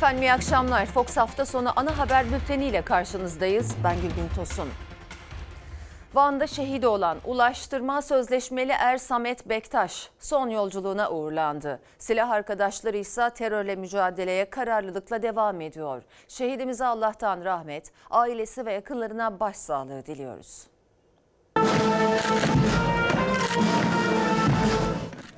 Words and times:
Efendim 0.00 0.22
iyi 0.22 0.32
akşamlar. 0.32 0.86
Fox 0.86 1.16
hafta 1.16 1.46
sonu 1.46 1.72
ana 1.76 1.98
haber 1.98 2.32
bülteniyle 2.32 2.82
karşınızdayız. 2.82 3.74
Ben 3.84 3.96
Gülbin 3.96 4.28
Tosun. 4.36 4.68
Van'da 6.14 6.46
şehit 6.46 6.84
olan 6.84 7.18
Ulaştırma 7.24 8.02
Sözleşmeli 8.02 8.72
Er 8.72 8.98
Samet 8.98 9.48
Bektaş 9.48 10.10
son 10.18 10.48
yolculuğuna 10.48 11.10
uğurlandı. 11.10 11.80
Silah 11.98 12.30
arkadaşları 12.30 12.96
ise 12.96 13.30
terörle 13.34 13.76
mücadeleye 13.76 14.50
kararlılıkla 14.50 15.22
devam 15.22 15.60
ediyor. 15.60 16.02
Şehidimize 16.28 16.86
Allah'tan 16.86 17.44
rahmet, 17.44 17.92
ailesi 18.10 18.66
ve 18.66 18.72
yakınlarına 18.72 19.40
başsağlığı 19.40 20.06
diliyoruz. 20.06 20.66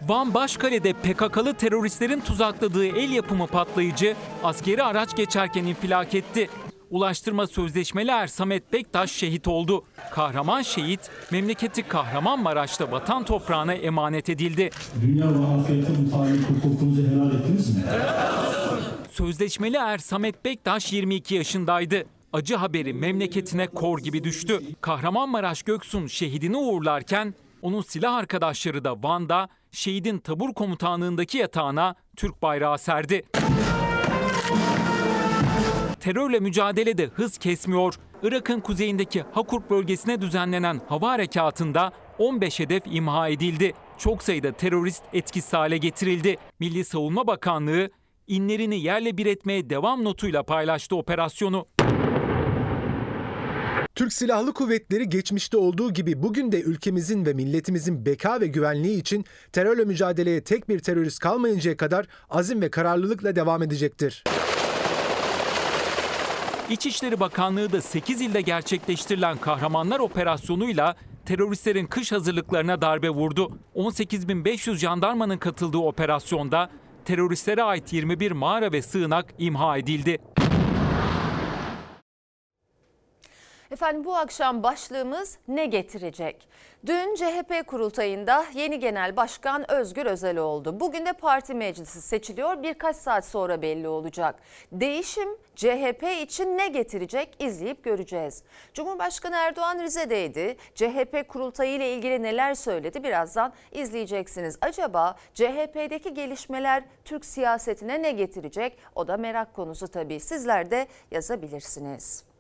Van 0.08 0.34
Başkale'de 0.34 0.92
PKK'lı 0.92 1.54
teröristlerin 1.54 2.20
tuzakladığı 2.20 2.86
el 2.86 3.10
yapımı 3.10 3.46
patlayıcı 3.46 4.16
askeri 4.44 4.82
araç 4.82 5.16
geçerken 5.16 5.64
infilak 5.64 6.14
etti. 6.14 6.50
Ulaştırma 6.90 7.46
Sözleşmeli 7.46 8.10
Er 8.10 8.26
Samet 8.26 8.72
Bektaş 8.72 9.10
şehit 9.12 9.48
oldu. 9.48 9.84
Kahraman 10.10 10.62
şehit 10.62 11.10
memleketi 11.30 11.82
Kahramanmaraş'ta 11.82 12.90
vatan 12.92 13.24
toprağına 13.24 13.74
emanet 13.74 14.28
edildi. 14.28 14.70
Dünya 15.02 15.26
ve 15.26 15.46
ahirette 15.46 15.92
mutabık 15.92 16.50
hukukunuzu 16.50 17.02
helal 17.02 17.34
ettiniz 17.34 17.76
mi? 17.76 17.82
Sözleşmeli 19.10 19.76
Er 19.76 19.98
Samet 19.98 20.44
Bektaş 20.44 20.92
22 20.92 21.34
yaşındaydı. 21.34 22.04
Acı 22.32 22.56
haberi 22.56 22.92
memleketine 22.92 23.66
kor 23.66 23.98
gibi 23.98 24.24
düştü. 24.24 24.60
Kahramanmaraş 24.80 25.62
Göksun 25.62 26.06
şehidini 26.06 26.56
uğurlarken 26.56 27.34
onun 27.62 27.82
silah 27.82 28.14
arkadaşları 28.14 28.84
da 28.84 29.02
Van'da 29.02 29.48
şehidin 29.72 30.18
tabur 30.18 30.54
komutanlığındaki 30.54 31.38
yatağına 31.38 31.94
Türk 32.16 32.42
bayrağı 32.42 32.78
serdi. 32.78 33.22
Terörle 36.00 36.40
mücadelede 36.40 37.06
hız 37.06 37.38
kesmiyor. 37.38 37.94
Irak'ın 38.22 38.60
kuzeyindeki 38.60 39.24
Hakurk 39.32 39.70
bölgesine 39.70 40.20
düzenlenen 40.20 40.80
hava 40.88 41.10
harekatında 41.10 41.92
15 42.18 42.60
hedef 42.60 42.82
imha 42.86 43.28
edildi. 43.28 43.72
Çok 43.98 44.22
sayıda 44.22 44.52
terörist 44.52 45.02
etkisiz 45.12 45.52
hale 45.52 45.76
getirildi. 45.76 46.36
Milli 46.60 46.84
Savunma 46.84 47.26
Bakanlığı 47.26 47.90
inlerini 48.26 48.80
yerle 48.80 49.16
bir 49.16 49.26
etmeye 49.26 49.70
devam 49.70 50.04
notuyla 50.04 50.42
paylaştı 50.42 50.96
operasyonu. 50.96 51.66
Türk 53.94 54.12
Silahlı 54.12 54.54
Kuvvetleri 54.54 55.08
geçmişte 55.08 55.56
olduğu 55.56 55.92
gibi 55.92 56.22
bugün 56.22 56.52
de 56.52 56.60
ülkemizin 56.62 57.26
ve 57.26 57.32
milletimizin 57.32 58.06
beka 58.06 58.40
ve 58.40 58.46
güvenliği 58.46 59.00
için 59.00 59.24
terörle 59.52 59.84
mücadeleye 59.84 60.44
tek 60.44 60.68
bir 60.68 60.78
terörist 60.78 61.18
kalmayıncaya 61.18 61.76
kadar 61.76 62.06
azim 62.30 62.62
ve 62.62 62.70
kararlılıkla 62.70 63.36
devam 63.36 63.62
edecektir. 63.62 64.24
İçişleri 66.70 67.20
Bakanlığı 67.20 67.72
da 67.72 67.80
8 67.80 68.20
ilde 68.20 68.40
gerçekleştirilen 68.40 69.38
Kahramanlar 69.38 70.00
Operasyonu'yla 70.00 70.96
teröristlerin 71.26 71.86
kış 71.86 72.12
hazırlıklarına 72.12 72.80
darbe 72.80 73.10
vurdu. 73.10 73.58
18.500 73.76 74.76
jandarmanın 74.76 75.38
katıldığı 75.38 75.78
operasyonda 75.78 76.70
teröristlere 77.04 77.62
ait 77.62 77.92
21 77.92 78.32
mağara 78.32 78.72
ve 78.72 78.82
sığınak 78.82 79.34
imha 79.38 79.78
edildi. 79.78 80.18
Efendim 83.72 84.04
bu 84.04 84.16
akşam 84.16 84.62
başlığımız 84.62 85.38
ne 85.48 85.66
getirecek? 85.66 86.48
Dün 86.86 87.14
CHP 87.14 87.66
kurultayında 87.66 88.44
yeni 88.54 88.78
genel 88.78 89.16
başkan 89.16 89.70
Özgür 89.70 90.06
Özel 90.06 90.38
oldu. 90.38 90.80
Bugün 90.80 91.06
de 91.06 91.12
parti 91.12 91.54
meclisi 91.54 92.02
seçiliyor. 92.02 92.62
Birkaç 92.62 92.96
saat 92.96 93.24
sonra 93.24 93.62
belli 93.62 93.88
olacak. 93.88 94.34
Değişim 94.72 95.28
CHP 95.56 96.02
için 96.22 96.58
ne 96.58 96.68
getirecek 96.68 97.36
izleyip 97.38 97.84
göreceğiz. 97.84 98.42
Cumhurbaşkanı 98.74 99.36
Erdoğan 99.36 99.78
Rize'deydi. 99.78 100.56
CHP 100.74 101.28
kurultayı 101.28 101.74
ile 101.74 101.94
ilgili 101.94 102.22
neler 102.22 102.54
söyledi 102.54 103.04
birazdan 103.04 103.52
izleyeceksiniz. 103.72 104.58
Acaba 104.60 105.16
CHP'deki 105.34 106.14
gelişmeler 106.14 106.84
Türk 107.04 107.24
siyasetine 107.24 108.02
ne 108.02 108.12
getirecek? 108.12 108.78
O 108.94 109.08
da 109.08 109.16
merak 109.16 109.54
konusu 109.54 109.88
tabii. 109.88 110.20
Sizler 110.20 110.70
de 110.70 110.86
yazabilirsiniz. 111.10 112.31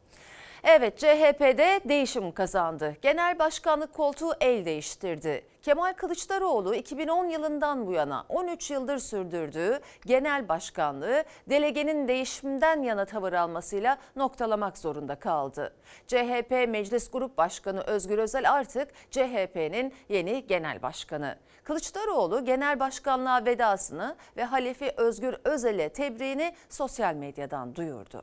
Evet 0.64 0.98
CHP'de 0.98 1.80
değişim 1.88 2.32
kazandı. 2.32 2.96
Genel 3.02 3.38
başkanlık 3.38 3.94
koltuğu 3.94 4.32
el 4.40 4.64
değiştirdi. 4.64 5.44
Kemal 5.62 5.92
Kılıçdaroğlu 5.92 6.74
2010 6.74 7.26
yılından 7.26 7.86
bu 7.86 7.92
yana 7.92 8.24
13 8.28 8.70
yıldır 8.70 8.98
sürdürdüğü 8.98 9.80
genel 10.06 10.48
başkanlığı 10.48 11.24
delegenin 11.50 12.08
değişimden 12.08 12.82
yana 12.82 13.04
tavır 13.04 13.32
almasıyla 13.32 13.98
noktalamak 14.16 14.78
zorunda 14.78 15.14
kaldı. 15.14 15.74
CHP 16.06 16.50
Meclis 16.68 17.10
Grup 17.10 17.38
Başkanı 17.38 17.80
Özgür 17.80 18.18
Özel 18.18 18.52
artık 18.52 18.88
CHP'nin 19.10 19.94
yeni 20.08 20.46
genel 20.46 20.82
başkanı. 20.82 21.38
Kılıçdaroğlu 21.64 22.44
genel 22.44 22.80
başkanlığa 22.80 23.44
vedasını 23.44 24.16
ve 24.36 24.44
Halefi 24.44 24.92
Özgür 24.96 25.36
Özel'e 25.44 25.88
tebriğini 25.88 26.54
sosyal 26.68 27.14
medyadan 27.14 27.74
duyurdu. 27.74 28.22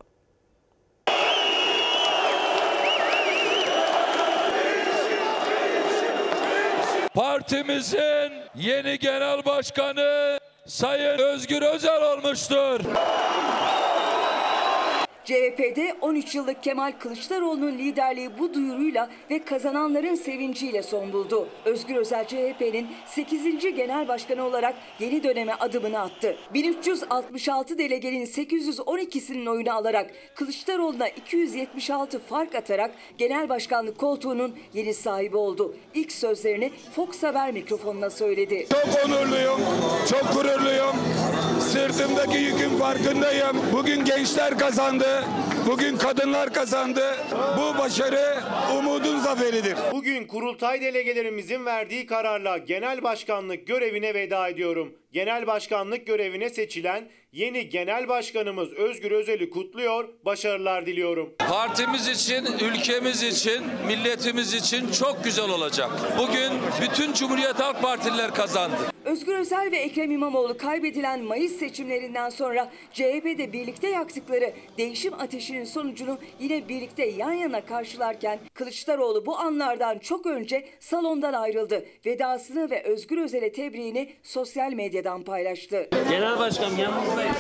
Partimizin 7.50 8.34
yeni 8.56 9.00
genel 9.00 9.46
başkanı 9.46 10.40
Sayın 10.68 11.20
Özgür 11.20 11.62
Özel 11.62 12.04
olmuştur. 12.04 12.80
CHP'de 15.30 15.96
13 16.02 16.36
yıllık 16.36 16.64
Kemal 16.64 16.92
Kılıçdaroğlu'nun 17.00 17.78
liderliği 17.78 18.30
bu 18.40 18.54
duyuruyla 18.54 19.10
ve 19.32 19.44
kazananların 19.44 20.16
sevinciyle 20.16 20.84
son 20.84 21.14
buldu. 21.14 21.48
Özgür 21.66 21.96
Özel 21.96 22.28
CHP'nin 22.28 22.88
8. 23.06 23.76
genel 23.76 24.08
başkanı 24.08 24.44
olarak 24.44 24.76
yeni 25.00 25.24
döneme 25.24 25.54
adımını 25.54 26.00
attı. 26.00 26.36
1366 26.54 27.78
delegenin 27.78 28.26
812'sinin 28.26 29.46
oyunu 29.46 29.74
alarak 29.74 30.12
Kılıçdaroğlu'na 30.36 31.10
276 31.10 32.20
fark 32.20 32.56
atarak 32.56 32.92
genel 33.18 33.50
başkanlık 33.50 33.98
koltuğunun 33.98 34.56
yeni 34.74 34.94
sahibi 34.94 35.38
oldu. 35.38 35.76
İlk 35.94 36.12
sözlerini 36.12 36.72
Fox 36.96 37.24
Haber 37.24 37.52
mikrofonuna 37.52 38.10
söyledi. 38.10 38.68
Çok 38.72 39.06
onurluyum, 39.06 39.60
çok 40.10 40.34
gururluyum. 40.34 40.96
Sırtımdaki 41.60 42.38
yükün 42.38 42.78
farkındayım. 42.78 43.58
Bugün 43.74 44.06
gençler 44.06 44.58
kazandı. 44.58 45.19
Bugün 45.68 45.98
kadınlar 45.98 46.54
kazandı. 46.54 47.16
Bu 47.58 47.78
başarı 47.78 48.40
umudun 48.78 49.20
zaferidir. 49.20 49.78
Bugün 49.92 50.28
kurultay 50.28 50.82
delegelerimizin 50.82 51.66
verdiği 51.66 52.06
kararla 52.06 52.58
genel 52.58 53.04
başkanlık 53.04 53.68
görevine 53.68 54.14
veda 54.14 54.50
ediyorum. 54.50 54.94
Genel 55.12 55.48
başkanlık 55.48 56.08
görevine 56.08 56.50
seçilen 56.50 57.10
yeni 57.32 57.70
genel 57.70 58.08
başkanımız 58.08 58.74
Özgür 58.74 59.12
Özel'i 59.12 59.50
kutluyor, 59.50 60.10
başarılar 60.26 60.86
diliyorum. 60.86 61.34
Partimiz 61.40 62.08
için, 62.08 62.46
ülkemiz 62.46 63.24
için, 63.24 63.64
milletimiz 63.88 64.54
için 64.54 64.92
çok 64.92 65.24
güzel 65.24 65.50
olacak. 65.50 65.90
Bugün 66.18 66.52
bütün 66.82 67.14
Cumhuriyet 67.14 67.60
Halk 67.60 67.82
Partililer 67.82 68.34
kazandı. 68.34 68.78
Özgür 69.06 69.36
Özel 69.36 69.72
ve 69.72 69.78
Ekrem 69.78 70.12
İmamoğlu 70.12 70.58
kaybedilen 70.58 71.24
Mayıs 71.24 71.52
seçimlerinden 71.52 72.30
sonra 72.30 72.72
CHP'de 72.94 73.54
birlikte 73.54 73.88
yaktıkları 73.90 74.54
değişim 74.78 75.14
ateşinin 75.14 75.64
sonucunu 75.64 76.18
yine 76.40 76.70
birlikte 76.70 77.06
yan 77.06 77.32
yana 77.32 77.66
karşılarken 77.66 78.40
Kılıçdaroğlu 78.54 79.26
bu 79.26 79.38
anlardan 79.38 80.00
çok 80.00 80.26
önce 80.26 80.68
salondan 80.80 81.34
ayrıldı. 81.34 81.86
Vedasını 82.06 82.70
ve 82.70 82.84
Özgür 82.84 83.18
Özel'e 83.18 83.52
tebriğini 83.52 84.14
sosyal 84.24 84.72
medyadan 85.00 85.24
paylaştı. 85.24 85.90
Genel 86.10 86.40
Başkanım 86.40 86.78
yanınızdayız. 86.78 87.36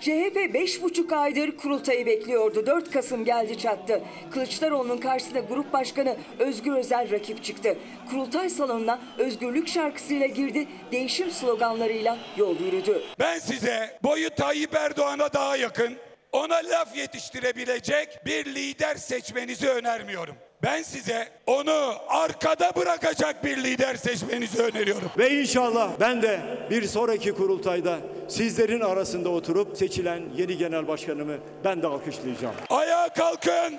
CHP 0.00 0.36
5,5 0.36 1.16
aydır 1.16 1.56
kurultayı 1.56 2.06
bekliyordu. 2.06 2.66
4 2.66 2.90
Kasım 2.90 3.24
geldi 3.24 3.58
çattı. 3.58 4.00
Kılıçdaroğlu'nun 4.30 4.98
karşısında 4.98 5.40
Grup 5.40 5.72
Başkanı 5.72 6.16
Özgür 6.38 6.72
Özel 6.72 7.10
rakip 7.10 7.44
çıktı. 7.44 7.76
Kurultay 8.10 8.50
salonuna 8.50 8.98
özgürlük 9.18 9.68
şarkısıyla 9.68 10.26
girdi, 10.26 10.68
değişim 10.92 11.30
sloganlarıyla 11.30 12.18
yol 12.36 12.60
yürüdü. 12.60 13.02
Ben 13.20 13.38
size 13.38 13.98
boyu 14.02 14.30
Tayyip 14.30 14.74
Erdoğan'a 14.74 15.32
daha 15.32 15.56
yakın, 15.56 15.94
ona 16.32 16.56
laf 16.56 16.96
yetiştirebilecek 16.96 18.26
bir 18.26 18.44
lider 18.54 18.94
seçmenizi 18.94 19.68
önermiyorum. 19.68 20.36
Ben 20.66 20.82
size 20.82 21.28
onu 21.46 21.94
arkada 22.08 22.72
bırakacak 22.76 23.44
bir 23.44 23.56
lider 23.56 23.94
seçmenizi 23.94 24.62
öneriyorum. 24.62 25.10
Ve 25.18 25.30
inşallah 25.30 25.90
ben 26.00 26.22
de 26.22 26.40
bir 26.70 26.82
sonraki 26.88 27.32
kurultayda 27.34 27.98
sizlerin 28.28 28.80
arasında 28.80 29.28
oturup 29.28 29.76
seçilen 29.76 30.22
yeni 30.36 30.58
genel 30.58 30.88
başkanımı 30.88 31.36
ben 31.64 31.82
de 31.82 31.86
alkışlayacağım. 31.86 32.54
Ayağa 32.70 33.08
kalkın, 33.08 33.78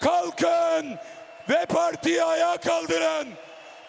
kalkın 0.00 0.96
ve 1.48 1.66
partiyi 1.66 2.24
ayağa 2.24 2.56
kaldırın. 2.56 3.28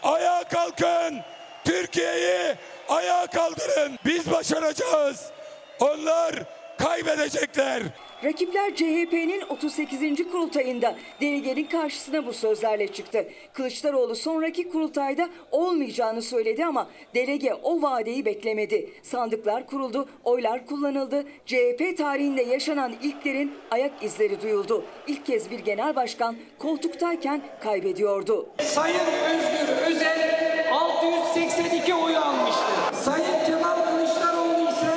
Ayağa 0.03 0.43
kalkın, 0.43 1.19
Türkiye'yi 1.65 2.55
ayağa 2.89 3.27
kaldırın. 3.27 3.99
Biz 4.05 4.31
başaracağız. 4.31 5.31
Onlar 5.79 6.35
kaybedecekler. 6.77 7.83
Rakipler 8.23 8.75
CHP'nin 8.75 9.41
38. 9.49 10.31
kurultayında 10.31 10.95
delegenin 11.21 11.63
karşısına 11.63 12.25
bu 12.25 12.33
sözlerle 12.33 12.87
çıktı. 12.87 13.27
Kılıçdaroğlu 13.53 14.15
sonraki 14.15 14.69
kurultayda 14.69 15.29
olmayacağını 15.51 16.21
söyledi 16.21 16.65
ama 16.65 16.87
delege 17.15 17.53
o 17.53 17.81
vadeyi 17.81 18.25
beklemedi. 18.25 18.89
Sandıklar 19.03 19.65
kuruldu, 19.67 20.09
oylar 20.23 20.65
kullanıldı. 20.65 21.25
CHP 21.45 21.97
tarihinde 21.97 22.41
yaşanan 22.41 22.93
ilklerin 23.03 23.53
ayak 23.71 24.03
izleri 24.03 24.41
duyuldu. 24.41 24.85
İlk 25.07 25.25
kez 25.25 25.51
bir 25.51 25.59
genel 25.59 25.95
başkan 25.95 26.35
koltuktayken 26.57 27.41
kaybediyordu. 27.63 28.49
Sayın 28.61 28.99
Özgür 28.99 29.95
Özel 29.95 30.69
682 30.71 31.93
oy 31.93 32.17
almıştır. 32.17 32.93
Sayın 32.93 33.45
Kemal 33.45 33.75
Kılıçdaroğlu 33.89 34.69
ise 34.69 34.93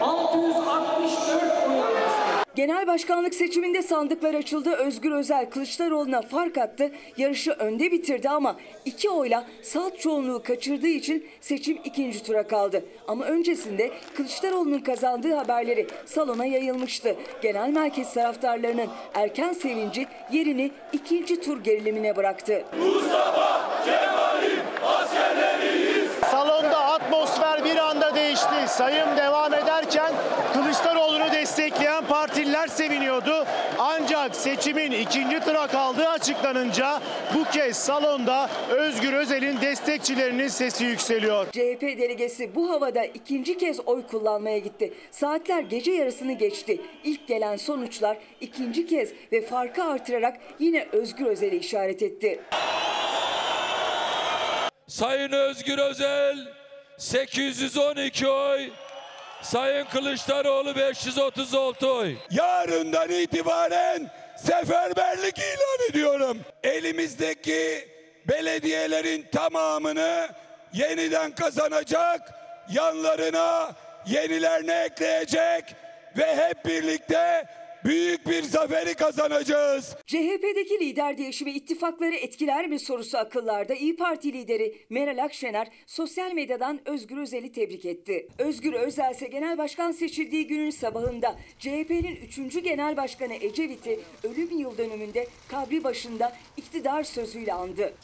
664 0.00 1.68
oy 1.68 1.80
almıştır. 1.80 2.36
Genel 2.56 2.86
başkanlık 2.86 3.34
seçiminde 3.34 3.82
sandıklar 3.82 4.34
açıldı. 4.34 4.72
Özgür 4.72 5.12
Özel 5.12 5.50
Kılıçdaroğlu'na 5.50 6.22
fark 6.22 6.58
attı. 6.58 6.90
Yarışı 7.16 7.50
önde 7.50 7.92
bitirdi 7.92 8.28
ama 8.28 8.56
iki 8.84 9.10
oyla 9.10 9.44
salt 9.62 9.98
çoğunluğu 9.98 10.42
kaçırdığı 10.42 10.88
için 10.88 11.26
seçim 11.40 11.78
ikinci 11.84 12.22
tura 12.22 12.46
kaldı. 12.46 12.84
Ama 13.08 13.24
öncesinde 13.24 13.90
Kılıçdaroğlu'nun 14.14 14.78
kazandığı 14.78 15.34
haberleri 15.34 15.86
salona 16.06 16.44
yayılmıştı. 16.44 17.16
Genel 17.42 17.68
merkez 17.70 18.14
taraftarlarının 18.14 18.88
erken 19.14 19.52
sevinci 19.52 20.06
yerini 20.32 20.70
ikinci 20.92 21.40
tur 21.40 21.64
gerilimine 21.64 22.16
bıraktı. 22.16 22.64
Salonda 26.30 26.78
atmosfer 26.78 27.64
bir 27.64 27.76
anda 27.76 28.14
değişti. 28.14 28.54
Sayım 28.68 29.16
devam 29.16 29.54
ederken 29.54 30.12
Kılıçdaroğlu'nu 30.52 31.32
destekleyen 31.32 32.04
partililer 32.04 32.66
seviniyordu. 32.68 33.46
Ancak 33.78 34.36
seçimin 34.36 34.90
ikinci 34.90 35.40
tura 35.40 35.66
kaldığı 35.66 36.08
açıklanınca 36.46 37.00
bu 37.34 37.44
kez 37.44 37.76
salonda 37.76 38.50
Özgür 38.70 39.12
Özel'in 39.12 39.60
destekçilerinin 39.60 40.48
sesi 40.48 40.84
yükseliyor. 40.84 41.46
CHP 41.46 41.82
delegesi 41.82 42.54
bu 42.54 42.70
havada 42.70 43.04
ikinci 43.04 43.58
kez 43.58 43.80
oy 43.86 44.06
kullanmaya 44.06 44.58
gitti. 44.58 44.94
Saatler 45.10 45.62
gece 45.62 45.92
yarısını 45.92 46.32
geçti. 46.32 46.80
İlk 47.04 47.28
gelen 47.28 47.56
sonuçlar 47.56 48.18
ikinci 48.40 48.86
kez 48.86 49.12
ve 49.32 49.46
farkı 49.46 49.84
artırarak 49.84 50.36
yine 50.58 50.86
Özgür 50.92 51.26
Özel'i 51.26 51.56
işaret 51.56 52.02
etti. 52.02 52.40
Sayın 54.88 55.32
Özgür 55.32 55.78
Özel 55.78 56.36
812 56.98 58.28
oy. 58.28 58.70
Sayın 59.42 59.84
Kılıçdaroğlu 59.84 60.76
536 60.76 61.92
oy. 61.92 62.14
Yarından 62.30 63.10
itibaren 63.10 64.10
seferberlik 64.36 65.38
ilan 65.38 65.90
ediyorum. 65.90 66.38
Elimizdeki 66.62 67.88
belediyelerin 68.28 69.26
tamamını 69.32 70.28
yeniden 70.72 71.34
kazanacak, 71.34 72.20
yanlarına 72.70 73.72
yenilerini 74.06 74.72
ekleyecek 74.72 75.74
ve 76.16 76.36
hep 76.36 76.64
birlikte 76.64 77.46
büyük 77.86 78.26
bir 78.26 78.42
zaferi 78.42 78.94
kazanacağız. 78.94 79.96
CHP'deki 80.06 80.80
lider 80.80 81.18
değişimi 81.18 81.50
ittifakları 81.50 82.14
etkiler 82.14 82.66
mi 82.68 82.78
sorusu 82.78 83.18
akıllarda. 83.18 83.74
İyi 83.74 83.96
Parti 83.96 84.32
lideri 84.32 84.76
Meral 84.90 85.24
Akşener 85.24 85.68
sosyal 85.86 86.32
medyadan 86.32 86.80
Özgür 86.88 87.16
Özel'i 87.16 87.52
tebrik 87.52 87.84
etti. 87.84 88.28
Özgür 88.38 88.72
Özel 88.72 89.10
ise 89.10 89.26
genel 89.26 89.58
başkan 89.58 89.92
seçildiği 89.92 90.46
günün 90.46 90.70
sabahında 90.70 91.36
CHP'nin 91.58 92.16
3. 92.16 92.64
genel 92.64 92.96
başkanı 92.96 93.34
Ecevit'i 93.34 94.00
ölüm 94.24 94.58
yıl 94.58 94.78
dönümünde 94.78 95.26
kabri 95.48 95.84
başında 95.84 96.32
iktidar 96.56 97.02
sözüyle 97.02 97.52
andı. 97.52 97.94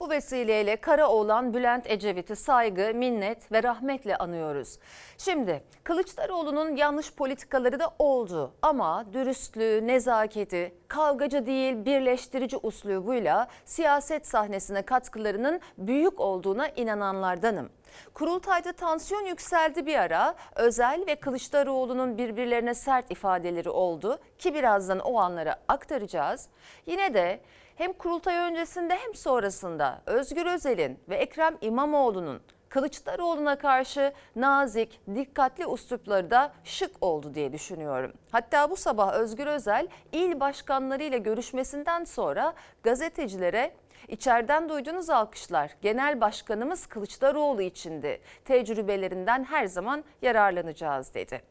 Bu 0.00 0.10
vesileyle 0.10 0.76
Karaoğlan 0.76 1.54
Bülent 1.54 1.90
Ecevit'i 1.90 2.36
saygı, 2.36 2.94
minnet 2.94 3.52
ve 3.52 3.62
rahmetle 3.62 4.16
anıyoruz. 4.16 4.78
Şimdi 5.18 5.62
Kılıçdaroğlu'nun 5.84 6.76
yanlış 6.76 7.14
politikaları 7.14 7.80
da 7.80 7.94
oldu 7.98 8.52
ama 8.62 9.04
dürüstlüğü, 9.12 9.86
nezaketi, 9.86 10.74
kavgacı 10.88 11.46
değil 11.46 11.84
birleştirici 11.84 12.56
uslubuyla 12.56 13.48
siyaset 13.64 14.26
sahnesine 14.26 14.82
katkılarının 14.82 15.60
büyük 15.78 16.20
olduğuna 16.20 16.68
inananlardanım. 16.68 17.70
Kurultayda 18.14 18.72
tansiyon 18.72 19.26
yükseldi 19.26 19.86
bir 19.86 19.96
ara. 19.98 20.34
Özel 20.56 21.04
ve 21.06 21.16
Kılıçdaroğlu'nun 21.16 22.18
birbirlerine 22.18 22.74
sert 22.74 23.10
ifadeleri 23.10 23.70
oldu 23.70 24.18
ki 24.38 24.54
birazdan 24.54 24.98
o 24.98 25.18
anları 25.18 25.54
aktaracağız. 25.68 26.48
Yine 26.86 27.14
de 27.14 27.40
hem 27.76 27.92
kurultay 27.92 28.36
öncesinde 28.36 28.94
hem 28.96 29.14
sonrasında 29.14 30.02
Özgür 30.06 30.46
Özel'in 30.46 30.98
ve 31.08 31.16
Ekrem 31.16 31.58
İmamoğlu'nun 31.60 32.40
Kılıçdaroğlu'na 32.68 33.58
karşı 33.58 34.12
nazik, 34.36 35.00
dikkatli 35.14 35.72
üslupları 35.74 36.30
da 36.30 36.52
şık 36.64 36.90
oldu 37.00 37.34
diye 37.34 37.52
düşünüyorum. 37.52 38.12
Hatta 38.32 38.70
bu 38.70 38.76
sabah 38.76 39.12
Özgür 39.12 39.46
Özel 39.46 39.88
il 40.12 40.40
başkanlarıyla 40.40 41.18
görüşmesinden 41.18 42.04
sonra 42.04 42.54
gazetecilere 42.82 43.72
İçeriden 44.08 44.68
duyduğunuz 44.68 45.10
alkışlar 45.10 45.76
genel 45.82 46.20
başkanımız 46.20 46.86
Kılıçdaroğlu 46.86 47.62
içindi. 47.62 48.20
Tecrübelerinden 48.44 49.44
her 49.44 49.66
zaman 49.66 50.04
yararlanacağız 50.22 51.14
dedi. 51.14 51.42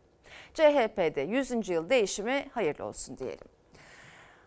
CHP'de 0.53 1.21
100. 1.21 1.69
yıl 1.69 1.89
değişimi 1.89 2.45
hayırlı 2.53 2.85
olsun 2.85 3.17
diyelim. 3.17 3.54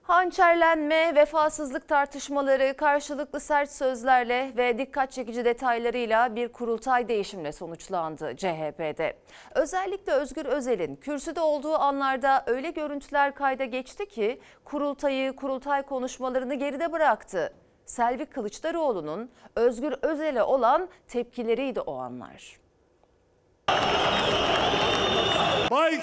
Hançerlenme, 0.09 1.15
vefasızlık 1.15 1.89
tartışmaları 1.89 2.77
karşılıklı 2.77 3.41
sert 3.41 3.71
sözlerle 3.71 4.53
ve 4.57 4.79
dikkat 4.79 5.13
çekici 5.13 5.45
detaylarıyla 5.45 6.37
bir 6.37 6.49
kurultay 6.49 7.09
değişimle 7.09 7.53
sonuçlandı 7.53 8.37
CHP'de. 8.37 9.17
Özellikle 9.55 10.13
Özgür 10.13 10.45
Özel'in 10.45 10.97
kürsüde 10.97 11.41
olduğu 11.41 11.75
anlarda 11.75 12.45
öyle 12.47 12.71
görüntüler 12.71 13.35
kayda 13.35 13.65
geçti 13.65 14.09
ki 14.09 14.41
kurultayı, 14.65 15.37
kurultay 15.37 15.83
konuşmalarını 15.83 16.55
geride 16.55 16.93
bıraktı. 16.93 17.53
Selvi 17.87 18.27
Kılıçdaroğlu'nun 18.27 19.31
Özgür 19.57 19.95
Özel'e 20.03 20.43
olan 20.43 20.89
tepkileriydi 21.09 21.81
o 21.81 21.99
anlar. 21.99 22.59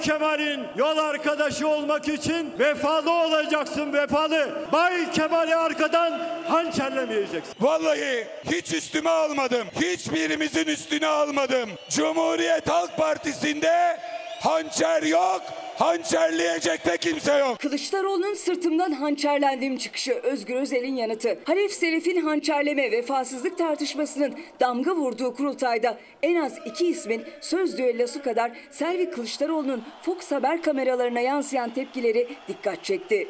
Kemal'in 0.01 0.63
yol 0.77 0.97
arkadaşı 0.97 1.67
olmak 1.67 2.07
için 2.07 2.53
vefalı 2.59 3.11
olacaksın 3.11 3.93
vefalı. 3.93 4.49
Bay 4.71 5.11
Kemal'i 5.11 5.55
arkadan 5.55 6.19
hançerlemeyeceksin. 6.47 7.53
Vallahi 7.61 8.27
hiç 8.51 8.73
üstüme 8.73 9.09
almadım. 9.09 9.67
Hiçbirimizin 9.81 10.65
üstüne 10.65 11.07
almadım. 11.07 11.69
Cumhuriyet 11.89 12.69
Halk 12.69 12.97
Partisi'nde 12.97 13.99
hançer 14.39 15.03
yok, 15.03 15.41
hançerleyecek 15.77 16.85
de 16.85 16.97
kimse 16.97 17.37
yok. 17.37 17.59
Kılıçdaroğlu'nun 17.59 18.33
sırtımdan 18.33 18.91
hançerlendiğim 18.91 19.77
çıkışı 19.77 20.13
Özgür 20.13 20.55
Özel'in 20.55 20.95
yanıtı. 20.95 21.39
Halef 21.45 21.71
Selef'in 21.71 22.21
hançerleme 22.21 22.91
vefasızlık 22.91 23.57
tartışmasının 23.57 24.35
damga 24.59 24.95
vurduğu 24.95 25.35
kurultayda 25.35 25.97
en 26.23 26.35
az 26.35 26.53
iki 26.65 26.87
ismin 26.87 27.23
söz 27.41 27.77
düellosu 27.77 28.23
kadar 28.23 28.51
Selvi 28.71 29.11
Kılıçdaroğlu'nun 29.11 29.83
Fox 30.01 30.31
Haber 30.31 30.61
kameralarına 30.61 31.19
yansıyan 31.19 31.73
tepkileri 31.73 32.27
dikkat 32.47 32.83
çekti. 32.83 33.27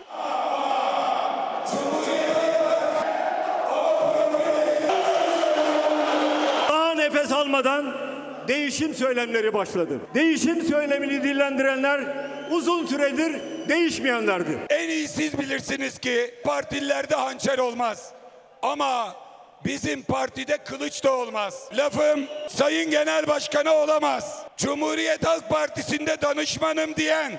Daha 6.69 6.93
nefes 6.93 7.31
almadan 7.31 7.95
değişim 8.47 8.93
söylemleri 8.93 9.53
başladı. 9.53 9.99
Değişim 10.15 10.61
söylemini 10.61 11.23
dillendirenler 11.23 12.01
uzun 12.51 12.85
süredir 12.85 13.41
değişmeyenlerdir. 13.69 14.57
En 14.69 14.89
iyi 14.89 15.07
siz 15.07 15.39
bilirsiniz 15.39 15.99
ki 15.99 16.35
partilerde 16.43 17.15
hançer 17.15 17.57
olmaz. 17.57 18.13
Ama 18.61 19.15
bizim 19.65 20.03
partide 20.03 20.57
kılıç 20.57 21.03
da 21.03 21.11
olmaz. 21.11 21.69
Lafım 21.73 22.25
Sayın 22.49 22.91
Genel 22.91 23.27
Başkanı 23.27 23.73
olamaz. 23.73 24.43
Cumhuriyet 24.57 25.25
Halk 25.25 25.49
Partisi'nde 25.49 26.21
danışmanım 26.21 26.95
diyen 26.95 27.31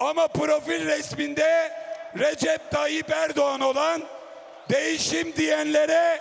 ama 0.00 0.28
profil 0.28 0.86
resminde 0.86 1.72
Recep 2.18 2.70
Tayyip 2.70 3.10
Erdoğan 3.10 3.60
olan 3.60 4.02
değişim 4.70 5.36
diyenlere 5.36 6.20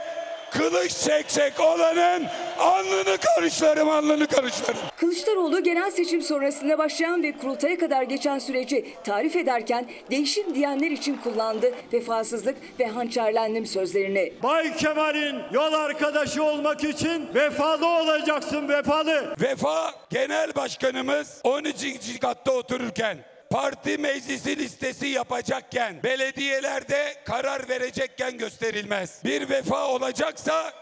kılıç 0.52 0.92
çekecek 0.92 1.60
olanın 1.60 2.26
alnını 2.60 3.18
karışlarım, 3.18 3.90
alnını 3.90 4.28
karışlarım. 4.28 4.80
Kılıçdaroğlu 4.98 5.64
genel 5.64 5.92
seçim 5.92 6.22
sonrasında 6.22 6.78
başlayan 6.78 7.24
ve 7.24 7.32
kurultaya 7.32 7.78
kadar 7.78 8.04
geçen 8.04 8.40
süreci 8.40 8.94
tarif 9.04 9.36
ederken 9.36 9.86
değişim 10.12 10.56
diyenler 10.56 10.92
için 10.92 11.18
kullandı 11.18 11.72
vefasızlık 11.94 12.58
ve 12.80 12.86
hançerlendim 12.88 13.66
sözlerini. 13.66 14.34
Bay 14.44 14.76
Kemal'in 14.76 15.36
yol 15.52 15.74
arkadaşı 15.74 16.44
olmak 16.44 16.84
için 16.84 17.28
vefalı 17.36 17.88
olacaksın 17.88 18.70
vefalı. 18.70 19.36
Vefa 19.42 19.94
Genel 20.10 20.56
Başkanımız 20.56 21.42
13. 21.44 22.20
katta 22.22 22.52
otururken 22.52 23.18
parti 23.50 23.98
meclisi 23.98 24.58
listesi 24.58 25.08
yapacakken 25.08 26.04
belediyelerde 26.04 27.14
karar 27.26 27.70
verecekken 27.70 28.38
gösterilmez. 28.38 29.22
Bir 29.26 29.50
vefa 29.50 29.88
olacaksa 29.88 30.74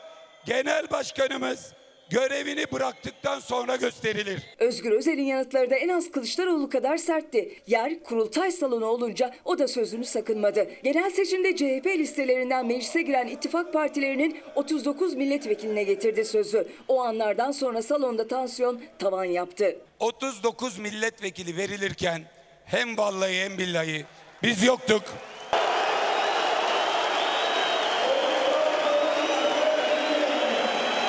genel 0.46 0.92
başkanımız 0.92 1.74
görevini 2.10 2.72
bıraktıktan 2.72 3.40
sonra 3.40 3.76
gösterilir. 3.76 4.42
Özgür 4.60 4.92
Özel'in 4.92 5.24
yanıtları 5.24 5.70
da 5.70 5.76
en 5.76 5.90
az 5.90 6.12
Kılıçdaroğlu 6.12 6.70
kadar 6.70 6.98
sertti. 6.98 7.62
Yer 7.68 8.04
kurultay 8.04 8.52
salonu 8.52 8.86
olunca 8.86 9.36
o 9.46 9.60
da 9.60 9.68
sözünü 9.68 10.06
sakınmadı. 10.06 10.68
Genel 10.84 11.10
seçimde 11.10 11.56
CHP 11.56 11.86
listelerinden 11.86 12.66
meclise 12.66 13.02
giren 13.02 13.28
ittifak 13.28 13.74
partilerinin 13.74 14.38
39 14.56 15.14
milletvekiline 15.14 15.84
getirdi 15.84 16.26
sözü. 16.26 16.68
O 16.88 17.02
anlardan 17.02 17.52
sonra 17.52 17.82
salonda 17.82 18.28
tansiyon 18.28 18.82
tavan 19.00 19.26
yaptı. 19.26 19.78
39 20.00 20.78
milletvekili 20.80 21.58
verilirken 21.58 22.37
hem 22.68 22.98
vallahi 22.98 23.42
hem 23.44 23.58
billahi 23.58 24.06
biz 24.44 24.64
yoktuk. 24.64 25.04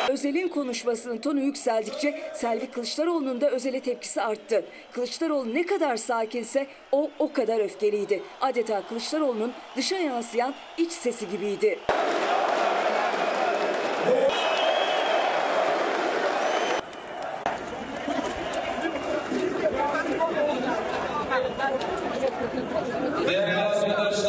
Özel'in 0.08 0.48
konuşmasının 0.48 1.18
tonu 1.18 1.40
yükseldikçe 1.40 2.32
Selvi 2.34 2.70
Kılıçdaroğlu'nun 2.70 3.40
da 3.40 3.50
Özel'e 3.50 3.80
tepkisi 3.80 4.22
arttı. 4.22 4.64
Kılıçdaroğlu 4.92 5.54
ne 5.54 5.66
kadar 5.66 5.96
sakinse 5.96 6.66
o 6.92 7.10
o 7.18 7.32
kadar 7.32 7.60
öfkeliydi. 7.60 8.22
Adeta 8.40 8.82
Kılıçdaroğlu'nun 8.88 9.52
dışa 9.76 9.96
yansıyan 9.98 10.54
iç 10.78 10.92
sesi 10.92 11.30
gibiydi. 11.30 11.78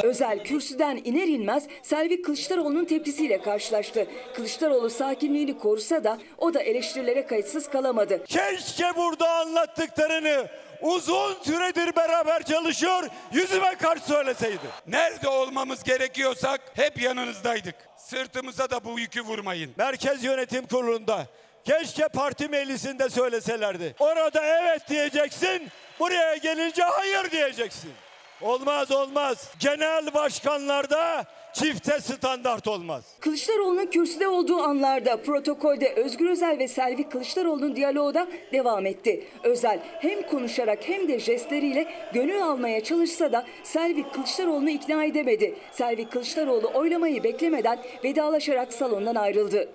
Özel 0.09 0.43
kürsüden 0.43 1.01
iner 1.03 1.27
inmez 1.27 1.67
Selvi 1.83 2.21
Kılıçdaroğlu'nun 2.21 2.85
tepkisiyle 2.85 3.41
karşılaştı. 3.41 4.07
Kılıçdaroğlu 4.35 4.89
sakinliğini 4.89 5.57
korusa 5.57 6.03
da 6.03 6.17
o 6.37 6.53
da 6.53 6.61
eleştirilere 6.61 7.25
kayıtsız 7.25 7.69
kalamadı. 7.69 8.23
Keşke 8.25 8.95
burada 8.97 9.31
anlattıklarını 9.31 10.47
uzun 10.81 11.33
süredir 11.43 11.95
beraber 11.95 12.43
çalışıyor 12.43 13.03
yüzüme 13.33 13.75
karşı 13.75 14.03
söyleseydi. 14.03 14.59
Nerede 14.87 15.27
olmamız 15.27 15.83
gerekiyorsak 15.83 16.61
hep 16.73 17.01
yanınızdaydık. 17.01 17.75
Sırtımıza 17.97 18.69
da 18.69 18.83
bu 18.83 18.99
yükü 18.99 19.21
vurmayın. 19.21 19.71
Merkez 19.77 20.23
Yönetim 20.23 20.67
Kurulu'nda 20.67 21.25
keşke 21.65 22.07
parti 22.07 22.47
meclisinde 22.47 23.09
söyleselerdi. 23.09 23.95
Orada 23.99 24.45
evet 24.45 24.89
diyeceksin, 24.89 25.67
buraya 25.99 26.35
gelince 26.35 26.83
hayır 26.83 27.31
diyeceksin. 27.31 27.91
Olmaz 28.41 28.91
olmaz. 28.91 29.51
Genel 29.59 30.13
başkanlarda 30.13 31.25
çifte 31.53 31.99
standart 31.99 32.67
olmaz. 32.67 33.03
Kılıçdaroğlu'nun 33.19 33.85
kürsüde 33.85 34.27
olduğu 34.27 34.61
anlarda 34.61 35.17
protokolde 35.21 35.93
Özgür 35.93 36.29
Özel 36.29 36.59
ve 36.59 36.67
Selvi 36.67 37.09
Kılıçdaroğlu'nun 37.09 37.75
diyaloğu 37.75 38.13
da 38.13 38.27
devam 38.53 38.85
etti. 38.85 39.27
Özel 39.43 39.79
hem 39.99 40.21
konuşarak 40.21 40.79
hem 40.89 41.07
de 41.07 41.19
jestleriyle 41.19 41.87
gönül 42.13 42.43
almaya 42.43 42.83
çalışsa 42.83 43.31
da 43.31 43.45
Selvi 43.63 44.09
Kılıçdaroğlu'nu 44.11 44.69
ikna 44.69 45.03
edemedi. 45.03 45.55
Selvi 45.71 46.09
Kılıçdaroğlu 46.09 46.71
oylamayı 46.73 47.23
beklemeden 47.23 47.79
vedalaşarak 48.03 48.73
salondan 48.73 49.15
ayrıldı. 49.15 49.69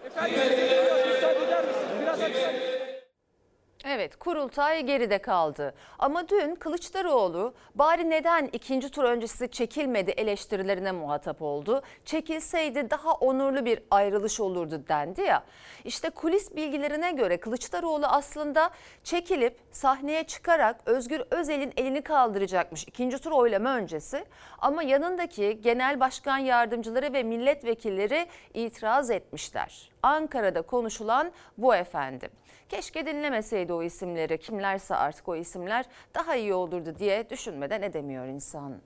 Evet 3.86 4.16
kurultay 4.16 4.82
geride 4.82 5.18
kaldı. 5.18 5.74
Ama 5.98 6.28
dün 6.28 6.54
Kılıçdaroğlu 6.54 7.54
bari 7.74 8.10
neden 8.10 8.48
ikinci 8.52 8.90
tur 8.90 9.04
öncesi 9.04 9.50
çekilmedi 9.50 10.10
eleştirilerine 10.10 10.92
muhatap 10.92 11.42
oldu. 11.42 11.82
Çekilseydi 12.04 12.90
daha 12.90 13.12
onurlu 13.12 13.64
bir 13.64 13.80
ayrılış 13.90 14.40
olurdu 14.40 14.82
dendi 14.88 15.20
ya. 15.22 15.44
İşte 15.84 16.10
kulis 16.10 16.56
bilgilerine 16.56 17.12
göre 17.12 17.40
Kılıçdaroğlu 17.40 18.06
aslında 18.06 18.70
çekilip 19.02 19.58
sahneye 19.70 20.24
çıkarak 20.24 20.76
Özgür 20.86 21.22
Özel'in 21.30 21.72
elini 21.76 22.02
kaldıracakmış 22.02 22.84
ikinci 22.84 23.18
tur 23.18 23.32
oylama 23.32 23.76
öncesi. 23.76 24.24
Ama 24.58 24.82
yanındaki 24.82 25.60
genel 25.60 26.00
başkan 26.00 26.38
yardımcıları 26.38 27.12
ve 27.12 27.22
milletvekilleri 27.22 28.26
itiraz 28.54 29.10
etmişler. 29.10 29.90
Ankara'da 30.02 30.62
konuşulan 30.62 31.32
bu 31.58 31.74
efendim. 31.74 32.30
Keşke 32.74 33.06
dinlemeseydi 33.06 33.72
o 33.72 33.82
isimleri 33.82 34.38
kimlerse 34.38 34.94
artık 34.94 35.28
o 35.28 35.36
isimler 35.36 35.84
daha 36.14 36.36
iyi 36.36 36.54
olurdu 36.54 36.94
diye 36.98 37.30
düşünmeden 37.30 37.82
edemiyor 37.82 38.26
insan. 38.26 38.80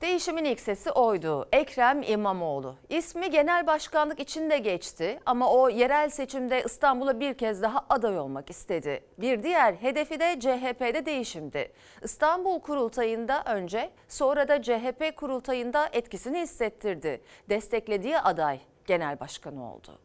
Değişimin 0.00 0.44
ilk 0.44 0.60
sesi 0.60 0.90
oydu. 0.90 1.48
Ekrem 1.52 2.02
İmamoğlu. 2.02 2.76
İsmi 2.88 3.30
genel 3.30 3.66
başkanlık 3.66 4.20
içinde 4.20 4.58
geçti 4.58 5.20
ama 5.26 5.52
o 5.52 5.68
yerel 5.68 6.10
seçimde 6.10 6.62
İstanbul'a 6.62 7.20
bir 7.20 7.34
kez 7.34 7.62
daha 7.62 7.86
aday 7.88 8.18
olmak 8.18 8.50
istedi. 8.50 9.04
Bir 9.18 9.42
diğer 9.42 9.74
hedefi 9.74 10.20
de 10.20 10.40
CHP'de 10.40 11.06
değişimdi. 11.06 11.72
İstanbul 12.02 12.60
kurultayında 12.60 13.42
önce 13.46 13.90
sonra 14.08 14.48
da 14.48 14.62
CHP 14.62 15.16
kurultayında 15.16 15.88
etkisini 15.92 16.40
hissettirdi. 16.40 17.20
Desteklediği 17.48 18.18
aday 18.18 18.60
genel 18.86 19.20
başkanı 19.20 19.74
oldu. 19.74 19.98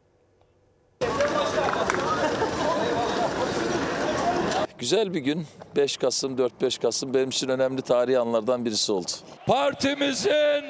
Güzel 4.77 5.13
bir 5.13 5.19
gün. 5.19 5.47
5 5.75 5.97
Kasım, 5.97 6.35
4-5 6.37 6.81
Kasım 6.81 7.13
benim 7.13 7.29
için 7.29 7.49
önemli 7.49 7.81
tarihi 7.81 8.19
anlardan 8.19 8.65
birisi 8.65 8.91
oldu. 8.91 9.11
Partimizin 9.47 10.63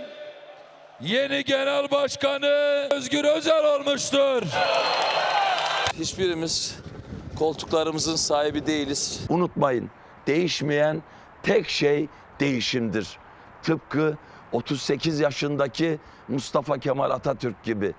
yeni 1.02 1.44
genel 1.44 1.92
başkanı 1.92 2.48
Özgür 2.92 3.24
Özel 3.24 3.76
olmuştur. 3.76 4.42
Hiçbirimiz 6.00 6.76
koltuklarımızın 7.40 8.16
sahibi 8.16 8.66
değiliz. 8.66 9.20
Unutmayın 9.30 9.90
değişmeyen 10.28 11.04
tek 11.44 11.70
şey 11.70 12.08
değişimdir. 12.40 13.08
Tıpkı 13.64 14.18
38 14.52 15.20
yaşındaki 15.20 16.00
Mustafa 16.28 16.78
Kemal 16.78 17.12
Atatürk 17.12 17.64
gibi. 17.64 17.94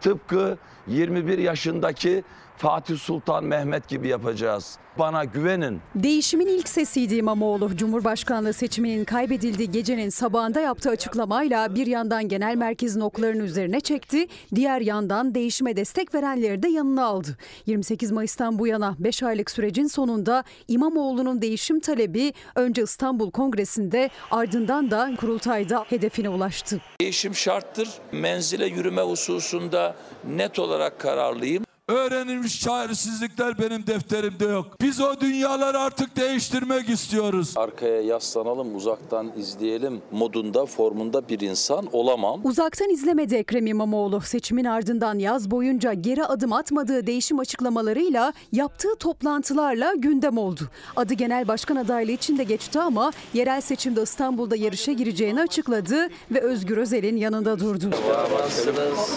Tıpkı 0.00 0.58
21 0.86 1.38
yaşındaki 1.38 2.24
Fatih 2.62 2.98
Sultan 2.98 3.44
Mehmet 3.44 3.88
gibi 3.88 4.08
yapacağız. 4.08 4.78
Bana 4.98 5.24
güvenin. 5.24 5.80
Değişimin 5.94 6.46
ilk 6.46 6.68
sesiydi 6.68 7.14
İmamoğlu. 7.14 7.76
Cumhurbaşkanlığı 7.76 8.52
seçiminin 8.52 9.04
kaybedildiği 9.04 9.70
gecenin 9.70 10.08
sabahında 10.08 10.60
yaptığı 10.60 10.90
açıklamayla 10.90 11.74
bir 11.74 11.86
yandan 11.86 12.28
genel 12.28 12.56
merkezin 12.56 13.00
oklarını 13.00 13.42
üzerine 13.42 13.80
çekti, 13.80 14.26
diğer 14.54 14.80
yandan 14.80 15.34
değişime 15.34 15.76
destek 15.76 16.14
verenleri 16.14 16.62
de 16.62 16.68
yanına 16.68 17.04
aldı. 17.04 17.36
28 17.66 18.12
Mayıs'tan 18.12 18.58
bu 18.58 18.66
yana 18.66 18.96
5 18.98 19.22
aylık 19.22 19.50
sürecin 19.50 19.86
sonunda 19.86 20.44
İmamoğlu'nun 20.68 21.42
değişim 21.42 21.80
talebi 21.80 22.32
önce 22.54 22.82
İstanbul 22.82 23.30
Kongresi'nde 23.30 24.10
ardından 24.30 24.90
da 24.90 25.10
kurultayda 25.20 25.84
hedefine 25.88 26.28
ulaştı. 26.28 26.80
Değişim 27.00 27.34
şarttır. 27.34 27.88
Menzile 28.12 28.66
yürüme 28.66 29.02
hususunda 29.02 29.96
net 30.24 30.58
olarak 30.58 31.00
kararlıyım. 31.00 31.64
Öğrenilmiş 31.88 32.60
çaresizlikler 32.60 33.58
benim 33.58 33.86
defterimde 33.86 34.44
yok. 34.44 34.66
Biz 34.80 35.00
o 35.00 35.20
dünyaları 35.20 35.78
artık 35.78 36.16
değiştirmek 36.16 36.88
istiyoruz. 36.88 37.52
Arkaya 37.56 38.00
yaslanalım, 38.02 38.76
uzaktan 38.76 39.32
izleyelim 39.36 40.02
modunda, 40.12 40.66
formunda 40.66 41.28
bir 41.28 41.40
insan 41.40 41.88
olamam. 41.92 42.40
Uzaktan 42.44 42.90
izlemedi 42.90 43.34
Ekrem 43.34 43.66
İmamoğlu. 43.66 44.20
Seçimin 44.20 44.64
ardından 44.64 45.18
yaz 45.18 45.50
boyunca 45.50 45.92
geri 45.92 46.24
adım 46.24 46.52
atmadığı 46.52 47.06
değişim 47.06 47.38
açıklamalarıyla 47.38 48.32
yaptığı 48.52 48.96
toplantılarla 48.96 49.94
gündem 49.94 50.38
oldu. 50.38 50.60
Adı 50.96 51.14
genel 51.14 51.48
başkan 51.48 51.76
adaylığı 51.76 52.12
için 52.12 52.38
de 52.38 52.44
geçti 52.44 52.80
ama 52.80 53.12
yerel 53.34 53.60
seçimde 53.60 54.02
İstanbul'da 54.02 54.56
yarışa 54.56 54.92
gireceğini 54.92 55.40
açıkladı 55.40 56.08
ve 56.30 56.40
Özgür 56.40 56.76
Özel'in 56.76 57.16
yanında 57.16 57.58
durdu. 57.60 57.90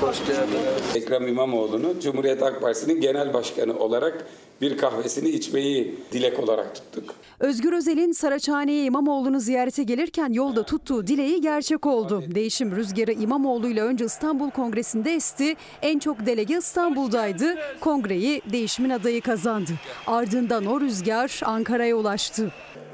Hoş 0.02 0.20
geldiniz. 0.28 0.96
Ekrem 0.96 1.28
İmamoğlu'nu 1.28 2.00
Cumhuriyet 2.00 2.42
Halk 2.42 2.55
Halk 2.56 2.62
Partisi'nin 2.62 3.02
genel 3.02 3.34
başkanı 3.34 3.80
olarak 3.80 4.26
bir 4.62 4.78
kahvesini 4.78 5.30
içmeyi 5.30 5.96
dilek 6.12 6.40
olarak 6.40 6.76
tuttuk. 6.76 7.16
Özgür 7.40 7.74
Özel'in 7.74 8.12
Saraçhane'ye 8.12 8.84
İmamoğlu'nu 8.84 9.40
ziyarete 9.40 9.84
gelirken 9.84 10.34
yolda 10.34 10.64
tuttuğu 10.64 11.08
dileği 11.08 11.42
gerçek 11.42 11.86
oldu. 11.86 12.24
Değişim 12.36 12.76
rüzgarı 12.76 13.12
İmamoğlu 13.12 13.68
ile 13.68 13.82
önce 13.82 14.06
İstanbul 14.06 14.50
Kongresi'nde 14.50 15.14
esti. 15.14 15.56
En 15.82 16.00
çok 16.00 16.26
delege 16.26 16.58
İstanbul'daydı. 16.58 17.56
Kongreyi 17.80 18.42
değişimin 18.52 18.90
adayı 18.90 19.22
kazandı. 19.22 19.72
Ardından 20.08 20.66
o 20.66 20.82
rüzgar 20.82 21.42
Ankara'ya 21.46 21.96
ulaştı. 21.96 22.52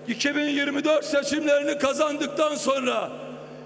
2024 0.07 1.05
seçimlerini 1.05 1.77
kazandıktan 1.77 2.55
sonra 2.55 3.11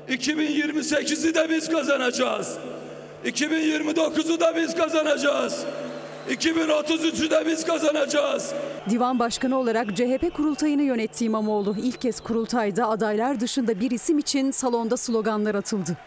2028'i 0.10 1.36
de 1.36 1.50
biz 1.50 1.70
kazanacağız. 1.70 2.58
2029'u 3.26 4.40
da 4.40 4.56
biz 4.56 4.76
kazanacağız. 4.76 5.66
2033'ü 6.30 7.30
de 7.30 7.44
biz 7.46 7.66
kazanacağız. 7.66 8.54
Divan 8.90 9.20
Başkanı 9.20 9.60
olarak 9.60 9.96
CHP 9.96 10.34
kurultayını 10.34 10.82
yönetti 10.82 11.26
İmamoğlu. 11.26 11.76
İlk 11.84 12.02
kez 12.02 12.20
kurultayda 12.20 12.90
adaylar 12.90 13.40
dışında 13.40 13.80
bir 13.80 13.92
isim 13.92 14.18
için 14.18 14.52
salonda 14.52 14.98
sloganlar 14.98 15.56
atıldı. 15.56 15.98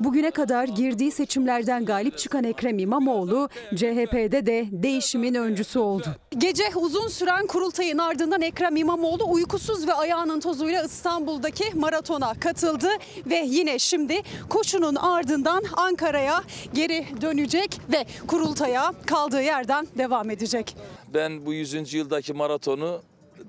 Bugüne 0.00 0.30
kadar 0.30 0.68
girdiği 0.68 1.10
seçimlerden 1.10 1.84
galip 1.84 2.18
çıkan 2.18 2.44
Ekrem 2.44 2.78
İmamoğlu, 2.78 3.48
CHP'de 3.74 4.46
de 4.46 4.66
değişimin 4.70 5.34
öncüsü 5.34 5.78
oldu. 5.78 6.06
Gece 6.38 6.64
uzun 6.76 7.08
süren 7.08 7.46
kurultayın 7.46 7.98
ardından 7.98 8.42
Ekrem 8.42 8.76
İmamoğlu 8.76 9.30
uykusuz 9.32 9.88
ve 9.88 9.92
ayağının 9.92 10.40
tozuyla 10.40 10.84
İstanbul'daki 10.84 11.64
maratona 11.74 12.34
katıldı 12.40 12.88
ve 13.26 13.44
yine 13.46 13.78
şimdi 13.78 14.22
koşunun 14.48 14.94
ardından 14.94 15.64
Ankara'ya 15.76 16.42
geri 16.74 17.06
dönecek 17.20 17.80
ve 17.92 18.04
kurultaya 18.26 18.92
kaldığı 19.06 19.42
yerden 19.42 19.86
devam 19.98 20.30
edecek. 20.30 20.76
Ben 21.14 21.46
bu 21.46 21.52
100. 21.52 21.94
yıldaki 21.94 22.32
maratonu 22.32 23.00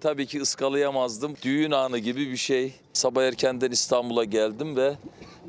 tabii 0.02 0.26
ki 0.26 0.42
ıskalayamazdım. 0.42 1.34
Düğün 1.44 1.72
anı 1.72 1.98
gibi 1.98 2.32
bir 2.32 2.38
şey. 2.38 2.74
Sabah 2.94 3.24
erkenden 3.24 3.72
İstanbul'a 3.72 4.24
geldim 4.24 4.76
ve 4.76 4.94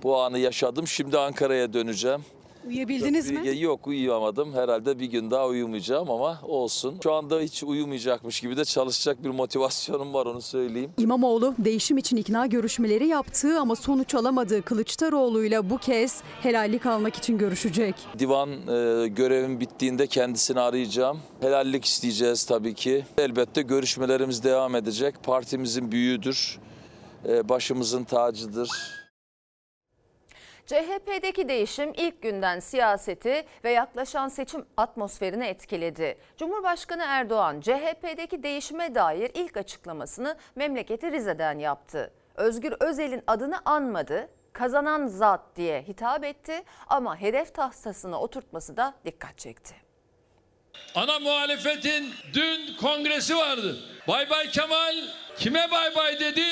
bu 0.04 0.16
anı 0.22 0.38
yaşadım. 0.38 0.86
Şimdi 0.86 1.18
Ankara'ya 1.18 1.72
döneceğim. 1.72 2.20
Uyuyabildiniz 2.66 3.30
mi? 3.30 3.58
Yok 3.58 3.86
uyuyamadım. 3.86 4.52
Herhalde 4.52 4.98
bir 4.98 5.06
gün 5.06 5.30
daha 5.30 5.46
uyumayacağım 5.46 6.10
ama 6.10 6.40
olsun. 6.42 6.94
Şu 7.02 7.12
anda 7.12 7.40
hiç 7.40 7.62
uyumayacakmış 7.62 8.40
gibi 8.40 8.56
de 8.56 8.64
çalışacak 8.64 9.24
bir 9.24 9.30
motivasyonum 9.30 10.14
var 10.14 10.26
onu 10.26 10.42
söyleyeyim. 10.42 10.90
İmamoğlu 10.98 11.54
değişim 11.58 11.98
için 11.98 12.16
ikna 12.16 12.46
görüşmeleri 12.46 13.06
yaptığı 13.06 13.60
ama 13.60 13.76
sonuç 13.76 14.14
alamadığı 14.14 14.62
Kılıçdaroğlu'yla 14.62 15.70
bu 15.70 15.78
kez 15.78 16.22
helallik 16.42 16.86
almak 16.86 17.16
için 17.16 17.38
görüşecek. 17.38 17.94
Divan 18.18 18.50
e, 18.50 19.08
görevim 19.08 19.60
bittiğinde 19.60 20.06
kendisini 20.06 20.60
arayacağım. 20.60 21.18
Helallik 21.40 21.84
isteyeceğiz 21.84 22.44
tabii 22.44 22.74
ki. 22.74 23.04
Elbette 23.18 23.62
görüşmelerimiz 23.62 24.44
devam 24.44 24.74
edecek. 24.74 25.14
Partimizin 25.22 25.92
büyüğüdür. 25.92 26.58
E, 27.28 27.48
başımızın 27.48 28.04
tacıdır. 28.04 28.70
CHP'deki 30.66 31.48
değişim 31.48 31.92
ilk 31.96 32.22
günden 32.22 32.60
siyaseti 32.60 33.44
ve 33.64 33.70
yaklaşan 33.70 34.28
seçim 34.28 34.66
atmosferini 34.76 35.46
etkiledi. 35.46 36.18
Cumhurbaşkanı 36.36 37.04
Erdoğan 37.06 37.60
CHP'deki 37.60 38.42
değişime 38.42 38.94
dair 38.94 39.30
ilk 39.34 39.56
açıklamasını 39.56 40.36
memleketi 40.54 41.12
Rize'den 41.12 41.58
yaptı. 41.58 42.12
Özgür 42.34 42.74
Özel'in 42.80 43.22
adını 43.26 43.60
anmadı, 43.64 44.28
kazanan 44.52 45.06
zat 45.06 45.40
diye 45.56 45.82
hitap 45.82 46.24
etti 46.24 46.62
ama 46.86 47.20
hedef 47.20 47.54
tahtasına 47.54 48.20
oturtması 48.20 48.76
da 48.76 48.94
dikkat 49.04 49.38
çekti. 49.38 49.74
Ana 50.94 51.18
muhalefetin 51.18 52.14
dün 52.32 52.76
kongresi 52.80 53.36
vardı. 53.36 53.76
Bay 54.08 54.30
Bay 54.30 54.50
Kemal 54.50 54.94
kime 55.36 55.70
bay 55.70 55.94
bay 55.96 56.20
dedi? 56.20 56.46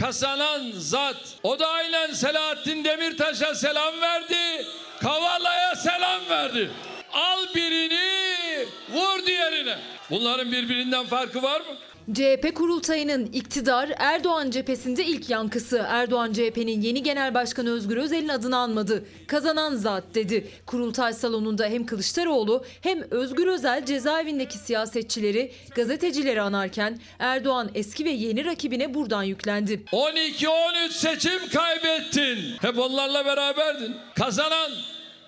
Kazanan 0.00 0.70
zat. 0.70 1.16
O 1.42 1.58
da 1.58 1.68
aynen 1.68 2.12
Selahattin 2.12 2.84
Demirtaş'a 2.84 3.54
selam 3.54 4.00
verdi. 4.00 4.66
Kavala'ya 5.00 5.76
selam 5.76 6.20
verdi. 6.30 6.70
Al 7.12 7.54
birini 7.54 8.66
vur 8.92 9.26
diğerine. 9.26 9.78
Bunların 10.10 10.52
birbirinden 10.52 11.06
farkı 11.06 11.42
var 11.42 11.60
mı? 11.60 11.76
CHP 12.14 12.54
kurultayının 12.54 13.26
iktidar 13.26 13.92
Erdoğan 13.96 14.50
cephesinde 14.50 15.04
ilk 15.04 15.30
yankısı. 15.30 15.84
Erdoğan 15.88 16.32
CHP'nin 16.32 16.80
yeni 16.80 17.02
genel 17.02 17.34
başkanı 17.34 17.70
Özgür 17.70 17.96
Özel'in 17.96 18.28
adını 18.28 18.56
anmadı. 18.56 19.04
Kazanan 19.26 19.76
zat 19.76 20.04
dedi. 20.14 20.48
Kurultay 20.66 21.12
salonunda 21.12 21.66
hem 21.66 21.86
Kılıçdaroğlu 21.86 22.64
hem 22.80 23.02
Özgür 23.10 23.46
Özel 23.46 23.86
cezaevindeki 23.86 24.58
siyasetçileri, 24.58 25.52
gazetecileri 25.74 26.40
anarken 26.40 27.00
Erdoğan 27.18 27.70
eski 27.74 28.04
ve 28.04 28.10
yeni 28.10 28.44
rakibine 28.44 28.94
buradan 28.94 29.22
yüklendi. 29.22 29.84
12-13 29.92 30.90
seçim 30.90 31.48
kaybettin. 31.52 32.38
Hep 32.60 32.78
onlarla 32.78 33.24
beraberdin. 33.24 33.96
Kazanan 34.14 34.70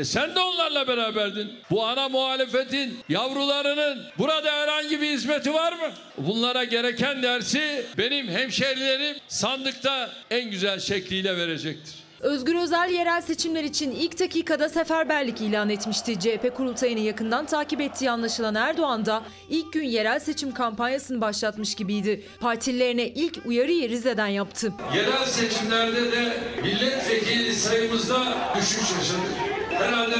e 0.02 0.04
sen 0.04 0.34
de 0.34 0.40
onlarla 0.40 0.88
beraberdin. 0.88 1.52
Bu 1.70 1.86
ana 1.86 2.08
muhalefetin 2.08 2.98
yavrularının 3.08 4.02
burada 4.18 4.52
herhangi 4.52 5.00
bir 5.00 5.10
hizmeti 5.10 5.54
var 5.54 5.72
mı? 5.72 5.90
Bunlara 6.18 6.64
gereken 6.64 7.22
dersi 7.22 7.86
benim 7.98 8.28
hemşerilerim 8.28 9.16
sandıkta 9.28 10.10
en 10.30 10.50
güzel 10.50 10.80
şekliyle 10.80 11.36
verecektir. 11.36 11.94
Özgür 12.20 12.54
Özel 12.54 12.90
yerel 12.90 13.20
seçimler 13.20 13.64
için 13.64 13.90
ilk 13.90 14.20
dakikada 14.20 14.68
seferberlik 14.68 15.40
ilan 15.40 15.70
etmişti. 15.70 16.20
CHP 16.20 16.56
kurultayını 16.56 17.00
yakından 17.00 17.46
takip 17.46 17.80
ettiği 17.80 18.10
anlaşılan 18.10 18.54
Erdoğan 18.54 19.06
da 19.06 19.22
ilk 19.48 19.72
gün 19.72 19.84
yerel 19.84 20.20
seçim 20.20 20.54
kampanyasını 20.54 21.20
başlatmış 21.20 21.74
gibiydi. 21.74 22.24
Partililerine 22.40 23.08
ilk 23.08 23.46
uyarıyı 23.46 23.88
Rize'den 23.88 24.26
yaptı. 24.26 24.72
Yerel 24.94 25.26
seçimlerde 25.26 26.12
de 26.12 26.36
milletvekili 26.62 27.54
sayımızda 27.54 28.34
düşüş 28.56 28.92
yaşadık. 28.98 29.51
Herhalde 29.78 30.16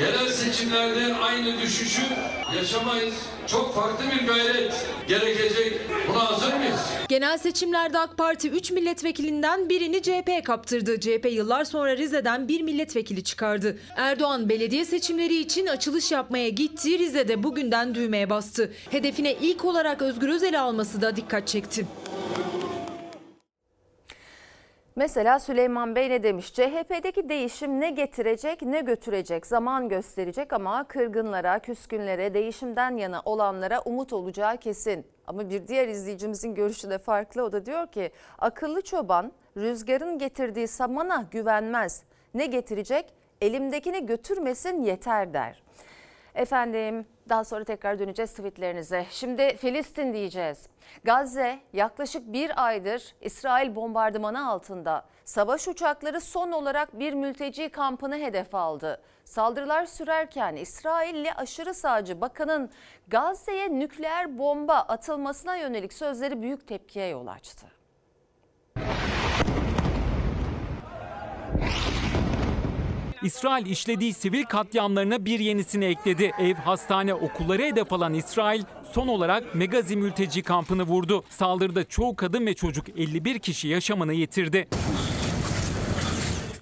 yerel 0.00 0.28
seçimlerde 0.32 1.14
aynı 1.14 1.60
düşüşü 1.60 2.02
yaşamayız. 2.56 3.14
Çok 3.46 3.74
farklı 3.74 4.04
bir 4.10 4.26
gayret 4.26 4.86
gerekecek. 5.08 5.80
Buna 6.08 6.30
hazır 6.30 6.54
mıyız? 6.54 6.80
Genel 7.08 7.38
seçimlerde 7.38 7.98
AK 7.98 8.16
Parti 8.18 8.50
3 8.50 8.70
milletvekilinden 8.70 9.68
birini 9.68 10.02
CHP'ye 10.02 10.42
kaptırdı. 10.42 11.00
CHP 11.00 11.28
yıllar 11.32 11.64
sonra 11.64 11.96
Rize'den 11.96 12.48
bir 12.48 12.60
milletvekili 12.60 13.24
çıkardı. 13.24 13.78
Erdoğan 13.96 14.48
belediye 14.48 14.84
seçimleri 14.84 15.36
için 15.40 15.66
açılış 15.66 16.12
yapmaya 16.12 16.48
gitti. 16.48 16.98
Rize'de 16.98 17.42
bugünden 17.42 17.94
düğmeye 17.94 18.30
bastı. 18.30 18.72
Hedefine 18.90 19.34
ilk 19.34 19.64
olarak 19.64 20.02
Özgür 20.02 20.28
Özel'i 20.28 20.58
alması 20.58 21.00
da 21.00 21.16
dikkat 21.16 21.48
çekti. 21.48 21.86
Mesela 24.98 25.38
Süleyman 25.38 25.96
Bey 25.96 26.10
ne 26.10 26.22
demiş? 26.22 26.52
CHP'deki 26.54 27.28
değişim 27.28 27.80
ne 27.80 27.90
getirecek 27.90 28.62
ne 28.62 28.80
götürecek 28.80 29.46
zaman 29.46 29.88
gösterecek 29.88 30.52
ama 30.52 30.84
kırgınlara, 30.84 31.58
küskünlere, 31.58 32.34
değişimden 32.34 32.96
yana 32.96 33.22
olanlara 33.24 33.80
umut 33.80 34.12
olacağı 34.12 34.56
kesin. 34.56 35.06
Ama 35.26 35.50
bir 35.50 35.68
diğer 35.68 35.88
izleyicimizin 35.88 36.54
görüşü 36.54 36.90
de 36.90 36.98
farklı. 36.98 37.42
O 37.42 37.52
da 37.52 37.66
diyor 37.66 37.86
ki 37.86 38.10
akıllı 38.38 38.82
çoban 38.82 39.32
rüzgarın 39.56 40.18
getirdiği 40.18 40.68
samana 40.68 41.24
güvenmez. 41.30 42.02
Ne 42.34 42.46
getirecek? 42.46 43.14
Elimdekini 43.40 44.06
götürmesin 44.06 44.82
yeter 44.82 45.34
der. 45.34 45.62
Efendim 46.38 47.06
daha 47.28 47.44
sonra 47.44 47.64
tekrar 47.64 47.98
döneceğiz 47.98 48.30
tweetlerinize. 48.30 49.06
Şimdi 49.10 49.56
Filistin 49.56 50.12
diyeceğiz. 50.12 50.66
Gazze 51.04 51.58
yaklaşık 51.72 52.32
bir 52.32 52.64
aydır 52.66 53.14
İsrail 53.20 53.76
bombardımanı 53.76 54.48
altında. 54.48 55.04
Savaş 55.24 55.68
uçakları 55.68 56.20
son 56.20 56.52
olarak 56.52 56.98
bir 56.98 57.12
mülteci 57.12 57.68
kampını 57.68 58.18
hedef 58.18 58.54
aldı. 58.54 59.02
Saldırılar 59.24 59.86
sürerken 59.86 60.56
İsrailli 60.56 61.34
aşırı 61.34 61.74
sağcı 61.74 62.20
bakanın 62.20 62.70
Gazze'ye 63.08 63.78
nükleer 63.78 64.38
bomba 64.38 64.74
atılmasına 64.74 65.56
yönelik 65.56 65.92
sözleri 65.92 66.42
büyük 66.42 66.68
tepkiye 66.68 67.08
yol 67.08 67.26
açtı. 67.26 67.77
İsrail 73.22 73.66
işlediği 73.66 74.14
sivil 74.14 74.44
katliamlarına 74.44 75.24
bir 75.24 75.38
yenisini 75.40 75.84
ekledi. 75.84 76.32
Ev, 76.38 76.54
hastane, 76.54 77.14
okulları 77.14 77.62
hedef 77.62 77.92
alan 77.92 78.14
İsrail 78.14 78.62
son 78.92 79.08
olarak 79.08 79.54
Megazi 79.54 79.96
mülteci 79.96 80.42
kampını 80.42 80.82
vurdu. 80.82 81.24
Saldırıda 81.28 81.84
çoğu 81.84 82.16
kadın 82.16 82.46
ve 82.46 82.54
çocuk 82.54 82.88
51 82.98 83.38
kişi 83.38 83.68
yaşamını 83.68 84.12
yitirdi. 84.12 84.68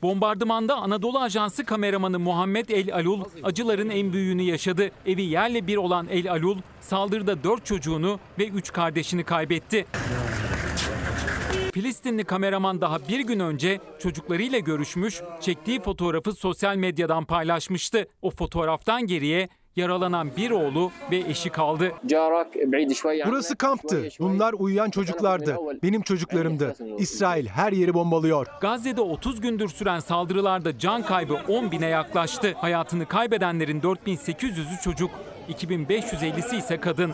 Bombardımanda 0.02 0.76
Anadolu 0.76 1.18
Ajansı 1.18 1.64
kameramanı 1.64 2.18
Muhammed 2.18 2.68
El 2.68 2.94
Alul 2.94 3.24
acıların 3.42 3.90
en 3.90 4.12
büyüğünü 4.12 4.42
yaşadı. 4.42 4.90
Evi 5.06 5.22
yerle 5.22 5.66
bir 5.66 5.76
olan 5.76 6.06
El 6.10 6.30
Alul 6.30 6.58
saldırıda 6.80 7.44
4 7.44 7.66
çocuğunu 7.66 8.18
ve 8.38 8.48
3 8.48 8.72
kardeşini 8.72 9.24
kaybetti. 9.24 9.86
Filistinli 11.76 12.24
kameraman 12.24 12.80
daha 12.80 13.08
bir 13.08 13.20
gün 13.20 13.40
önce 13.40 13.80
çocuklarıyla 13.98 14.58
görüşmüş, 14.58 15.20
çektiği 15.40 15.80
fotoğrafı 15.80 16.32
sosyal 16.32 16.76
medyadan 16.76 17.24
paylaşmıştı. 17.24 18.06
O 18.22 18.30
fotoğraftan 18.30 19.06
geriye 19.06 19.48
yaralanan 19.76 20.36
bir 20.36 20.50
oğlu 20.50 20.90
ve 21.10 21.16
eşi 21.16 21.50
kaldı. 21.50 21.92
Burası 23.26 23.56
kamptı. 23.56 24.08
Bunlar 24.20 24.52
uyuyan 24.52 24.90
çocuklardı. 24.90 25.56
Benim 25.82 26.02
çocuklarımdı. 26.02 26.74
İsrail 26.98 27.46
her 27.46 27.72
yeri 27.72 27.94
bombalıyor. 27.94 28.46
Gazze'de 28.60 29.00
30 29.00 29.40
gündür 29.40 29.68
süren 29.68 30.00
saldırılarda 30.00 30.78
can 30.78 31.02
kaybı 31.02 31.34
10 31.48 31.70
bine 31.70 31.86
yaklaştı. 31.86 32.54
Hayatını 32.56 33.06
kaybedenlerin 33.06 33.80
4800'ü 33.80 34.82
çocuk, 34.84 35.10
2550'si 35.48 36.58
ise 36.58 36.80
kadın. 36.80 37.12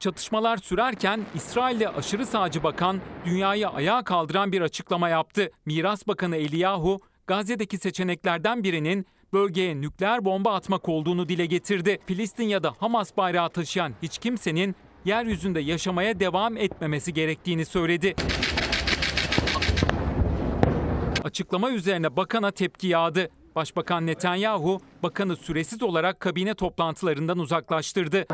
Çatışmalar 0.00 0.56
sürerken 0.56 1.20
İsrail'de 1.34 1.88
aşırı 1.88 2.26
sağcı 2.26 2.62
bakan 2.62 3.00
dünyayı 3.24 3.68
ayağa 3.68 4.02
kaldıran 4.02 4.52
bir 4.52 4.60
açıklama 4.60 5.08
yaptı. 5.08 5.50
Miras 5.66 6.06
Bakanı 6.06 6.36
Eliyahu, 6.36 6.98
Gazze'deki 7.26 7.78
seçeneklerden 7.78 8.64
birinin 8.64 9.06
bölgeye 9.32 9.80
nükleer 9.80 10.24
bomba 10.24 10.54
atmak 10.54 10.88
olduğunu 10.88 11.28
dile 11.28 11.46
getirdi. 11.46 11.98
Filistin 12.06 12.44
ya 12.44 12.62
da 12.62 12.74
Hamas 12.78 13.16
bayrağı 13.16 13.50
taşıyan 13.50 13.92
hiç 14.02 14.18
kimsenin 14.18 14.76
yeryüzünde 15.04 15.60
yaşamaya 15.60 16.20
devam 16.20 16.56
etmemesi 16.56 17.12
gerektiğini 17.12 17.64
söyledi. 17.66 18.14
Açıklama 21.24 21.70
üzerine 21.70 22.16
bakana 22.16 22.50
tepki 22.50 22.86
yağdı. 22.86 23.28
Başbakan 23.54 24.06
Netanyahu, 24.06 24.80
bakanı 25.02 25.36
süresiz 25.36 25.82
olarak 25.82 26.20
kabine 26.20 26.54
toplantılarından 26.54 27.38
uzaklaştırdı. 27.38 28.26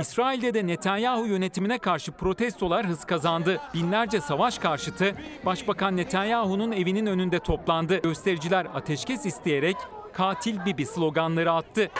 İsrail'de 0.00 0.54
de 0.54 0.66
Netanyahu 0.66 1.26
yönetimine 1.26 1.78
karşı 1.78 2.12
protestolar 2.12 2.86
hız 2.86 3.04
kazandı. 3.04 3.60
Binlerce 3.74 4.20
savaş 4.20 4.58
karşıtı 4.58 5.14
Başbakan 5.46 5.96
Netanyahu'nun 5.96 6.72
evinin 6.72 7.06
önünde 7.06 7.38
toplandı. 7.38 8.02
Göstericiler 8.02 8.66
ateşkes 8.74 9.26
isteyerek 9.26 9.76
katil 10.12 10.64
Bibi 10.64 10.86
sloganları 10.86 11.52
attı. 11.52 11.90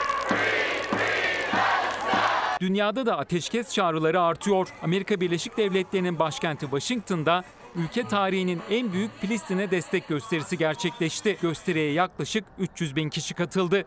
Dünyada 2.59 3.05
da 3.05 3.17
ateşkes 3.17 3.73
çağrıları 3.73 4.21
artıyor. 4.21 4.67
Amerika 4.83 5.21
Birleşik 5.21 5.57
Devletleri'nin 5.57 6.19
başkenti 6.19 6.61
Washington'da 6.65 7.43
ülke 7.75 8.07
tarihinin 8.07 8.61
en 8.69 8.93
büyük 8.93 9.21
Filistin'e 9.21 9.71
destek 9.71 10.07
gösterisi 10.07 10.57
gerçekleşti. 10.57 11.37
Gösteriye 11.41 11.91
yaklaşık 11.91 12.45
300 12.59 12.95
bin 12.95 13.09
kişi 13.09 13.33
katıldı. 13.33 13.85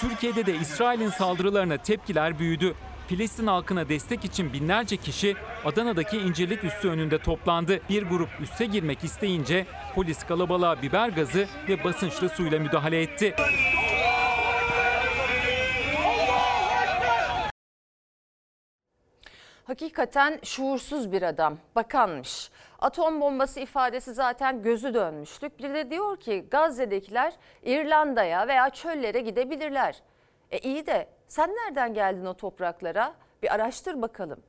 Türkiye'de 0.00 0.46
de 0.46 0.54
İsrail'in 0.56 1.08
saldırılarına 1.08 1.76
tepkiler 1.76 2.38
büyüdü. 2.38 2.74
Filistin 3.08 3.46
halkına 3.46 3.88
destek 3.88 4.24
için 4.24 4.52
binlerce 4.52 4.96
kişi 4.96 5.36
Adana'daki 5.64 6.18
İncirlik 6.18 6.64
Üssü 6.64 6.88
önünde 6.88 7.18
toplandı. 7.18 7.80
Bir 7.88 8.02
grup 8.02 8.28
üsse 8.40 8.66
girmek 8.66 9.04
isteyince 9.04 9.66
polis 9.94 10.26
kalabalığa 10.26 10.82
biber 10.82 11.08
gazı 11.08 11.46
ve 11.68 11.84
basınçlı 11.84 12.28
suyla 12.28 12.58
müdahale 12.58 13.02
etti. 13.02 13.34
Hakikaten 19.64 20.38
şuursuz 20.44 21.12
bir 21.12 21.22
adam, 21.22 21.58
bakanmış. 21.76 22.50
Atom 22.78 23.20
bombası 23.20 23.60
ifadesi 23.60 24.14
zaten 24.14 24.62
gözü 24.62 24.94
dönmüşlük. 24.94 25.58
Bir 25.58 25.74
de 25.74 25.90
diyor 25.90 26.16
ki 26.16 26.46
Gazze'dekiler 26.50 27.34
İrlanda'ya 27.62 28.48
veya 28.48 28.70
çöllere 28.70 29.20
gidebilirler. 29.20 30.02
E 30.50 30.58
iyi 30.58 30.86
de 30.86 31.08
sen 31.28 31.50
nereden 31.50 31.94
geldin 31.94 32.24
o 32.24 32.34
topraklara? 32.34 33.14
Bir 33.42 33.54
araştır 33.54 34.02
bakalım. 34.02 34.42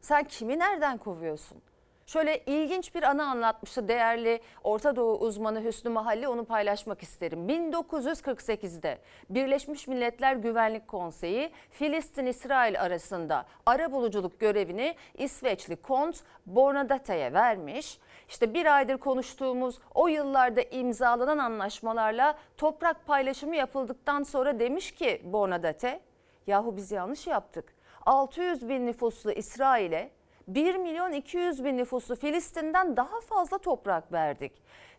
Sen 0.00 0.24
kimi 0.24 0.58
nereden 0.58 0.98
kovuyorsun? 0.98 1.62
Şöyle 2.06 2.38
ilginç 2.46 2.94
bir 2.94 3.02
anı 3.02 3.26
anlatmıştı 3.26 3.88
değerli 3.88 4.40
Orta 4.64 4.96
Doğu 4.96 5.18
uzmanı 5.18 5.64
Hüsnü 5.64 5.90
Mahalli 5.90 6.28
onu 6.28 6.44
paylaşmak 6.44 7.02
isterim. 7.02 7.48
1948'de 7.48 8.98
Birleşmiş 9.30 9.88
Milletler 9.88 10.36
Güvenlik 10.36 10.88
Konseyi 10.88 11.50
Filistin-İsrail 11.70 12.80
arasında 12.80 13.46
ara 13.66 13.92
buluculuk 13.92 14.40
görevini 14.40 14.96
İsveçli 15.14 15.76
Kont 15.76 16.16
Bornadate'ye 16.46 17.32
vermiş. 17.32 17.98
İşte 18.28 18.54
bir 18.54 18.76
aydır 18.76 18.98
konuştuğumuz 18.98 19.78
o 19.94 20.08
yıllarda 20.08 20.62
imzalanan 20.62 21.38
anlaşmalarla 21.38 22.38
toprak 22.56 23.06
paylaşımı 23.06 23.56
yapıldıktan 23.56 24.22
sonra 24.22 24.60
demiş 24.60 24.92
ki 24.92 25.22
Bornadate, 25.24 26.00
yahu 26.46 26.76
biz 26.76 26.92
yanlış 26.92 27.26
yaptık. 27.26 27.74
600 28.06 28.68
bin 28.68 28.86
nüfuslu 28.86 29.32
İsrail'e 29.32 30.10
1 30.48 30.74
milyon 30.74 31.12
200 31.12 31.64
bin 31.64 31.76
nüfuslu 31.76 32.16
Filistin'den 32.16 32.96
daha 32.96 33.20
fazla 33.20 33.58
toprak 33.58 34.12
verdik. 34.12 34.52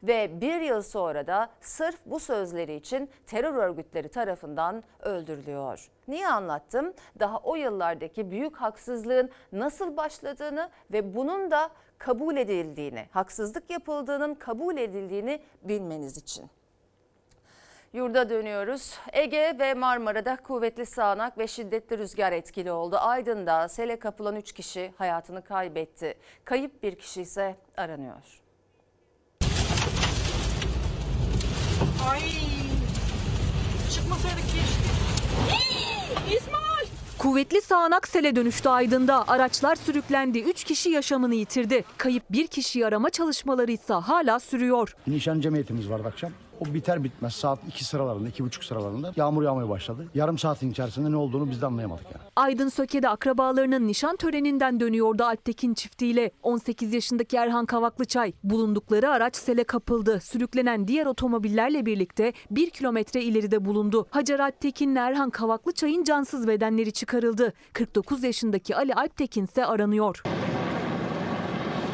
Ve 0.04 0.42
bir 0.42 0.62
yıl 0.62 0.82
sonra 0.82 1.28
da 1.28 1.50
sırf 1.62 2.00
bu 2.06 2.20
sözleri 2.20 2.76
için 2.76 3.10
terör 3.28 3.54
örgütleri 3.54 4.10
tarafından 4.10 4.84
öldürülüyor. 5.00 5.90
Niye 6.08 6.28
anlattım? 6.28 6.94
Daha 7.20 7.38
o 7.38 7.56
yıllardaki 7.56 8.32
büyük 8.32 8.58
haksızlığın 8.58 9.30
nasıl 9.52 9.98
başladığını 9.98 10.70
ve 10.92 11.16
bunun 11.16 11.52
da 11.52 11.70
kabul 11.98 12.38
edildiğini, 12.38 13.06
haksızlık 13.12 13.70
yapıldığının 13.70 14.36
kabul 14.36 14.78
edildiğini 14.78 15.42
bilmeniz 15.64 16.18
için. 16.18 16.50
Yurda 17.96 18.30
dönüyoruz. 18.30 18.94
Ege 19.14 19.56
ve 19.60 19.74
Marmara'da 19.74 20.36
kuvvetli 20.36 20.86
sağanak 20.86 21.38
ve 21.38 21.48
şiddetli 21.48 21.98
rüzgar 21.98 22.32
etkili 22.32 22.72
oldu. 22.72 22.98
Aydın'da 23.00 23.68
sele 23.68 24.00
kapılan 24.00 24.36
3 24.36 24.52
kişi 24.52 24.94
hayatını 24.98 25.44
kaybetti. 25.44 26.14
Kayıp 26.46 26.84
bir 26.84 26.96
kişi 26.96 27.22
ise 27.22 27.56
aranıyor. 27.78 28.42
Ay. 32.12 32.20
Çıkmasaydık 33.94 34.44
keşke. 34.44 34.96
İsmail. 36.38 36.88
Kuvvetli 37.18 37.62
sağanak 37.62 38.08
sele 38.08 38.36
dönüştü 38.36 38.70
Aydın'da. 38.70 39.28
Araçlar 39.28 39.76
sürüklendi. 39.76 40.40
3 40.40 40.64
kişi 40.64 40.90
yaşamını 40.90 41.36
yitirdi. 41.36 41.84
Kayıp 41.98 42.24
bir 42.30 42.48
kişiyi 42.48 42.86
arama 42.86 43.10
çalışmaları 43.10 43.72
ise 43.72 43.94
hala 43.94 44.40
sürüyor. 44.40 44.96
Nişan 45.08 45.42
cemiyetimiz 45.42 45.90
vardı 45.90 46.08
akşam. 46.08 46.32
O 46.60 46.74
biter 46.74 47.04
bitmez 47.04 47.34
saat 47.36 47.60
2 47.68 47.86
sıralarında, 47.86 48.30
iki 48.30 48.44
buçuk 48.44 48.64
sıralarında 48.64 49.14
yağmur 49.16 49.44
yağmaya 49.44 49.70
başladı. 49.70 50.08
Yarım 50.14 50.38
saatin 50.38 50.72
içerisinde 50.72 51.12
ne 51.12 51.16
olduğunu 51.16 51.52
biz 51.52 51.62
de 51.62 51.66
anlayamadık 51.66 52.06
yani. 52.06 52.24
Aydın 52.36 52.70
Söke'de 52.70 53.10
akrabalarının 53.10 53.88
nişan 53.88 54.16
töreninden 54.16 54.80
dönüyordu 54.80 55.24
Alptekin 55.24 55.74
çiftiyle. 55.74 56.32
18 56.44 56.94
yaşındaki 56.94 57.38
Erhan 57.38 57.66
Kavaklıçay 57.66 58.34
bulundukları 58.44 59.10
araç 59.10 59.36
sele 59.36 59.64
kapıldı. 59.64 60.20
Sürüklenen 60.22 60.88
diğer 60.88 61.06
otomobillerle 61.06 61.86
birlikte 61.86 62.34
bir 62.52 62.70
kilometre 62.70 63.24
ileride 63.24 63.66
bulundu. 63.66 64.08
Hacer 64.10 64.40
Alptekin'le 64.40 64.96
Erhan 64.96 65.30
Kavaklıçay'ın 65.30 66.04
cansız 66.04 66.48
bedenleri 66.48 66.92
çıkarıldı. 66.92 67.54
49 67.74 68.24
yaşındaki 68.24 68.76
Ali 68.76 68.94
Alptekin 68.94 69.46
ise 69.46 69.66
aranıyor. 69.66 70.24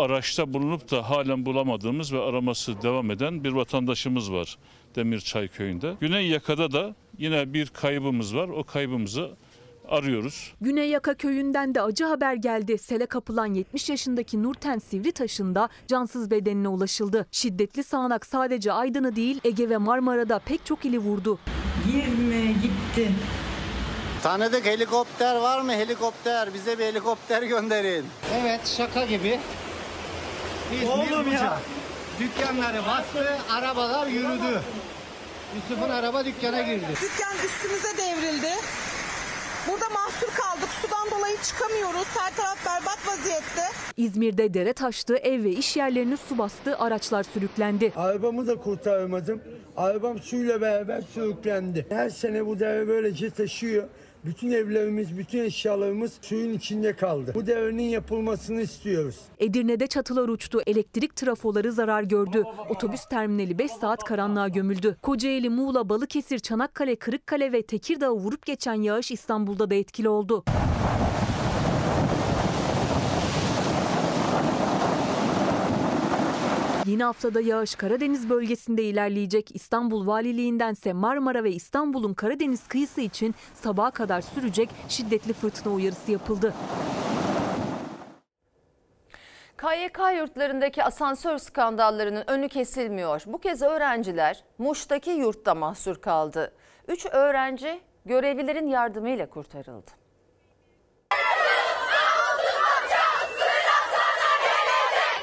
Araçta 0.01 0.53
bulunup 0.53 0.91
da 0.91 1.09
halen 1.09 1.45
bulamadığımız 1.45 2.13
ve 2.13 2.21
araması 2.21 2.81
devam 2.81 3.11
eden 3.11 3.43
bir 3.43 3.51
vatandaşımız 3.51 4.31
var 4.31 4.57
Demirçay 4.95 5.47
köyünde. 5.47 5.95
Güney 5.99 6.27
yakada 6.27 6.71
da 6.71 6.95
yine 7.17 7.53
bir 7.53 7.67
kaybımız 7.67 8.35
var. 8.35 8.49
O 8.49 8.63
kaybımızı 8.63 9.31
arıyoruz. 9.89 10.53
Güney 10.61 10.89
Yaka 10.89 11.13
köyünden 11.13 11.75
de 11.75 11.81
acı 11.81 12.05
haber 12.05 12.33
geldi. 12.33 12.77
Sele 12.77 13.05
kapılan 13.05 13.53
70 13.53 13.89
yaşındaki 13.89 14.43
Nurten 14.43 14.79
Sivritaş'ın 14.79 15.55
da 15.55 15.69
cansız 15.87 16.31
bedenine 16.31 16.67
ulaşıldı. 16.67 17.27
Şiddetli 17.31 17.83
sağanak 17.83 18.25
sadece 18.25 18.71
Aydın'ı 18.71 19.15
değil 19.15 19.39
Ege 19.43 19.69
ve 19.69 19.77
Marmara'da 19.77 20.39
pek 20.39 20.65
çok 20.65 20.85
ili 20.85 20.99
vurdu. 20.99 21.39
Girme 21.91 22.45
gitti. 22.51 23.11
Tanıdık 24.23 24.65
helikopter 24.65 25.35
var 25.35 25.61
mı 25.61 25.71
helikopter? 25.71 26.53
Bize 26.53 26.79
bir 26.79 26.83
helikopter 26.83 27.43
gönderin. 27.43 28.05
Evet 28.41 28.67
şaka 28.77 29.05
gibi. 29.05 29.39
İzmir 30.75 30.87
Oğlum 30.87 31.11
ya. 31.11 31.25
Buca. 31.25 31.57
Dükkanları 32.19 32.85
bastı, 32.85 33.37
arabalar 33.51 34.07
yürüdü. 34.07 34.61
Yusuf'un 35.55 35.89
araba 35.89 36.25
dükkana 36.25 36.61
girdi. 36.61 36.85
Dükkan 37.01 37.35
üstümüze 37.45 37.97
devrildi. 37.97 38.51
Burada 39.67 39.89
mahsur 39.89 40.27
kaldık. 40.35 40.69
Sudan 40.81 41.19
dolayı 41.19 41.37
çıkamıyoruz. 41.43 42.07
Her 42.17 42.35
taraf 42.35 42.57
berbat 42.65 43.07
vaziyette. 43.07 43.61
İzmir'de 43.97 44.53
dere 44.53 44.73
taştı, 44.73 45.15
ev 45.17 45.43
ve 45.43 45.49
iş 45.49 45.77
yerlerini 45.77 46.17
su 46.17 46.37
bastı, 46.37 46.77
araçlar 46.77 47.23
sürüklendi. 47.23 47.93
Arabamı 47.95 48.47
da 48.47 48.55
kurtaramadım. 48.55 49.41
Arabam 49.77 50.19
suyla 50.19 50.61
beraber 50.61 51.01
sürüklendi. 51.13 51.85
Her 51.89 52.09
sene 52.09 52.45
bu 52.45 52.59
dere 52.59 52.87
böylece 52.87 53.29
taşıyor. 53.29 53.83
Bütün 54.25 54.51
evlerimiz, 54.51 55.17
bütün 55.17 55.39
eşyalarımız 55.39 56.13
suyun 56.21 56.53
içinde 56.53 56.93
kaldı. 56.93 57.31
Bu 57.35 57.47
devrinin 57.47 57.83
yapılmasını 57.83 58.61
istiyoruz. 58.61 59.15
Edirne'de 59.39 59.87
çatılar 59.87 60.27
uçtu, 60.27 60.61
elektrik 60.67 61.15
trafoları 61.15 61.71
zarar 61.71 62.03
gördü. 62.03 62.43
Otobüs 62.69 63.05
terminali 63.05 63.59
5 63.59 63.71
saat 63.71 64.03
karanlığa 64.03 64.47
gömüldü. 64.47 64.97
Kocaeli, 65.01 65.49
Muğla, 65.49 65.89
Balıkesir, 65.89 66.39
Çanakkale, 66.39 66.95
Kırıkkale 66.95 67.51
ve 67.51 67.61
Tekirdağ'ı 67.61 68.11
vurup 68.11 68.45
geçen 68.45 68.81
yağış 68.81 69.11
İstanbul'da 69.11 69.69
da 69.69 69.75
etkili 69.75 70.09
oldu. 70.09 70.43
Yeni 76.85 77.03
haftada 77.03 77.41
yağış 77.41 77.75
Karadeniz 77.75 78.29
bölgesinde 78.29 78.83
ilerleyecek. 78.83 79.55
İstanbul 79.55 80.07
Valiliğindense 80.07 80.93
Marmara 80.93 81.43
ve 81.43 81.51
İstanbul'un 81.51 82.13
Karadeniz 82.13 82.67
kıyısı 82.67 83.01
için 83.01 83.35
sabaha 83.53 83.91
kadar 83.91 84.21
sürecek 84.21 84.69
şiddetli 84.89 85.33
fırtına 85.33 85.73
uyarısı 85.73 86.11
yapıldı. 86.11 86.53
KYK 89.57 89.99
yurtlarındaki 90.17 90.83
asansör 90.83 91.37
skandallarının 91.37 92.23
önü 92.27 92.49
kesilmiyor. 92.49 93.23
Bu 93.25 93.37
kez 93.37 93.61
öğrenciler 93.61 94.43
Muş'taki 94.57 95.11
yurtta 95.11 95.55
mahsur 95.55 95.95
kaldı. 96.01 96.53
Üç 96.87 97.05
öğrenci 97.05 97.81
görevlilerin 98.05 98.67
yardımıyla 98.67 99.29
kurtarıldı. 99.29 99.91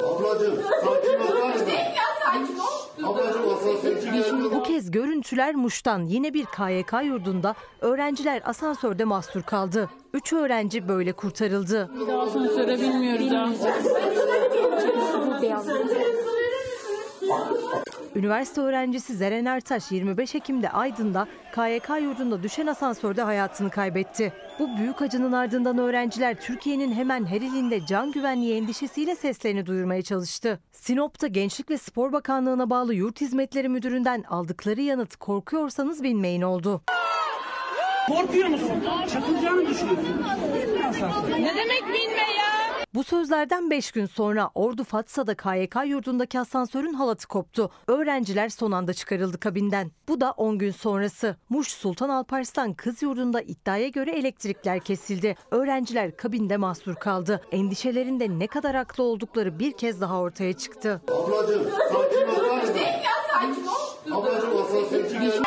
Ablacığım 0.02 0.62
görüntüler 4.90 5.54
Muş'tan 5.54 6.02
yine 6.02 6.34
bir 6.34 6.44
KYK 6.44 6.92
yurdunda 7.04 7.54
öğrenciler 7.80 8.42
asansörde 8.44 9.04
mahsur 9.04 9.42
kaldı. 9.42 9.90
Üç 10.14 10.32
öğrenci 10.32 10.88
böyle 10.88 11.12
kurtarıldı. 11.12 11.90
Bir 12.00 12.06
daha 12.06 12.20
asansöre 12.20 12.80
binmiyoruz 12.80 13.30
ha. 13.30 13.48
Üniversite 18.18 18.60
öğrencisi 18.60 19.14
Zeren 19.14 19.44
Ertaş 19.44 19.92
25 19.92 20.34
Ekim'de 20.34 20.70
Aydın'da 20.70 21.26
KYK 21.54 21.88
yurdunda 22.02 22.42
düşen 22.42 22.66
asansörde 22.66 23.22
hayatını 23.22 23.70
kaybetti. 23.70 24.32
Bu 24.58 24.76
büyük 24.78 25.02
acının 25.02 25.32
ardından 25.32 25.78
öğrenciler 25.78 26.40
Türkiye'nin 26.40 26.92
hemen 26.92 27.26
her 27.26 27.40
ilinde 27.40 27.86
can 27.86 28.12
güvenliği 28.12 28.56
endişesiyle 28.56 29.16
seslerini 29.16 29.66
duyurmaya 29.66 30.02
çalıştı. 30.02 30.60
Sinop'ta 30.72 31.26
Gençlik 31.26 31.70
ve 31.70 31.78
Spor 31.78 32.12
Bakanlığı'na 32.12 32.70
bağlı 32.70 32.94
Yurt 32.94 33.20
Hizmetleri 33.20 33.68
Müdürü'nden 33.68 34.22
aldıkları 34.22 34.80
yanıt 34.80 35.16
korkuyorsanız 35.16 36.02
bilmeyin 36.02 36.42
oldu. 36.42 36.82
Korkuyor 38.08 38.48
musun? 38.48 38.84
Çakılacağını 39.12 39.68
düşünüyorsun. 39.68 40.24
Ne 41.30 41.54
demek 41.56 41.82
binme 41.86 42.32
ya? 42.36 42.37
Bu 42.98 43.04
sözlerden 43.04 43.70
5 43.70 43.92
gün 43.92 44.06
sonra 44.06 44.50
Ordu 44.54 44.84
Fatsa'da 44.84 45.34
KYK 45.34 45.76
yurdundaki 45.86 46.40
asansörün 46.40 46.92
halatı 46.92 47.28
koptu. 47.28 47.70
Öğrenciler 47.86 48.48
son 48.48 48.72
anda 48.72 48.94
çıkarıldı 48.94 49.40
kabinden. 49.40 49.90
Bu 50.08 50.20
da 50.20 50.30
10 50.30 50.58
gün 50.58 50.70
sonrası. 50.70 51.36
Muş 51.48 51.68
Sultan 51.68 52.08
Alparslan 52.08 52.74
kız 52.74 53.02
yurdunda 53.02 53.40
iddiaya 53.42 53.88
göre 53.88 54.10
elektrikler 54.10 54.80
kesildi. 54.80 55.34
Öğrenciler 55.50 56.16
kabinde 56.16 56.56
mahsur 56.56 56.94
kaldı. 56.94 57.40
Endişelerinde 57.52 58.38
ne 58.38 58.46
kadar 58.46 58.76
haklı 58.76 59.04
oldukları 59.04 59.58
bir 59.58 59.72
kez 59.72 60.00
daha 60.00 60.20
ortaya 60.20 60.52
çıktı. 60.52 61.02
Ablacığım 61.08 61.70
sakin 61.92 63.66
ol 63.66 64.22
Ablacığım 64.22 64.56
asansörcü 64.56 65.42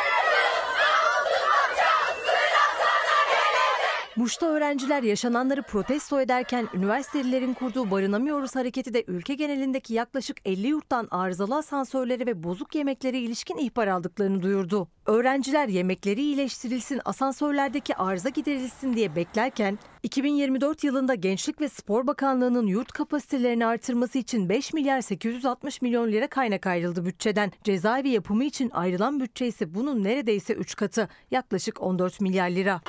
Muş'ta 4.16 4.46
öğrenciler 4.46 5.02
yaşananları 5.02 5.62
protesto 5.62 6.20
ederken 6.20 6.68
üniversitelilerin 6.74 7.54
kurduğu 7.54 7.90
Barınamıyoruz 7.90 8.56
hareketi 8.56 8.94
de 8.94 9.04
ülke 9.06 9.34
genelindeki 9.34 9.94
yaklaşık 9.94 10.36
50 10.44 10.66
yurttan 10.66 11.08
arızalı 11.10 11.56
asansörleri 11.56 12.26
ve 12.26 12.42
bozuk 12.42 12.74
yemeklere 12.74 13.18
ilişkin 13.18 13.56
ihbar 13.56 13.86
aldıklarını 13.86 14.42
duyurdu. 14.42 14.88
Öğrenciler 15.06 15.68
yemekleri 15.68 16.20
iyileştirilsin, 16.20 17.00
asansörlerdeki 17.04 17.96
arıza 17.96 18.28
giderilsin 18.28 18.94
diye 18.94 19.16
beklerken 19.16 19.78
2024 20.02 20.84
yılında 20.84 21.14
Gençlik 21.14 21.60
ve 21.60 21.68
Spor 21.68 22.06
Bakanlığı'nın 22.06 22.66
yurt 22.66 22.92
kapasitelerini 22.92 23.66
artırması 23.66 24.18
için 24.18 24.48
5 24.48 24.72
milyar 24.72 25.00
860 25.00 25.82
milyon 25.82 26.12
lira 26.12 26.26
kaynak 26.26 26.66
ayrıldı 26.66 27.04
bütçeden. 27.04 27.52
Cezaevi 27.64 28.08
yapımı 28.08 28.44
için 28.44 28.70
ayrılan 28.70 29.20
bütçe 29.20 29.46
ise 29.46 29.74
bunun 29.74 30.04
neredeyse 30.04 30.54
3 30.54 30.76
katı, 30.76 31.08
yaklaşık 31.30 31.82
14 31.82 32.20
milyar 32.20 32.50
lira. 32.50 32.80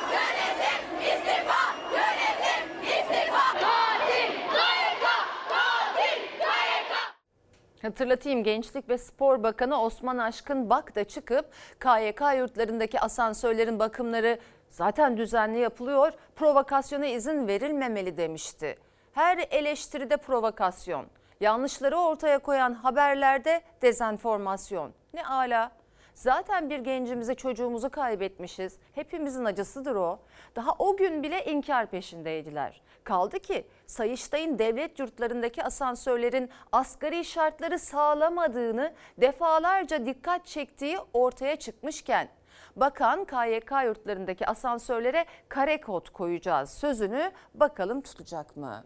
Hatırlatayım 7.84 8.44
Gençlik 8.44 8.90
ve 8.90 8.98
Spor 8.98 9.44
Bakanı 9.44 9.82
Osman 9.82 10.18
Aşkın 10.18 10.70
Bak 10.70 10.96
da 10.96 11.04
çıkıp 11.04 11.46
KYK 11.80 12.22
yurtlarındaki 12.38 13.00
asansörlerin 13.00 13.80
bakımları 13.80 14.40
zaten 14.70 15.18
düzenli 15.18 15.60
yapılıyor, 15.60 16.12
provokasyona 16.36 17.06
izin 17.06 17.48
verilmemeli 17.48 18.18
demişti. 18.18 18.78
Her 19.14 19.38
eleştiride 19.52 20.18
provokasyon, 20.18 21.06
yanlışları 21.40 21.98
ortaya 21.98 22.40
koyan 22.40 22.74
haberlerde 22.74 23.62
dezenformasyon. 23.82 24.94
Ne 25.14 25.26
ala. 25.26 25.72
Zaten 26.14 26.70
bir 26.70 26.80
gencimizi 26.80 27.36
çocuğumuzu 27.36 27.90
kaybetmişiz. 27.90 28.78
Hepimizin 28.96 29.46
acısıdır 29.46 29.96
o. 29.96 30.20
Daha 30.56 30.72
o 30.80 30.98
gün 30.98 31.24
bile 31.24 31.46
inkar 31.46 31.86
peşindeydiler. 31.86 32.82
Kaldı 33.04 33.40
ki 33.40 33.68
Sayıştay'ın 33.88 34.60
devlet 34.60 35.00
yurtlarındaki 35.00 35.64
asansörlerin 35.64 36.50
asgari 36.72 37.26
şartları 37.26 37.80
sağlamadığını 37.80 38.94
defalarca 39.18 40.06
dikkat 40.06 40.46
çektiği 40.46 40.98
ortaya 41.14 41.56
çıkmışken 41.56 42.28
Bakan 42.76 43.26
KYK 43.26 43.72
yurtlarındaki 43.86 44.48
asansörlere 44.48 45.26
kare 45.50 45.82
kod 45.82 46.10
koyacağız 46.10 46.70
sözünü 46.70 47.32
bakalım 47.54 48.02
tutacak 48.02 48.58
mı? 48.58 48.84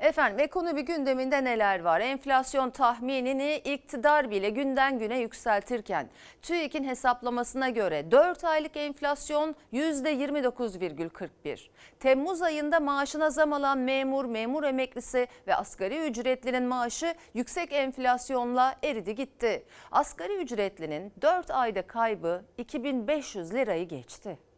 Efendim 0.00 0.40
ekonomi 0.40 0.84
gündeminde 0.84 1.44
neler 1.44 1.80
var? 1.80 2.00
Enflasyon 2.00 2.70
tahminini 2.70 3.54
iktidar 3.54 4.30
bile 4.30 4.50
günden 4.50 4.98
güne 4.98 5.18
yükseltirken 5.18 6.10
TÜİK'in 6.42 6.84
hesaplamasına 6.84 7.68
göre 7.68 8.10
4 8.10 8.44
aylık 8.44 8.76
enflasyon 8.76 9.56
%29,41. 9.72 11.68
Temmuz 11.98 12.42
ayında 12.42 12.80
maaşına 12.80 13.30
zam 13.30 13.52
alan 13.52 13.78
memur, 13.78 14.24
memur 14.24 14.64
emeklisi 14.64 15.26
ve 15.46 15.54
asgari 15.54 16.06
ücretlinin 16.08 16.62
maaşı 16.62 17.14
yüksek 17.34 17.72
enflasyonla 17.72 18.74
eridi 18.82 19.14
gitti. 19.14 19.64
Asgari 19.92 20.36
ücretlinin 20.36 21.12
4 21.22 21.50
ayda 21.50 21.82
kaybı 21.82 22.44
2500 22.58 23.54
lirayı 23.54 23.88
geçti. 23.88 24.49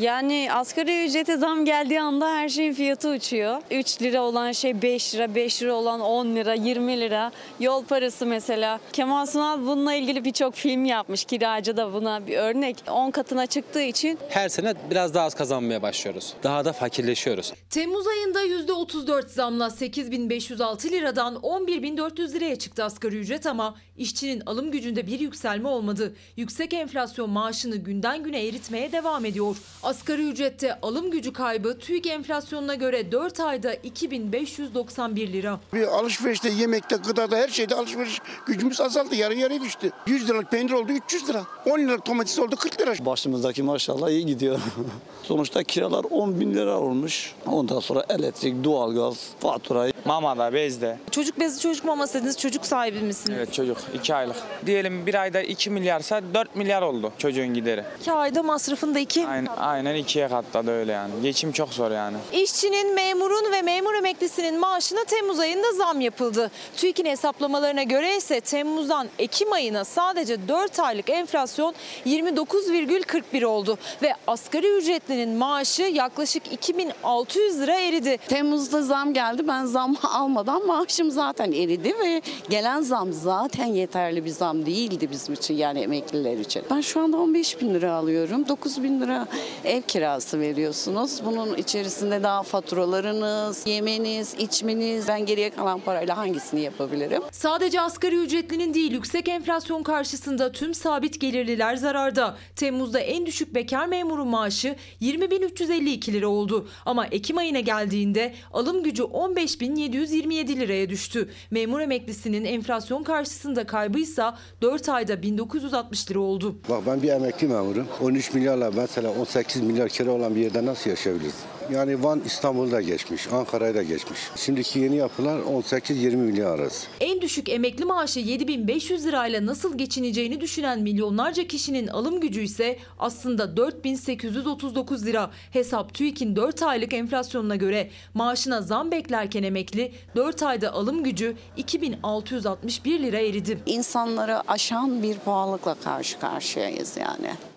Yani 0.00 0.48
asgari 0.52 1.04
ücrete 1.04 1.36
zam 1.36 1.64
geldiği 1.64 2.00
anda 2.00 2.30
her 2.30 2.48
şeyin 2.48 2.72
fiyatı 2.72 3.08
uçuyor. 3.10 3.62
3 3.70 4.02
lira 4.02 4.22
olan 4.22 4.52
şey 4.52 4.82
5 4.82 5.14
lira, 5.14 5.34
5 5.34 5.62
lira 5.62 5.74
olan 5.74 6.00
10 6.00 6.36
lira, 6.36 6.54
20 6.54 7.00
lira. 7.00 7.32
Yol 7.60 7.84
parası 7.84 8.26
mesela. 8.26 8.80
Kemal 8.92 9.26
Sunal 9.26 9.60
bununla 9.60 9.94
ilgili 9.94 10.24
birçok 10.24 10.54
film 10.54 10.84
yapmış. 10.84 11.24
Kiracı 11.24 11.76
da 11.76 11.92
buna 11.92 12.26
bir 12.26 12.36
örnek. 12.36 12.76
10 12.90 13.10
katına 13.10 13.46
çıktığı 13.46 13.82
için 13.82 14.18
Her 14.28 14.48
sene 14.48 14.74
biraz 14.90 15.14
daha 15.14 15.24
az 15.24 15.34
kazanmaya 15.34 15.82
başlıyoruz. 15.82 16.34
Daha 16.42 16.64
da 16.64 16.72
fakirleşiyoruz. 16.72 17.52
Temmuz 17.70 18.06
ayında 18.06 18.44
%34 18.44 19.28
zamla 19.28 19.70
8506 19.70 20.88
liradan 20.88 21.38
11400 21.42 22.34
liraya 22.34 22.56
çıktı 22.58 22.84
asgari 22.84 23.16
ücret 23.16 23.46
ama 23.46 23.74
işçinin 23.96 24.42
alım 24.46 24.70
gücünde 24.70 25.06
bir 25.06 25.20
yükselme 25.20 25.68
olmadı. 25.68 26.14
Yüksek 26.36 26.72
enflasyon 26.74 27.30
maaşını 27.30 27.76
günden 27.76 28.22
güne 28.22 28.46
eritmeye 28.46 28.92
devam 28.92 29.24
ediyor. 29.24 29.56
Asgari 29.82 30.28
ücrette 30.28 30.78
alım 30.82 31.10
gücü 31.10 31.32
kaybı 31.32 31.78
TÜİK 31.78 32.06
enflasyonuna 32.06 32.74
göre 32.74 33.12
4 33.12 33.40
ayda 33.40 33.74
2591 33.74 35.32
lira. 35.32 35.60
Bir 35.74 35.86
alışverişte, 35.86 36.48
yemekte, 36.48 36.96
gıdada 36.96 37.36
her 37.36 37.48
şeyde 37.48 37.74
alışveriş 37.74 38.18
gücümüz 38.46 38.80
azaldı. 38.80 39.14
Yarı 39.14 39.34
yarıya 39.34 39.60
düştü. 39.60 39.92
100 40.06 40.28
liralık 40.28 40.50
peynir 40.50 40.70
oldu 40.70 40.92
300 40.92 41.28
lira. 41.28 41.42
10 41.66 41.78
liralık 41.78 42.06
domates 42.06 42.38
oldu 42.38 42.56
40 42.56 42.80
lira. 42.80 43.06
Başımızdaki 43.06 43.62
maşallah 43.62 44.10
iyi 44.10 44.26
gidiyor. 44.26 44.58
Sonuçta 45.22 45.62
kiralar 45.64 46.04
10 46.10 46.40
bin 46.40 46.54
lira 46.54 46.78
olmuş. 46.80 47.34
Ondan 47.46 47.80
sonra 47.80 48.04
elektrik, 48.08 48.64
doğalgaz, 48.64 49.28
fatura. 49.40 49.92
Mamada, 50.04 50.52
bezde. 50.52 50.98
Çocuk 51.10 51.40
bezi 51.40 51.60
çocuk 51.60 51.84
maması 51.84 52.14
dediniz 52.14 52.38
çocuk 52.38 52.66
sahibi 52.66 53.00
misiniz? 53.00 53.38
Evet 53.38 53.52
çocuk 53.52 53.76
2 53.94 54.14
aylık. 54.14 54.36
Diyelim 54.66 55.06
bir 55.06 55.14
ayda 55.14 55.42
2 55.42 55.70
milyarsa 55.70 56.20
4 56.34 56.56
milyar 56.56 56.82
oldu 56.82 57.12
çocuğun 57.18 57.54
gideri. 57.54 57.84
2 58.00 58.12
ayda 58.12 58.42
masrafında 58.42 58.98
2. 58.98 59.26
Aynen, 59.26 59.46
Aynen 59.72 59.94
ikiye 59.94 60.28
katladı 60.28 60.70
öyle 60.70 60.92
yani. 60.92 61.12
Geçim 61.22 61.52
çok 61.52 61.74
zor 61.74 61.90
yani. 61.90 62.16
İşçinin, 62.32 62.94
memurun 62.94 63.52
ve 63.52 63.62
memur 63.62 63.94
emeklisinin 63.94 64.60
maaşına 64.60 65.04
Temmuz 65.04 65.38
ayında 65.38 65.72
zam 65.72 66.00
yapıldı. 66.00 66.50
TÜİK'in 66.76 67.04
hesaplamalarına 67.04 67.82
göre 67.82 68.16
ise 68.16 68.40
Temmuz'dan 68.40 69.08
Ekim 69.18 69.52
ayına 69.52 69.84
sadece 69.84 70.48
4 70.48 70.80
aylık 70.80 71.10
enflasyon 71.10 71.74
29,41 72.06 73.44
oldu. 73.44 73.78
Ve 74.02 74.14
asgari 74.26 74.76
ücretlinin 74.76 75.38
maaşı 75.38 75.82
yaklaşık 75.82 76.52
2600 76.52 77.60
lira 77.60 77.80
eridi. 77.80 78.16
Temmuz'da 78.28 78.82
zam 78.82 79.14
geldi. 79.14 79.48
Ben 79.48 79.64
zam 79.64 79.96
almadan 80.02 80.66
maaşım 80.66 81.10
zaten 81.10 81.52
eridi 81.52 81.94
ve 82.04 82.22
gelen 82.50 82.80
zam 82.80 83.12
zaten 83.12 83.66
yeterli 83.66 84.24
bir 84.24 84.30
zam 84.30 84.66
değildi 84.66 85.10
bizim 85.10 85.34
için 85.34 85.54
yani 85.54 85.80
emekliler 85.80 86.38
için. 86.38 86.62
Ben 86.70 86.80
şu 86.80 87.00
anda 87.00 87.16
15 87.16 87.60
bin 87.60 87.74
lira 87.74 87.92
alıyorum. 87.92 88.48
9 88.48 88.82
bin 88.82 89.00
lira 89.00 89.26
ev 89.64 89.82
kirası 89.82 90.40
veriyorsunuz. 90.40 91.20
Bunun 91.24 91.56
içerisinde 91.56 92.22
daha 92.22 92.42
faturalarınız, 92.42 93.66
yemeniz, 93.66 94.34
içmeniz. 94.34 95.08
Ben 95.08 95.26
geriye 95.26 95.50
kalan 95.50 95.80
parayla 95.80 96.16
hangisini 96.16 96.60
yapabilirim? 96.60 97.22
Sadece 97.32 97.80
asgari 97.80 98.16
ücretlinin 98.16 98.74
değil 98.74 98.92
yüksek 98.92 99.28
enflasyon 99.28 99.82
karşısında 99.82 100.52
tüm 100.52 100.74
sabit 100.74 101.20
gelirliler 101.20 101.76
zararda. 101.76 102.36
Temmuz'da 102.56 103.00
en 103.00 103.26
düşük 103.26 103.54
bekar 103.54 103.86
memurun 103.86 104.28
maaşı 104.28 104.76
20.352 105.02 106.12
lira 106.12 106.28
oldu. 106.28 106.68
Ama 106.86 107.06
Ekim 107.06 107.38
ayına 107.38 107.60
geldiğinde 107.60 108.34
alım 108.52 108.82
gücü 108.82 109.02
15.727 109.02 110.60
liraya 110.60 110.88
düştü. 110.88 111.28
Memur 111.50 111.80
emeklisinin 111.80 112.44
enflasyon 112.44 113.02
karşısında 113.02 113.66
kaybıysa 113.66 114.38
4 114.62 114.88
ayda 114.88 115.22
1960 115.22 116.10
lira 116.10 116.20
oldu. 116.20 116.56
Bak 116.68 116.82
ben 116.86 117.02
bir 117.02 117.08
emekli 117.08 117.48
memurum. 117.48 117.86
13 118.00 118.34
milyarla 118.34 118.70
mesela 118.70 119.10
18 119.20 119.51
milyar 119.60 119.88
kira 119.88 120.10
olan 120.10 120.34
bir 120.34 120.40
yerde 120.40 120.66
nasıl 120.66 120.90
yaşayabiliriz? 120.90 121.34
Yani 121.70 122.02
Van 122.02 122.22
İstanbul'da 122.26 122.80
geçmiş, 122.80 123.28
Ankara'yı 123.32 123.74
da 123.74 123.82
geçmiş. 123.82 124.20
Şimdiki 124.36 124.78
yeni 124.78 124.96
yapılar 124.96 125.38
18-20 125.38 126.16
milyar 126.16 126.58
arası. 126.58 126.86
En 127.00 127.20
düşük 127.20 127.48
emekli 127.48 127.84
maaşı 127.84 128.20
7500 128.20 129.06
lirayla 129.06 129.46
nasıl 129.46 129.78
geçineceğini 129.78 130.40
düşünen 130.40 130.80
milyonlarca 130.80 131.46
kişinin 131.46 131.86
alım 131.86 132.20
gücü 132.20 132.40
ise 132.40 132.78
aslında 132.98 133.56
4839 133.56 135.06
lira. 135.06 135.30
Hesap 135.50 135.94
TÜİK'in 135.94 136.36
4 136.36 136.62
aylık 136.62 136.94
enflasyonuna 136.94 137.56
göre 137.56 137.90
maaşına 138.14 138.62
zam 138.62 138.90
beklerken 138.90 139.42
emekli 139.42 139.92
4 140.16 140.42
ayda 140.42 140.72
alım 140.72 141.04
gücü 141.04 141.36
2661 141.56 143.00
lira 143.00 143.18
eridi. 143.18 143.58
İnsanları 143.66 144.50
aşan 144.50 145.02
bir 145.02 145.16
pahalılıkla 145.16 145.74
karşı 145.74 146.18
karşıyayız 146.18 146.96
yani. 146.96 147.51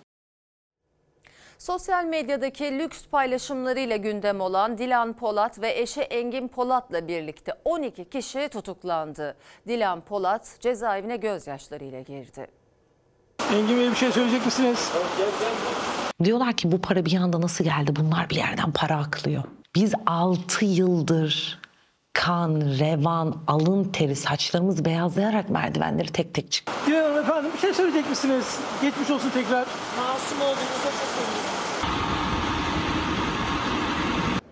Sosyal 1.65 2.06
medyadaki 2.06 2.80
lüks 2.80 3.06
paylaşımlarıyla 3.06 3.95
gündem 3.95 4.41
olan 4.41 4.78
Dilan 4.78 5.13
Polat 5.13 5.62
ve 5.62 5.80
eşi 5.80 6.01
Engin 6.01 6.47
Polat'la 6.47 7.08
birlikte 7.08 7.54
12 7.65 8.10
kişi 8.10 8.49
tutuklandı. 8.49 9.36
Dilan 9.67 10.01
Polat 10.01 10.58
cezaevine 10.60 11.17
gözyaşlarıyla 11.17 12.01
girdi. 12.01 12.47
Engin 13.54 13.80
Bey 13.80 13.91
bir 13.91 13.95
şey 13.95 14.12
söyleyecek 14.12 14.45
misiniz? 14.45 14.91
Diyorlar 16.23 16.54
ki 16.54 16.71
bu 16.71 16.82
para 16.82 17.06
bir 17.06 17.15
anda 17.15 17.41
nasıl 17.41 17.63
geldi? 17.63 17.95
Bunlar 17.95 18.30
bir 18.30 18.36
yerden 18.36 18.71
para 18.71 18.97
aklıyor. 18.97 19.43
Biz 19.75 19.93
6 20.06 20.65
yıldır 20.65 21.60
kan, 22.13 22.62
revan, 22.62 23.38
alın 23.47 23.84
teri 23.84 24.15
saçlarımız 24.15 24.86
beyazlayarak 24.86 25.49
merdivenleri 25.49 26.08
tek 26.08 26.34
tek 26.34 26.51
çıktık. 26.51 26.75
Dilan 26.88 27.04
Hanım 27.04 27.23
efendim 27.23 27.51
bir 27.56 27.60
şey 27.60 27.73
söyleyecek 27.73 28.10
misiniz? 28.10 28.60
Geçmiş 28.82 29.10
olsun 29.10 29.30
tekrar. 29.30 29.65
Masum 29.97 30.41
olduğunuza 30.41 30.89
çok 30.99 31.45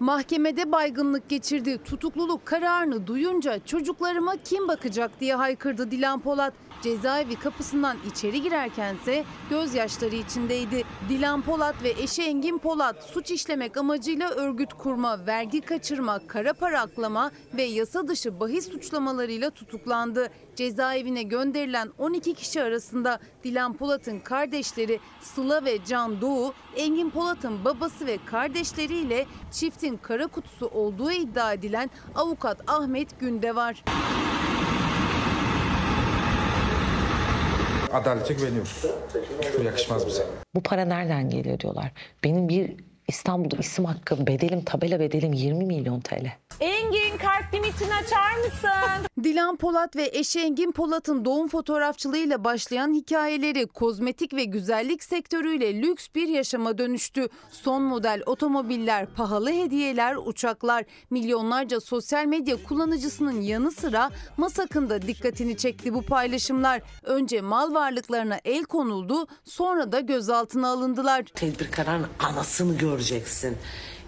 Mahkemede 0.04 0.72
baygınlık 0.72 1.30
geçirdi. 1.30 1.80
Tutukluluk 1.86 2.46
kararını 2.46 3.08
duyunca 3.08 3.66
çocuklarıma 3.66 4.36
kim 4.44 4.68
bakacak 4.68 5.20
diye 5.20 5.36
haykırdı 5.36 5.92
Dilan 5.92 6.20
Polat. 6.20 6.54
Cezaevi 6.84 7.36
kapısından 7.36 7.98
içeri 8.12 8.42
girerkense 8.42 9.24
gözyaşları 9.50 10.16
içindeydi. 10.16 10.84
Dilan 11.10 11.42
Polat 11.42 11.84
ve 11.84 11.90
eşi 11.90 12.24
Engin 12.24 12.58
Polat 12.58 13.04
suç 13.04 13.32
işlemek 13.32 13.78
amacıyla 13.78 14.30
örgüt 14.30 14.74
kurma, 14.74 15.28
vergi 15.28 15.62
kaçırma, 15.62 16.28
kara 16.28 16.54
para 16.54 16.82
aklama 16.82 17.32
ve 17.54 17.64
yasa 17.64 18.08
dışı 18.08 18.40
bahis 18.40 18.72
suçlamalarıyla 18.72 19.50
tutuklandı. 19.50 20.30
Cezaevine 20.56 21.24
gönderilen 21.24 21.90
12 21.98 22.34
kişi 22.34 22.62
arasında 22.64 23.20
Dilan 23.44 23.74
Polat'ın 23.74 24.20
kardeşleri 24.20 25.00
Sıla 25.22 25.66
ve 25.66 25.86
Can 25.86 26.22
Doğu, 26.22 26.54
Engin 26.76 27.10
Polat'ın 27.10 27.66
babası 27.66 28.06
ve 28.06 28.18
kardeşleriyle 28.26 29.26
çiftin 29.52 29.98
kara 29.98 30.28
kutusu 30.28 30.68
olduğu 30.68 31.12
iddia 31.12 31.54
edilen 31.54 31.90
avukat 32.16 32.70
Ahmet 32.70 33.20
Günde 33.20 33.56
var. 33.56 33.84
Adalete 37.94 38.34
güveniyoruz. 38.34 38.86
Bu 39.60 39.64
yakışmaz 39.64 40.08
bize. 40.08 40.26
Bu 40.56 40.64
para 40.64 40.86
nereden 40.86 41.30
geliyor 41.30 41.60
diyorlar. 41.60 41.92
Benim 42.24 42.50
bir 42.50 42.76
İstanbul'da 43.08 43.58
isim 43.58 43.86
hakkım, 43.86 44.28
bedelim, 44.28 44.64
tabela 44.64 45.00
bedelim 45.00 45.34
20 45.34 45.66
milyon 45.66 46.00
TL. 46.02 46.32
Engin 46.60 47.18
kart 47.18 47.54
limitini 47.54 47.96
açar 47.96 48.38
mısın? 48.46 49.08
Dilan 49.24 49.56
Polat 49.56 49.96
ve 49.96 50.10
eşi 50.14 50.40
Engin 50.40 50.72
Polat'ın 50.72 51.26
doğum 51.26 51.48
fotoğrafçılığıyla 51.48 52.44
başlayan 52.44 52.94
hikayeleri 52.94 53.68
kozmetik 53.68 54.34
ve 54.34 54.44
güzellik 54.44 55.04
sektörüyle 55.04 55.82
lüks 55.82 56.08
bir 56.16 56.28
yaşama 56.28 56.78
dönüştü. 56.78 57.28
Son 57.52 57.82
model 57.84 58.22
otomobiller, 58.26 59.06
pahalı 59.06 59.52
hediyeler, 59.52 60.16
uçaklar, 60.26 60.86
milyonlarca 61.10 61.80
sosyal 61.80 62.26
medya 62.26 62.64
kullanıcısının 62.64 63.42
yanı 63.42 63.72
sıra 63.72 64.10
Masak'ın 64.38 64.90
da 64.90 65.02
dikkatini 65.02 65.58
çekti 65.58 65.94
bu 65.94 66.02
paylaşımlar. 66.02 66.82
Önce 67.04 67.42
mal 67.42 67.74
varlıklarına 67.74 68.40
el 68.46 68.64
konuldu, 68.64 69.28
sonra 69.44 69.92
da 69.92 70.00
gözaltına 70.00 70.68
alındılar. 70.70 71.24
Tedbir 71.24 71.72
kararının 71.72 72.08
anasını 72.20 72.78
göreceksin. 72.94 73.58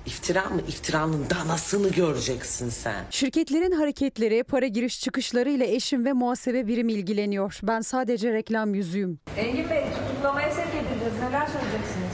İftira 0.06 0.50
mı? 0.50 0.62
İftiranın 0.68 1.26
danasını 1.30 1.90
göreceksin 1.90 2.70
sen. 2.70 3.06
Şirketlerin 3.10 3.72
hareketleri, 3.72 4.44
para 4.44 4.68
giriş 4.68 5.02
çıkışları 5.02 5.50
ile 5.50 5.74
eşim 5.76 6.06
ve 6.06 6.14
muhasebe 6.14 6.68
birim 6.68 6.90
ilgileniyor. 6.90 7.60
Ben 7.64 7.82
sadece 7.82 8.34
reklam 8.34 8.76
yüzüyüm. 8.76 9.20
Engin 9.38 9.70
Bey 9.70 9.84
tutuklamaya 10.08 10.52
sevk 10.52 10.68
edileceğiz. 10.68 11.14
Neler 11.24 11.48
söyleyeceksiniz? 11.48 12.05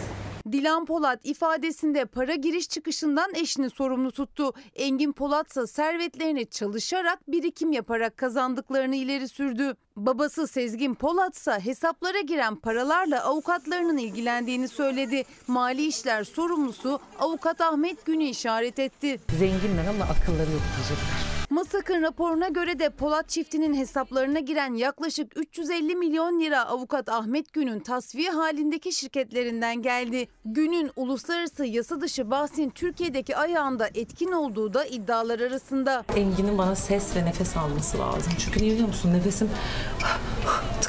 Dilan 0.51 0.85
Polat 0.85 1.19
ifadesinde 1.23 2.05
para 2.05 2.35
giriş 2.35 2.69
çıkışından 2.69 3.35
eşini 3.35 3.69
sorumlu 3.69 4.11
tuttu. 4.11 4.53
Engin 4.75 5.11
Polat 5.11 5.51
ise 5.51 5.67
servetlerini 5.67 6.49
çalışarak 6.49 7.31
birikim 7.31 7.71
yaparak 7.71 8.17
kazandıklarını 8.17 8.95
ileri 8.95 9.27
sürdü. 9.27 9.75
Babası 9.95 10.47
Sezgin 10.47 10.93
Polat 10.93 11.35
ise 11.37 11.51
hesaplara 11.51 12.19
giren 12.19 12.55
paralarla 12.55 13.23
avukatlarının 13.23 13.97
ilgilendiğini 13.97 14.67
söyledi. 14.67 15.23
Mali 15.47 15.85
işler 15.85 16.23
sorumlusu 16.23 16.99
avukat 17.19 17.61
Ahmet 17.61 18.05
Gün'ü 18.05 18.23
işaret 18.23 18.79
etti. 18.79 19.19
Zenginler 19.39 19.87
ama 19.89 20.03
akılları 20.03 20.51
yok 20.51 20.61
diyecekler. 20.77 21.30
Masak'ın 21.51 22.01
raporuna 22.01 22.47
göre 22.47 22.79
de 22.79 22.89
Polat 22.89 23.29
çiftinin 23.29 23.73
hesaplarına 23.73 24.39
giren 24.39 24.73
yaklaşık 24.73 25.31
350 25.35 25.95
milyon 25.95 26.39
lira 26.39 26.65
avukat 26.65 27.09
Ahmet 27.09 27.53
Gün'ün 27.53 27.79
tasfiye 27.79 28.29
halindeki 28.29 28.93
şirketlerinden 28.93 29.81
geldi. 29.81 30.27
Gün'ün 30.45 30.91
uluslararası 30.95 31.65
yasa 31.65 32.01
dışı 32.01 32.31
bahsin 32.31 32.69
Türkiye'deki 32.69 33.37
ayağında 33.37 33.87
etkin 33.87 34.31
olduğu 34.31 34.73
da 34.73 34.85
iddialar 34.85 35.39
arasında. 35.39 36.05
Engin'in 36.15 36.57
bana 36.57 36.75
ses 36.75 37.15
ve 37.15 37.25
nefes 37.25 37.57
alması 37.57 37.99
lazım. 37.99 38.33
Çünkü 38.39 38.59
niye 38.61 38.71
biliyor 38.73 38.87
musun? 38.87 39.13
Nefesim 39.13 39.49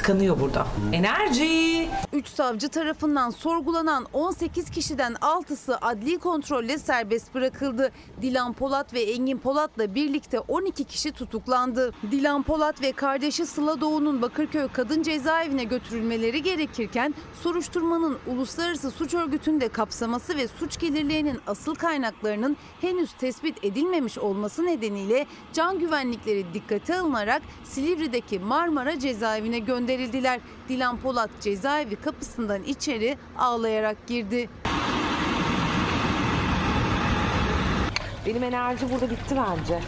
tıkanıyor 0.03 0.39
burada. 0.39 0.67
Enerji! 0.93 1.89
Üç 2.13 2.27
savcı 2.27 2.69
tarafından 2.69 3.29
sorgulanan 3.29 4.05
18 4.13 4.69
kişiden 4.69 5.13
6'sı 5.13 5.77
adli 5.77 6.17
kontrolle 6.17 6.77
serbest 6.77 7.33
bırakıldı. 7.33 7.91
Dilan 8.21 8.53
Polat 8.53 8.93
ve 8.93 9.01
Engin 9.01 9.37
Polat'la 9.37 9.95
birlikte 9.95 10.39
12 10.39 10.83
kişi 10.83 11.11
tutuklandı. 11.11 11.93
Dilan 12.11 12.43
Polat 12.43 12.81
ve 12.81 12.91
kardeşi 12.91 13.45
Sıla 13.45 13.81
Doğu'nun 13.81 14.21
Bakırköy 14.21 14.67
Kadın 14.73 15.03
Cezaevine 15.03 15.63
götürülmeleri 15.63 16.43
gerekirken 16.43 17.15
soruşturmanın 17.43 18.17
uluslararası 18.27 18.91
suç 18.91 19.13
örgütünde 19.13 19.67
kapsaması 19.67 20.37
ve 20.37 20.47
suç 20.47 20.79
gelirlerinin 20.79 21.39
asıl 21.47 21.75
kaynaklarının 21.75 22.57
henüz 22.81 23.13
tespit 23.13 23.63
edilmemiş 23.63 24.17
olması 24.17 24.65
nedeniyle 24.65 25.25
can 25.53 25.79
güvenlikleri 25.79 26.45
dikkate 26.53 26.99
alınarak 26.99 27.41
Silivri'deki 27.63 28.39
Marmara 28.39 28.99
cezaevine 28.99 29.59
gönderildiler. 29.93 30.39
Dilan 30.69 30.97
Polat 30.97 31.29
cezaevi 31.41 31.95
kapısından 31.95 32.63
içeri 32.63 33.17
ağlayarak 33.37 34.07
girdi. 34.07 34.49
Benim 38.25 38.43
enerji 38.43 38.91
burada 38.91 39.09
bitti 39.09 39.35
bence. 39.35 39.79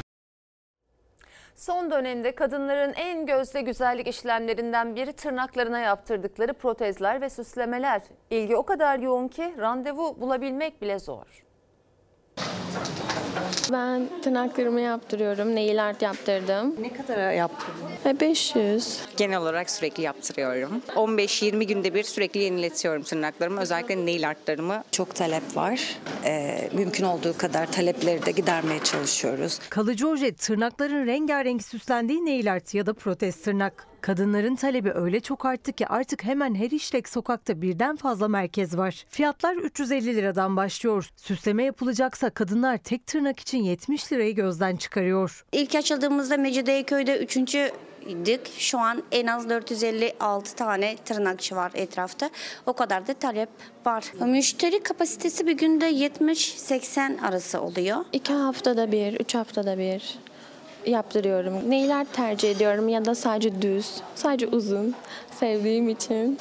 Son 1.55 1.91
dönemde 1.91 2.35
kadınların 2.35 2.93
en 2.93 3.25
gözde 3.25 3.61
güzellik 3.61 4.07
işlemlerinden 4.07 4.95
biri 4.95 5.13
tırnaklarına 5.13 5.79
yaptırdıkları 5.79 6.53
protezler 6.53 7.21
ve 7.21 7.29
süslemeler. 7.29 8.01
İlgi 8.29 8.55
o 8.55 8.63
kadar 8.65 8.99
yoğun 8.99 9.27
ki 9.27 9.53
randevu 9.57 10.21
bulabilmek 10.21 10.81
bile 10.81 10.99
zor. 10.99 11.44
Ben 13.71 14.09
tırnaklarımı 14.21 14.81
yaptırıyorum. 14.81 15.55
Nail 15.55 15.85
art 15.85 16.01
yaptırdım. 16.01 16.75
Ne 16.81 16.93
kadar 16.93 17.31
yaptırdın? 17.31 17.89
Ve 18.05 18.19
500. 18.19 18.99
Genel 19.17 19.37
olarak 19.37 19.69
sürekli 19.69 20.03
yaptırıyorum. 20.03 20.81
15-20 20.95 21.63
günde 21.63 21.93
bir 21.93 22.03
sürekli 22.03 22.39
yeniletiyorum 22.39 23.03
tırnaklarımı. 23.03 23.61
Özellikle 23.61 24.05
nail 24.05 24.29
artlarımı. 24.29 24.83
Çok 24.91 25.15
talep 25.15 25.55
var. 25.55 25.97
Ee, 26.25 26.69
mümkün 26.73 27.03
olduğu 27.05 27.37
kadar 27.37 27.71
talepleri 27.71 28.25
de 28.25 28.31
gidermeye 28.31 28.83
çalışıyoruz. 28.83 29.59
Kalıcı 29.69 30.09
oje 30.09 30.33
tırnakların 30.33 31.07
rengarenk 31.07 31.63
süslendiği 31.63 32.25
nail 32.25 32.53
art 32.53 32.73
ya 32.73 32.85
da 32.85 32.93
protez 32.93 33.41
tırnak. 33.41 33.87
Kadınların 34.05 34.55
talebi 34.55 34.91
öyle 34.91 35.19
çok 35.19 35.45
arttı 35.45 35.73
ki 35.73 35.87
artık 35.87 36.23
hemen 36.23 36.55
her 36.55 36.71
işlek 36.71 37.09
sokakta 37.09 37.61
birden 37.61 37.95
fazla 37.95 38.27
merkez 38.27 38.77
var. 38.77 39.05
Fiyatlar 39.09 39.55
350 39.55 40.15
liradan 40.15 40.57
başlıyor. 40.57 41.09
Süsleme 41.15 41.63
yapılacaksa 41.63 42.29
kadınlar 42.29 42.77
tek 42.77 43.07
tırnak 43.07 43.39
için 43.39 43.63
70 43.63 44.13
lirayı 44.13 44.35
gözden 44.35 44.75
çıkarıyor. 44.75 45.45
İlk 45.51 45.75
açıldığımızda 45.75 46.37
Mecidiyeköy'de 46.37 47.17
3. 47.17 47.37
idik. 48.07 48.51
Şu 48.57 48.79
an 48.79 49.03
en 49.11 49.27
az 49.27 49.49
456 49.49 50.55
tane 50.55 50.95
tırnakçı 51.05 51.55
var 51.55 51.71
etrafta. 51.73 52.29
O 52.65 52.73
kadar 52.73 53.07
da 53.07 53.13
talep 53.13 53.49
var. 53.85 54.03
Müşteri 54.25 54.83
kapasitesi 54.83 55.47
bir 55.47 55.57
günde 55.57 55.91
70-80 55.91 57.21
arası 57.21 57.61
oluyor. 57.61 57.97
İki 58.13 58.33
haftada 58.33 58.91
bir, 58.91 59.19
üç 59.19 59.35
haftada 59.35 59.77
bir 59.77 60.19
yaptırıyorum. 60.87 61.71
Art 61.93 62.13
tercih 62.13 62.51
ediyorum 62.51 62.89
ya 62.89 63.05
da 63.05 63.15
sadece 63.15 63.61
düz, 63.61 63.95
sadece 64.15 64.47
uzun 64.47 64.95
sevdiğim 65.39 65.89
için. 65.89 66.37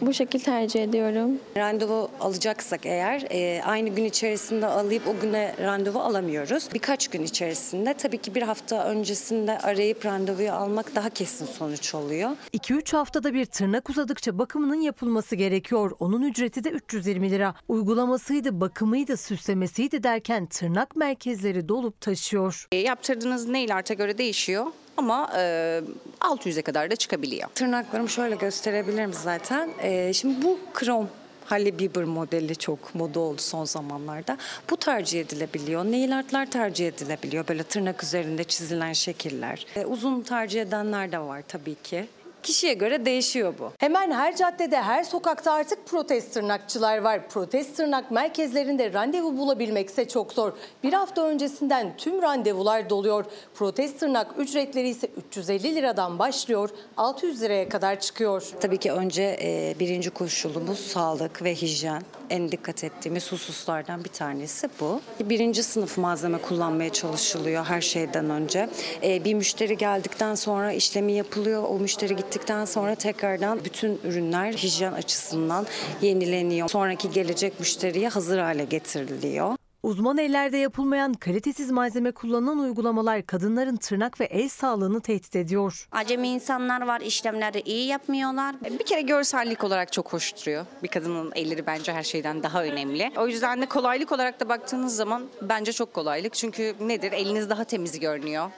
Bu 0.00 0.14
şekil 0.14 0.40
tercih 0.40 0.82
ediyorum. 0.82 1.30
Randevu 1.56 2.10
alacaksak 2.20 2.86
eğer 2.86 3.26
e, 3.30 3.62
aynı 3.64 3.88
gün 3.88 4.04
içerisinde 4.04 4.66
alayıp 4.66 5.08
o 5.08 5.20
güne 5.22 5.54
randevu 5.60 5.98
alamıyoruz. 5.98 6.68
Birkaç 6.74 7.08
gün 7.08 7.22
içerisinde 7.22 7.94
tabii 7.94 8.18
ki 8.18 8.34
bir 8.34 8.42
hafta 8.42 8.84
öncesinde 8.84 9.58
arayıp 9.58 10.06
randevuyu 10.06 10.52
almak 10.52 10.94
daha 10.94 11.10
kesin 11.10 11.46
sonuç 11.46 11.94
oluyor. 11.94 12.30
2-3 12.54 12.96
haftada 12.96 13.34
bir 13.34 13.44
tırnak 13.44 13.90
uzadıkça 13.90 14.38
bakımının 14.38 14.80
yapılması 14.80 15.36
gerekiyor. 15.36 15.90
Onun 16.00 16.22
ücreti 16.22 16.64
de 16.64 16.70
320 16.70 17.30
lira. 17.30 17.54
Uygulamasıydı, 17.68 18.60
bakımıydı, 18.60 19.16
süslemesiydi 19.16 20.02
derken 20.02 20.46
tırnak 20.46 20.96
merkezleri 20.96 21.68
dolup 21.68 22.00
taşıyor. 22.00 22.66
E, 22.72 22.76
yaptırdığınız 22.76 23.48
nail 23.48 23.74
art'a 23.76 23.94
göre 23.94 24.18
değişiyor. 24.18 24.66
Ama 24.98 25.30
e, 25.36 25.80
600'e 26.20 26.62
kadar 26.62 26.90
da 26.90 26.96
çıkabiliyor. 26.96 27.48
Tırnaklarımı 27.54 28.08
şöyle 28.08 28.36
gösterebilirim 28.36 29.12
zaten. 29.12 29.70
E, 29.82 30.12
şimdi 30.12 30.42
bu 30.42 30.58
krom 30.74 31.08
Halle 31.44 31.78
Bieber 31.78 32.04
modeli 32.04 32.56
çok 32.56 32.94
moda 32.94 33.20
oldu 33.20 33.40
son 33.40 33.64
zamanlarda. 33.64 34.36
Bu 34.70 34.76
tercih 34.76 35.20
edilebiliyor. 35.20 35.84
Nail 35.84 36.18
art'lar 36.18 36.46
tercih 36.46 36.88
edilebiliyor. 36.88 37.48
Böyle 37.48 37.62
tırnak 37.62 38.04
üzerinde 38.04 38.44
çizilen 38.44 38.92
şekiller. 38.92 39.66
E, 39.76 39.84
uzun 39.84 40.20
tercih 40.20 40.62
edenler 40.62 41.12
de 41.12 41.18
var 41.18 41.42
tabii 41.48 41.74
ki. 41.74 42.06
Kişiye 42.42 42.74
göre 42.74 43.04
değişiyor 43.04 43.54
bu. 43.58 43.72
Hemen 43.78 44.10
her 44.10 44.36
caddede, 44.36 44.82
her 44.82 45.04
sokakta 45.04 45.52
artık 45.52 45.86
protez 45.86 46.30
tırnakçılar 46.30 46.98
var. 46.98 47.28
Protez 47.28 47.74
tırnak 47.74 48.10
merkezlerinde 48.10 48.92
randevu 48.92 49.38
bulabilmekse 49.38 50.08
çok 50.08 50.32
zor. 50.32 50.52
Bir 50.82 50.92
hafta 50.92 51.22
öncesinden 51.22 51.96
tüm 51.96 52.22
randevular 52.22 52.90
doluyor. 52.90 53.24
Protez 53.54 53.96
tırnak 53.96 54.26
ücretleri 54.38 54.88
ise 54.88 55.06
350 55.06 55.74
liradan 55.74 56.18
başlıyor, 56.18 56.70
600 56.96 57.42
liraya 57.42 57.68
kadar 57.68 58.00
çıkıyor. 58.00 58.44
Tabii 58.60 58.78
ki 58.78 58.92
önce 58.92 59.38
birinci 59.80 60.10
koşulumuz 60.10 60.78
sağlık 60.78 61.42
ve 61.42 61.54
hijyen. 61.54 62.02
En 62.30 62.52
dikkat 62.52 62.84
ettiğimiz 62.84 63.32
hususlardan 63.32 64.04
bir 64.04 64.08
tanesi 64.08 64.68
bu. 64.80 65.00
Birinci 65.20 65.62
sınıf 65.62 65.98
malzeme 65.98 66.38
kullanmaya 66.38 66.92
çalışılıyor 66.92 67.64
her 67.64 67.80
şeyden 67.80 68.30
önce. 68.30 68.68
E, 69.02 69.24
bir 69.24 69.34
müşteri 69.34 69.76
geldikten 69.76 70.34
sonra 70.34 70.72
işlemi 70.72 71.12
yapılıyor. 71.12 71.64
O 71.68 71.78
müşteri 71.78 72.16
gittikten 72.16 72.64
sonra 72.64 72.94
tekrardan 72.94 73.64
bütün 73.64 74.00
ürünler 74.04 74.52
hijyen 74.52 74.92
açısından 74.92 75.66
yenileniyor. 76.02 76.68
Sonraki 76.68 77.10
gelecek 77.10 77.60
müşteriye 77.60 78.08
hazır 78.08 78.38
hale 78.38 78.64
getiriliyor. 78.64 79.56
Uzman 79.82 80.18
ellerde 80.18 80.56
yapılmayan 80.56 81.14
kalitesiz 81.14 81.70
malzeme 81.70 82.12
kullanılan 82.12 82.58
uygulamalar 82.58 83.26
kadınların 83.26 83.76
tırnak 83.76 84.20
ve 84.20 84.24
el 84.24 84.48
sağlığını 84.48 85.00
tehdit 85.00 85.36
ediyor. 85.36 85.88
Acemi 85.92 86.28
insanlar 86.28 86.86
var, 86.86 87.00
işlemleri 87.00 87.60
iyi 87.60 87.86
yapmıyorlar. 87.86 88.56
Bir 88.78 88.86
kere 88.86 89.00
görsellik 89.00 89.64
olarak 89.64 89.92
çok 89.92 90.12
hoş 90.12 90.36
duruyor. 90.36 90.66
Bir 90.82 90.88
kadının 90.88 91.32
elleri 91.34 91.66
bence 91.66 91.92
her 91.92 92.02
şeyden 92.02 92.42
daha 92.42 92.64
önemli. 92.64 93.12
O 93.16 93.28
yüzden 93.28 93.62
de 93.62 93.66
kolaylık 93.66 94.12
olarak 94.12 94.40
da 94.40 94.48
baktığınız 94.48 94.96
zaman 94.96 95.26
bence 95.42 95.72
çok 95.72 95.94
kolaylık. 95.94 96.34
Çünkü 96.34 96.74
nedir? 96.80 97.12
Eliniz 97.12 97.50
daha 97.50 97.64
temiz 97.64 98.00
görünüyor. 98.00 98.50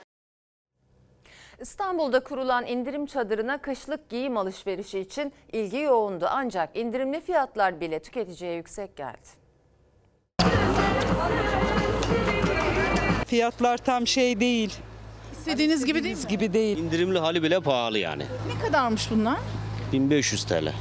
İstanbul'da 1.59 2.23
kurulan 2.23 2.65
indirim 2.65 3.05
çadırına 3.05 3.57
kışlık 3.57 4.09
giyim 4.09 4.37
alışverişi 4.37 4.99
için 4.99 5.33
ilgi 5.53 5.77
yoğundu. 5.77 6.27
Ancak 6.29 6.77
indirimli 6.77 7.21
fiyatlar 7.21 7.81
bile 7.81 7.99
tüketiciye 7.99 8.53
yüksek 8.53 8.95
geldi. 8.95 9.40
Fiyatlar 13.27 13.77
tam 13.77 14.07
şey 14.07 14.39
değil. 14.39 14.73
İstediğiniz 15.33 15.85
gibi 15.85 16.03
değil 16.03 16.17
mi? 16.17 16.27
gibi 16.27 16.53
değil. 16.53 16.77
İndirimli 16.77 17.19
hali 17.19 17.43
bile 17.43 17.59
pahalı 17.59 17.97
yani. 17.99 18.23
Ne 18.47 18.67
kadarmış 18.67 19.07
bunlar? 19.11 19.37
1500 19.93 20.43
TL. 20.43 20.73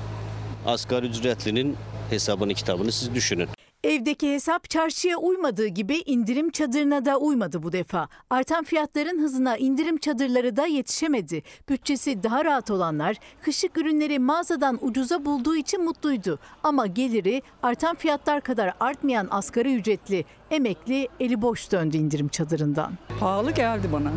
Asgari 0.66 1.06
ücretlinin 1.06 1.76
hesabını 2.10 2.54
kitabını 2.54 2.92
siz 2.92 3.14
düşünün. 3.14 3.48
Evdeki 3.84 4.34
hesap 4.34 4.70
çarşıya 4.70 5.16
uymadığı 5.16 5.66
gibi 5.66 5.96
indirim 6.06 6.50
çadırına 6.50 7.04
da 7.04 7.16
uymadı 7.18 7.62
bu 7.62 7.72
defa. 7.72 8.08
Artan 8.30 8.64
fiyatların 8.64 9.22
hızına 9.22 9.56
indirim 9.56 9.98
çadırları 9.98 10.56
da 10.56 10.66
yetişemedi. 10.66 11.42
Bütçesi 11.68 12.22
daha 12.22 12.44
rahat 12.44 12.70
olanlar 12.70 13.16
kışlık 13.42 13.78
ürünleri 13.78 14.18
mağazadan 14.18 14.78
ucuza 14.82 15.24
bulduğu 15.24 15.56
için 15.56 15.84
mutluydu. 15.84 16.38
Ama 16.62 16.86
geliri 16.86 17.42
artan 17.62 17.96
fiyatlar 17.96 18.40
kadar 18.40 18.74
artmayan 18.80 19.28
asgari 19.30 19.74
ücretli 19.74 20.24
emekli 20.50 21.08
eli 21.20 21.42
boş 21.42 21.72
döndü 21.72 21.96
indirim 21.96 22.28
çadırından. 22.28 22.92
Pahalı 23.20 23.50
geldi 23.50 23.88
bana. 23.92 24.12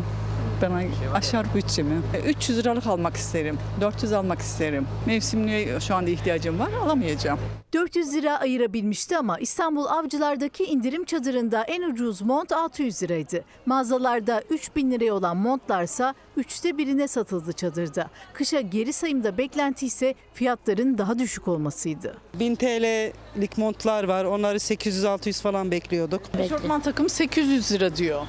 Bana 0.62 0.82
aşar 1.14 1.46
bütçemi. 1.54 2.02
300 2.26 2.58
liralık 2.58 2.86
almak 2.86 3.16
isterim. 3.16 3.58
400 3.80 4.12
almak 4.12 4.38
isterim. 4.40 4.86
Mevsimliğe 5.06 5.80
şu 5.80 5.94
anda 5.94 6.10
ihtiyacım 6.10 6.58
var 6.58 6.72
alamayacağım. 6.84 7.38
400 7.74 8.14
lira 8.14 8.38
ayırabilmişti 8.40 9.18
ama 9.18 9.38
İstanbul 9.38 9.84
Avcılar'daki 9.84 10.64
indirim 10.64 11.04
çadırında 11.04 11.62
en 11.62 11.82
ucuz 11.82 12.22
mont 12.22 12.52
600 12.52 13.02
liraydı. 13.02 13.44
Mağazalarda 13.66 14.42
3000 14.50 14.90
liraya 14.90 15.12
olan 15.14 15.36
montlarsa 15.36 16.14
üçte 16.36 16.78
birine 16.78 17.08
satıldı 17.08 17.52
çadırda. 17.52 18.10
Kışa 18.32 18.60
geri 18.60 18.92
sayımda 18.92 19.38
beklenti 19.38 19.86
ise 19.86 20.14
fiyatların 20.34 20.98
daha 20.98 21.18
düşük 21.18 21.48
olmasıydı. 21.48 22.16
1000 22.34 22.54
TL'lik 22.54 23.58
montlar 23.58 24.04
var. 24.04 24.24
Onları 24.24 24.56
800-600 24.58 25.42
falan 25.42 25.70
bekliyorduk. 25.70 26.22
Eşortman 26.38 26.80
takımı 26.80 27.08
800 27.08 27.72
lira 27.72 27.96
diyor. 27.96 28.22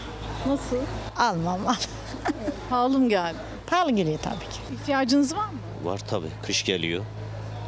Nasıl? 0.47 0.78
Almam 1.17 1.67
al. 1.67 1.73
Pahalı 2.69 2.99
mı 2.99 3.09
geldi? 3.09 3.38
Pahalı 3.67 3.91
geliyor 3.91 4.19
tabii 4.23 4.36
ki. 4.53 4.59
İhtiyacınız 4.82 5.36
var 5.36 5.45
mı? 5.45 5.59
Var 5.84 6.01
tabii. 6.09 6.28
Kış 6.43 6.65
geliyor. 6.65 7.03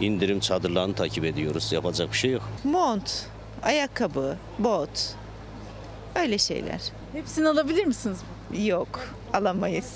İndirim 0.01 0.39
çadırlarını 0.39 0.95
takip 0.95 1.25
ediyoruz. 1.25 1.71
Yapacak 1.71 2.11
bir 2.11 2.17
şey 2.17 2.31
yok. 2.31 2.41
Mont, 2.63 3.25
ayakkabı, 3.63 4.37
bot. 4.59 5.15
Öyle 6.15 6.37
şeyler. 6.37 6.81
Hepsini 7.13 7.47
alabilir 7.47 7.85
misiniz? 7.85 8.17
Yok, 8.57 8.99
alamayız. 9.33 9.93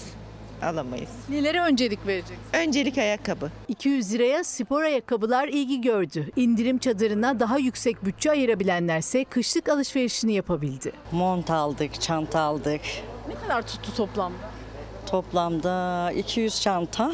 Alamayız. 0.63 1.09
Nelere 1.29 1.61
öncelik 1.61 2.07
vereceksiniz? 2.07 2.39
Öncelik 2.53 2.97
ayakkabı. 2.97 3.51
200 3.67 4.13
liraya 4.13 4.43
spor 4.43 4.81
ayakkabılar 4.83 5.47
ilgi 5.47 5.81
gördü. 5.81 6.31
İndirim 6.35 6.77
çadırına 6.77 7.39
daha 7.39 7.57
yüksek 7.57 8.05
bütçe 8.05 8.31
ayırabilenlerse 8.31 9.23
kışlık 9.25 9.69
alışverişini 9.69 10.33
yapabildi. 10.33 10.91
Mont 11.11 11.49
aldık, 11.51 12.01
çanta 12.01 12.39
aldık. 12.39 12.81
Ne 13.27 13.35
kadar 13.35 13.67
tuttu 13.67 13.95
toplamda? 13.95 14.50
Toplamda 15.11 16.11
200 16.11 16.61
çanta. 16.61 17.11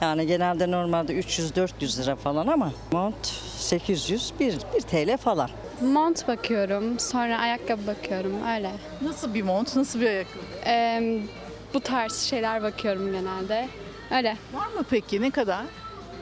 Yani 0.00 0.26
genelde 0.26 0.70
normalde 0.70 1.12
300-400 1.12 2.02
lira 2.02 2.16
falan 2.16 2.46
ama 2.46 2.72
mont 2.92 3.26
800, 3.58 4.32
1, 4.40 4.54
1 4.74 4.80
TL 4.80 5.16
falan. 5.16 5.50
Mont 5.80 6.28
bakıyorum, 6.28 6.98
sonra 6.98 7.38
ayakkabı 7.38 7.86
bakıyorum 7.86 8.32
öyle. 8.56 8.70
Nasıl 9.02 9.34
bir 9.34 9.42
mont, 9.42 9.76
nasıl 9.76 10.00
bir 10.00 10.06
ayakkabı? 10.06 10.42
Ee, 10.66 11.18
bu 11.74 11.80
tarz 11.80 12.16
şeyler 12.18 12.62
bakıyorum 12.62 13.12
genelde. 13.12 13.68
Öyle. 14.16 14.36
Var 14.52 14.66
mı 14.66 14.84
peki? 14.90 15.20
Ne 15.22 15.30
kadar? 15.30 15.62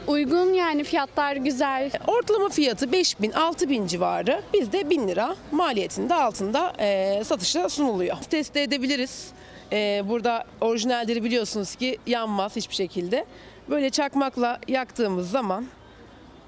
Uygun 0.07 0.53
yani 0.53 0.85
fiyatlar 0.85 1.37
güzel. 1.37 1.91
Ortalama 2.07 2.49
fiyatı 2.49 2.93
5000 2.93 3.33
6000 3.33 3.87
civarı. 3.87 4.43
Bizde 4.55 4.91
1000 4.91 5.09
lira 5.09 5.37
maliyetinde 5.53 6.15
altında 6.15 6.73
e, 6.79 7.23
satışa 7.25 7.69
sunuluyor. 7.69 8.17
Test 8.31 8.57
edebiliriz. 8.57 9.33
Ee, 9.73 10.03
burada 10.09 10.45
orijinalleri 10.61 11.25
biliyorsunuz 11.25 11.75
ki 11.75 11.99
yanmaz 12.07 12.57
hiçbir 12.57 12.75
şekilde. 12.75 13.25
Böyle 13.69 13.91
çakmakla 13.91 14.61
yaktığımız 14.69 15.31
zaman 15.31 15.67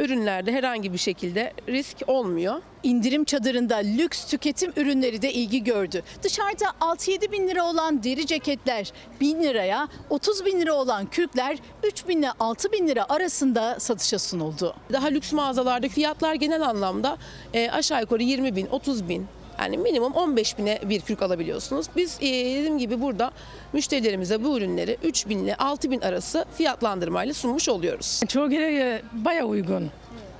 ürünlerde 0.00 0.52
herhangi 0.52 0.92
bir 0.92 0.98
şekilde 0.98 1.52
risk 1.68 1.96
olmuyor. 2.06 2.62
İndirim 2.82 3.24
çadırında 3.24 3.76
lüks 3.76 4.26
tüketim 4.26 4.72
ürünleri 4.76 5.22
de 5.22 5.32
ilgi 5.32 5.64
gördü. 5.64 6.02
Dışarıda 6.22 6.64
6-7 6.80 7.32
bin 7.32 7.48
lira 7.48 7.64
olan 7.64 8.02
deri 8.02 8.26
ceketler 8.26 8.92
1000 9.20 9.42
liraya, 9.42 9.88
30 10.10 10.44
bin 10.44 10.60
lira 10.60 10.74
olan 10.74 11.06
kürkler 11.06 11.58
3 11.82 12.08
bin 12.08 12.18
ile 12.18 12.30
6 12.40 12.72
bin 12.72 12.88
lira 12.88 13.06
arasında 13.08 13.80
satışa 13.80 14.18
sunuldu. 14.18 14.74
Daha 14.92 15.06
lüks 15.06 15.32
mağazalarda 15.32 15.88
fiyatlar 15.88 16.34
genel 16.34 16.62
anlamda 16.62 17.16
e, 17.54 17.70
aşağı 17.70 18.00
yukarı 18.00 18.22
20 18.22 18.56
bin, 18.56 18.66
30 18.66 19.08
bin 19.08 19.26
yani 19.62 19.78
minimum 19.78 20.12
15 20.12 20.58
bine 20.58 20.78
bir 20.88 21.00
kürk 21.00 21.22
alabiliyorsunuz. 21.22 21.86
Biz 21.96 22.18
e, 22.20 22.26
dediğim 22.26 22.78
gibi 22.78 23.00
burada 23.00 23.30
müşterilerimize 23.72 24.44
bu 24.44 24.58
ürünleri 24.58 24.98
3 25.04 25.28
bin 25.28 25.38
ile 25.38 25.56
6 25.56 25.90
bin 25.90 26.00
arası 26.00 26.44
fiyatlandırmayla 26.56 27.34
sunmuş 27.34 27.68
oluyoruz. 27.68 28.20
Çoğu 28.28 28.48
kere 28.48 29.02
baya 29.12 29.44
uygun. 29.44 29.90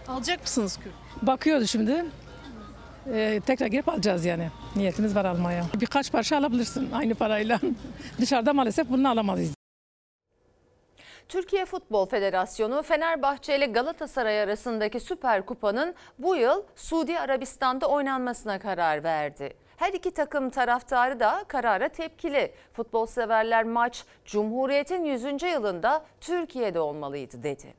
Alacak 0.08 0.40
mısınız 0.40 0.76
kürk? 0.76 0.92
Bakıyoruz 1.22 1.70
şimdi. 1.70 2.04
Ee, 3.12 3.40
tekrar 3.46 3.66
girip 3.66 3.88
alacağız 3.88 4.24
yani. 4.24 4.48
Niyetimiz 4.76 5.14
var 5.14 5.24
almaya. 5.24 5.64
Birkaç 5.80 6.12
parça 6.12 6.36
alabilirsin 6.36 6.88
aynı 6.92 7.14
parayla. 7.14 7.60
Dışarıda 8.20 8.52
maalesef 8.52 8.88
bunu 8.88 9.08
alamayız. 9.08 9.61
Türkiye 11.32 11.64
Futbol 11.64 12.06
Federasyonu 12.06 12.82
Fenerbahçe 12.82 13.56
ile 13.56 13.66
Galatasaray 13.66 14.40
arasındaki 14.42 15.00
Süper 15.00 15.46
Kupa'nın 15.46 15.94
bu 16.18 16.36
yıl 16.36 16.62
Suudi 16.76 17.18
Arabistan'da 17.18 17.86
oynanmasına 17.86 18.58
karar 18.58 19.04
verdi. 19.04 19.56
Her 19.76 19.92
iki 19.92 20.10
takım 20.10 20.50
taraftarı 20.50 21.20
da 21.20 21.44
karara 21.48 21.88
tepkili. 21.88 22.52
Futbol 22.72 23.06
severler 23.06 23.64
maç 23.64 24.04
Cumhuriyet'in 24.24 25.04
100. 25.04 25.42
yılında 25.42 26.04
Türkiye'de 26.20 26.80
olmalıydı 26.80 27.42
dedi. 27.42 27.74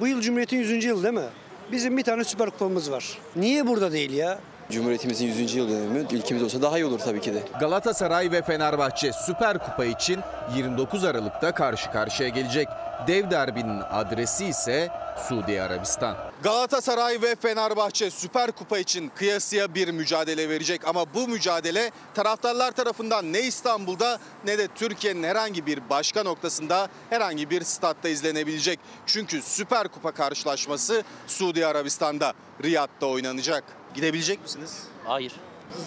Bu 0.00 0.06
yıl 0.06 0.20
Cumhuriyet'in 0.20 0.58
100. 0.58 0.84
yılı 0.84 1.02
değil 1.02 1.14
mi? 1.14 1.30
Bizim 1.72 1.96
bir 1.96 2.02
tane 2.02 2.24
süper 2.24 2.50
kupamız 2.50 2.90
var. 2.90 3.18
Niye 3.36 3.66
burada 3.66 3.92
değil 3.92 4.12
ya? 4.12 4.38
Cumhuriyetimizin 4.70 5.26
100. 5.26 5.54
yıl 5.54 5.68
dönümü 5.68 6.06
ülkemiz 6.12 6.42
olsa 6.42 6.62
daha 6.62 6.78
iyi 6.78 6.84
olur 6.84 6.98
tabii 6.98 7.20
ki 7.20 7.34
de. 7.34 7.42
Galatasaray 7.60 8.30
ve 8.30 8.42
Fenerbahçe 8.42 9.12
Süper 9.12 9.58
Kupa 9.58 9.84
için 9.84 10.20
29 10.56 11.04
Aralık'ta 11.04 11.54
karşı 11.54 11.90
karşıya 11.90 12.28
gelecek. 12.28 12.68
Dev 13.06 13.30
derbinin 13.30 13.80
adresi 13.90 14.46
ise 14.46 14.88
Suudi 15.28 15.62
Arabistan. 15.62 16.16
Galatasaray 16.42 17.22
ve 17.22 17.36
Fenerbahçe 17.36 18.10
Süper 18.10 18.52
Kupa 18.52 18.78
için 18.78 19.08
kıyasıya 19.08 19.74
bir 19.74 19.88
mücadele 19.88 20.48
verecek 20.48 20.88
ama 20.88 21.14
bu 21.14 21.28
mücadele 21.28 21.90
taraftarlar 22.14 22.72
tarafından 22.72 23.32
ne 23.32 23.40
İstanbul'da 23.40 24.18
ne 24.44 24.58
de 24.58 24.68
Türkiye'nin 24.74 25.22
herhangi 25.22 25.66
bir 25.66 25.90
başka 25.90 26.22
noktasında 26.22 26.88
herhangi 27.10 27.50
bir 27.50 27.62
statta 27.64 28.08
izlenebilecek. 28.08 28.80
Çünkü 29.06 29.42
Süper 29.42 29.88
Kupa 29.88 30.12
karşılaşması 30.12 31.02
Suudi 31.26 31.66
Arabistan'da 31.66 32.32
Riyad'da 32.62 33.06
oynanacak. 33.06 33.64
Gidebilecek 33.94 34.42
misiniz? 34.42 34.82
Hayır. 35.04 35.32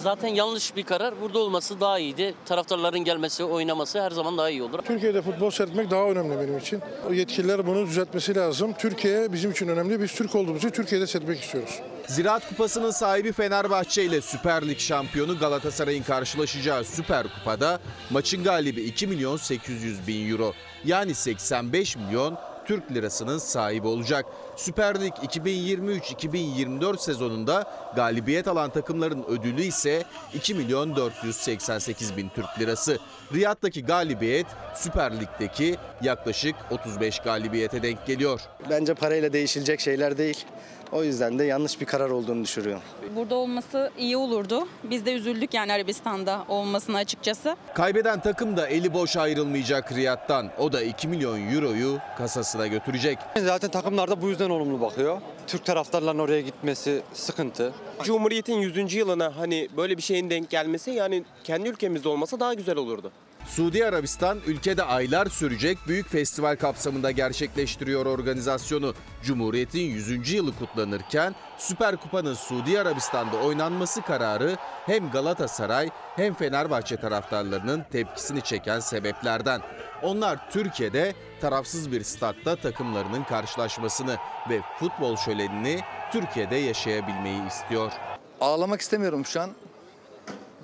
Zaten 0.02 0.28
yanlış 0.28 0.76
bir 0.76 0.82
karar. 0.82 1.20
Burada 1.20 1.38
olması 1.38 1.80
daha 1.80 1.98
iyiydi. 1.98 2.34
Taraftarların 2.46 2.98
gelmesi, 2.98 3.44
oynaması 3.44 4.02
her 4.02 4.10
zaman 4.10 4.38
daha 4.38 4.50
iyi 4.50 4.62
olur. 4.62 4.78
Türkiye'de 4.82 5.22
futbol 5.22 5.50
seyretmek 5.50 5.90
daha 5.90 6.04
önemli 6.04 6.38
benim 6.40 6.58
için. 6.58 6.80
O 7.10 7.12
yetkililer 7.12 7.66
bunu 7.66 7.86
düzeltmesi 7.86 8.34
lazım. 8.34 8.72
Türkiye 8.78 9.32
bizim 9.32 9.50
için 9.50 9.68
önemli. 9.68 10.00
Biz 10.02 10.14
Türk 10.14 10.34
olduğumuz 10.34 10.58
için 10.58 10.70
Türkiye'de 10.70 11.06
seyretmek 11.06 11.40
istiyoruz. 11.40 11.80
Ziraat 12.06 12.48
Kupası'nın 12.48 12.90
sahibi 12.90 13.32
Fenerbahçe 13.32 14.04
ile 14.04 14.20
Süper 14.20 14.68
Lig 14.68 14.78
şampiyonu 14.78 15.38
Galatasaray'ın 15.38 16.02
karşılaşacağı 16.02 16.84
Süper 16.84 17.26
Kupa'da 17.34 17.78
maçın 18.10 18.44
galibi 18.44 18.80
2 18.80 19.06
milyon 19.06 19.36
800 19.36 20.06
bin 20.06 20.30
euro. 20.30 20.52
Yani 20.84 21.14
85 21.14 21.96
milyon 21.96 22.38
Türk 22.66 22.92
lirasının 22.92 23.38
sahibi 23.38 23.86
olacak. 23.86 24.26
Süper 24.58 25.00
Lig 25.00 25.12
2023-2024 25.12 26.98
sezonunda 26.98 27.64
galibiyet 27.96 28.48
alan 28.48 28.70
takımların 28.70 29.24
ödülü 29.28 29.62
ise 29.62 30.04
2 30.34 30.54
milyon 30.54 30.96
488 30.96 32.16
bin 32.16 32.28
Türk 32.28 32.60
lirası. 32.60 32.98
Riyad'daki 33.34 33.84
galibiyet 33.84 34.46
Süper 34.74 35.20
Lig'deki 35.20 35.76
yaklaşık 36.02 36.54
35 36.70 37.18
galibiyete 37.18 37.82
denk 37.82 38.06
geliyor. 38.06 38.40
Bence 38.70 38.94
parayla 38.94 39.32
değişilecek 39.32 39.80
şeyler 39.80 40.18
değil. 40.18 40.44
O 40.92 41.04
yüzden 41.04 41.38
de 41.38 41.44
yanlış 41.44 41.80
bir 41.80 41.86
karar 41.86 42.10
olduğunu 42.10 42.42
düşünüyorum. 42.44 42.82
Burada 43.16 43.34
olması 43.34 43.90
iyi 43.98 44.16
olurdu. 44.16 44.68
Biz 44.84 45.06
de 45.06 45.12
üzüldük 45.12 45.54
yani 45.54 45.72
Arabistan'da 45.72 46.44
olmasına 46.48 46.98
açıkçası. 46.98 47.56
Kaybeden 47.74 48.20
takım 48.20 48.56
da 48.56 48.68
eli 48.68 48.94
boş 48.94 49.16
ayrılmayacak 49.16 49.92
Riyad'dan. 49.92 50.50
O 50.58 50.72
da 50.72 50.82
2 50.82 51.08
milyon 51.08 51.52
euroyu 51.52 51.98
kasasına 52.18 52.66
götürecek. 52.66 53.18
Zaten 53.38 53.70
takımlar 53.70 54.10
da 54.10 54.22
bu 54.22 54.28
yüzden 54.28 54.50
olumlu 54.50 54.80
bakıyor. 54.80 55.20
Türk 55.46 55.64
taraftarların 55.64 56.18
oraya 56.18 56.40
gitmesi 56.40 57.02
sıkıntı. 57.12 57.72
Cumhuriyet'in 58.02 58.54
100. 58.58 58.94
yılına 58.94 59.36
hani 59.36 59.68
böyle 59.76 59.96
bir 59.96 60.02
şeyin 60.02 60.30
denk 60.30 60.50
gelmesi 60.50 60.90
yani 60.90 61.24
kendi 61.44 61.68
ülkemizde 61.68 62.08
olmasa 62.08 62.40
daha 62.40 62.54
güzel 62.54 62.76
olurdu. 62.76 63.12
Suudi 63.48 63.86
Arabistan 63.86 64.38
ülkede 64.46 64.82
aylar 64.82 65.26
sürecek 65.26 65.78
büyük 65.88 66.08
festival 66.08 66.56
kapsamında 66.56 67.10
gerçekleştiriyor 67.10 68.06
organizasyonu. 68.06 68.94
Cumhuriyet'in 69.22 69.80
100. 69.80 70.32
yılı 70.32 70.58
kutlanırken 70.58 71.34
Süper 71.58 71.96
Kupa'nın 71.96 72.34
Suudi 72.34 72.80
Arabistan'da 72.80 73.36
oynanması 73.36 74.02
kararı 74.02 74.56
hem 74.86 75.10
Galatasaray 75.10 75.90
hem 76.16 76.34
Fenerbahçe 76.34 76.96
taraftarlarının 76.96 77.84
tepkisini 77.92 78.42
çeken 78.42 78.80
sebeplerden. 78.80 79.60
Onlar 80.02 80.50
Türkiye'de 80.50 81.14
tarafsız 81.40 81.92
bir 81.92 82.04
statta 82.04 82.56
takımlarının 82.56 83.24
karşılaşmasını 83.24 84.16
ve 84.50 84.60
futbol 84.78 85.16
şölenini 85.16 85.80
Türkiye'de 86.12 86.56
yaşayabilmeyi 86.56 87.46
istiyor. 87.46 87.92
Ağlamak 88.40 88.80
istemiyorum 88.80 89.26
şu 89.26 89.40
an. 89.40 89.50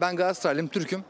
Ben 0.01 0.17
Galatasaraylıyım, 0.17 0.69
Türk'üm. 0.69 1.05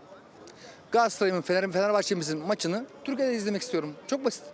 Galatasaray'ın 0.95 1.41
Fener, 1.41 1.73
Fenerbahçe'mizin 1.73 2.47
maçını 2.47 2.87
Türkiye'de 3.05 3.35
izlemek 3.35 3.63
istiyorum. 3.63 3.95
Çok 4.07 4.25
basit. 4.25 4.45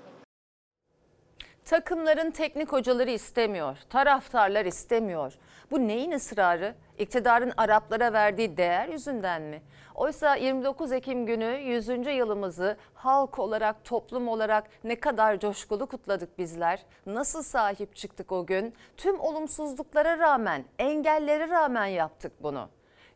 Takımların 1.64 2.30
teknik 2.30 2.72
hocaları 2.72 3.10
istemiyor, 3.10 3.76
taraftarlar 3.90 4.64
istemiyor. 4.64 5.32
Bu 5.70 5.88
neyin 5.88 6.10
ısrarı? 6.10 6.74
İktidarın 6.98 7.52
Araplara 7.56 8.12
verdiği 8.12 8.56
değer 8.56 8.88
yüzünden 8.88 9.42
mi? 9.42 9.62
Oysa 9.94 10.34
29 10.34 10.92
Ekim 10.92 11.26
günü 11.26 11.44
100. 11.44 11.88
yılımızı 11.88 12.76
halk 12.94 13.38
olarak, 13.38 13.84
toplum 13.84 14.28
olarak 14.28 14.64
ne 14.84 15.00
kadar 15.00 15.40
coşkulu 15.40 15.86
kutladık 15.86 16.38
bizler. 16.38 16.82
Nasıl 17.06 17.42
sahip 17.42 17.96
çıktık 17.96 18.32
o 18.32 18.46
gün? 18.46 18.74
Tüm 18.96 19.20
olumsuzluklara 19.20 20.18
rağmen, 20.18 20.64
engellere 20.78 21.48
rağmen 21.48 21.86
yaptık 21.86 22.32
bunu. 22.42 22.68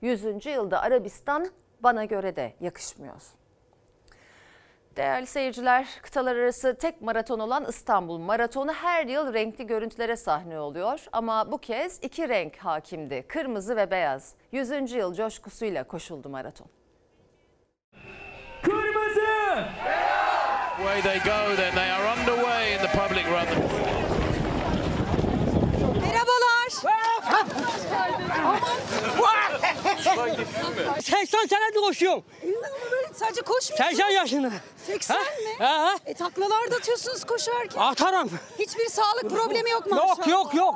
100. 0.03 0.47
yılda 0.47 0.83
Arabistan 0.83 1.47
bana 1.85 2.05
göre 2.05 2.37
de 2.37 2.55
yakışmıyor. 2.61 3.23
Değerli 4.97 5.27
seyirciler, 5.27 5.89
kıtalar 6.03 6.37
arası 6.37 6.77
tek 6.79 7.03
maraton 7.03 7.39
olan 7.39 7.65
İstanbul 7.69 8.19
Maratonu 8.19 8.73
her 8.73 9.07
yıl 9.07 9.35
renkli 9.35 9.67
görüntülere 9.67 10.17
sahne 10.17 10.61
oluyor. 10.61 11.01
Ama 11.13 11.53
bu 11.53 11.59
kez 11.59 11.99
iki 12.03 12.29
renk 12.29 12.57
hakimdi, 12.57 13.25
kırmızı 13.29 13.77
ve 13.77 13.91
beyaz. 13.91 14.35
100. 14.53 14.93
yıl 14.93 15.15
coşkusuyla 15.15 15.85
koşuldu 15.85 16.29
maraton. 16.29 16.67
Kırmızı! 18.63 19.65
Way 20.77 21.03
they 21.03 21.19
go 21.19 21.57
then, 21.57 21.75
they 21.75 21.91
are 21.91 22.21
underway 22.21 22.75
in 22.75 22.79
the 22.79 22.89
public 22.89 23.25
run. 23.25 23.47
Merhabalar. 26.01 26.45
80 31.03 31.47
senedir 31.47 31.81
koşuyorum. 31.87 32.23
Sadece 33.15 33.41
koşmuyorsunuz. 33.43 33.91
80 33.99 34.09
yaşında. 34.11 34.51
80 34.87 35.15
Ha? 35.15 35.21
mi? 35.21 35.65
Ha, 35.65 35.81
ha. 35.83 35.95
E, 36.07 36.15
taklalar 36.15 36.71
da 36.71 36.77
atıyorsunuz 36.77 37.25
koşarken. 37.25 37.81
Atarım. 37.81 38.31
Hiçbir 38.59 38.89
sağlık 38.89 39.31
problemi 39.31 39.71
yok 39.71 39.91
maşallah. 39.91 40.09
Yok 40.19 40.27
yok 40.29 40.55
yok. 40.55 40.75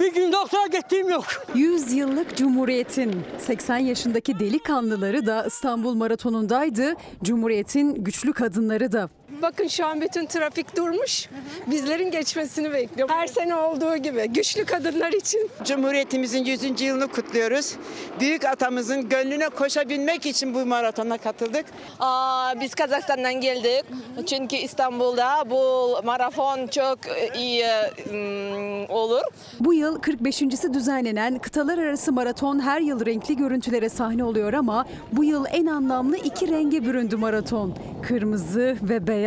Bir 0.00 0.14
gün 0.14 0.32
doktora 0.32 0.66
gittiğim 0.66 1.08
yok. 1.08 1.24
100 1.54 1.92
yıllık 1.92 2.36
Cumhuriyet'in 2.36 3.22
80 3.38 3.76
yaşındaki 3.78 4.38
delikanlıları 4.38 5.26
da 5.26 5.44
İstanbul 5.46 5.94
Maratonu'ndaydı. 5.94 6.94
Cumhuriyet'in 7.22 8.04
güçlü 8.04 8.32
kadınları 8.32 8.92
da. 8.92 9.08
Bakın 9.42 9.66
şu 9.68 9.86
an 9.86 10.00
bütün 10.00 10.26
trafik 10.26 10.76
durmuş. 10.76 11.28
Bizlerin 11.66 12.10
geçmesini 12.10 12.72
bekliyor. 12.72 13.08
Her 13.08 13.26
sene 13.26 13.56
olduğu 13.56 13.96
gibi 13.96 14.28
güçlü 14.28 14.64
kadınlar 14.64 15.12
için. 15.12 15.50
Cumhuriyetimizin 15.64 16.44
100. 16.44 16.80
yılını 16.80 17.08
kutluyoruz. 17.08 17.72
Büyük 18.20 18.44
atamızın 18.44 19.08
gönlüne 19.08 19.48
koşabilmek 19.48 20.26
için 20.26 20.54
bu 20.54 20.66
maratona 20.66 21.18
katıldık. 21.18 21.66
Aa, 22.00 22.60
biz 22.60 22.74
Kazakistan'dan 22.74 23.34
geldik. 23.40 23.84
Çünkü 24.26 24.56
İstanbul'da 24.56 25.50
bu 25.50 25.90
maraton 26.04 26.66
çok 26.66 26.98
iyi 27.36 27.64
ım, 28.10 28.90
olur. 28.90 29.22
Bu 29.60 29.74
yıl 29.74 30.00
45.si 30.00 30.74
düzenlenen 30.74 31.38
kıtalar 31.38 31.78
arası 31.78 32.12
maraton 32.12 32.60
her 32.60 32.80
yıl 32.80 33.06
renkli 33.06 33.36
görüntülere 33.36 33.88
sahne 33.88 34.24
oluyor 34.24 34.52
ama 34.52 34.86
bu 35.12 35.24
yıl 35.24 35.44
en 35.52 35.66
anlamlı 35.66 36.16
iki 36.16 36.48
renge 36.48 36.84
büründü 36.84 37.16
maraton. 37.16 37.74
Kırmızı 38.08 38.76
ve 38.82 39.06
beyaz. 39.06 39.25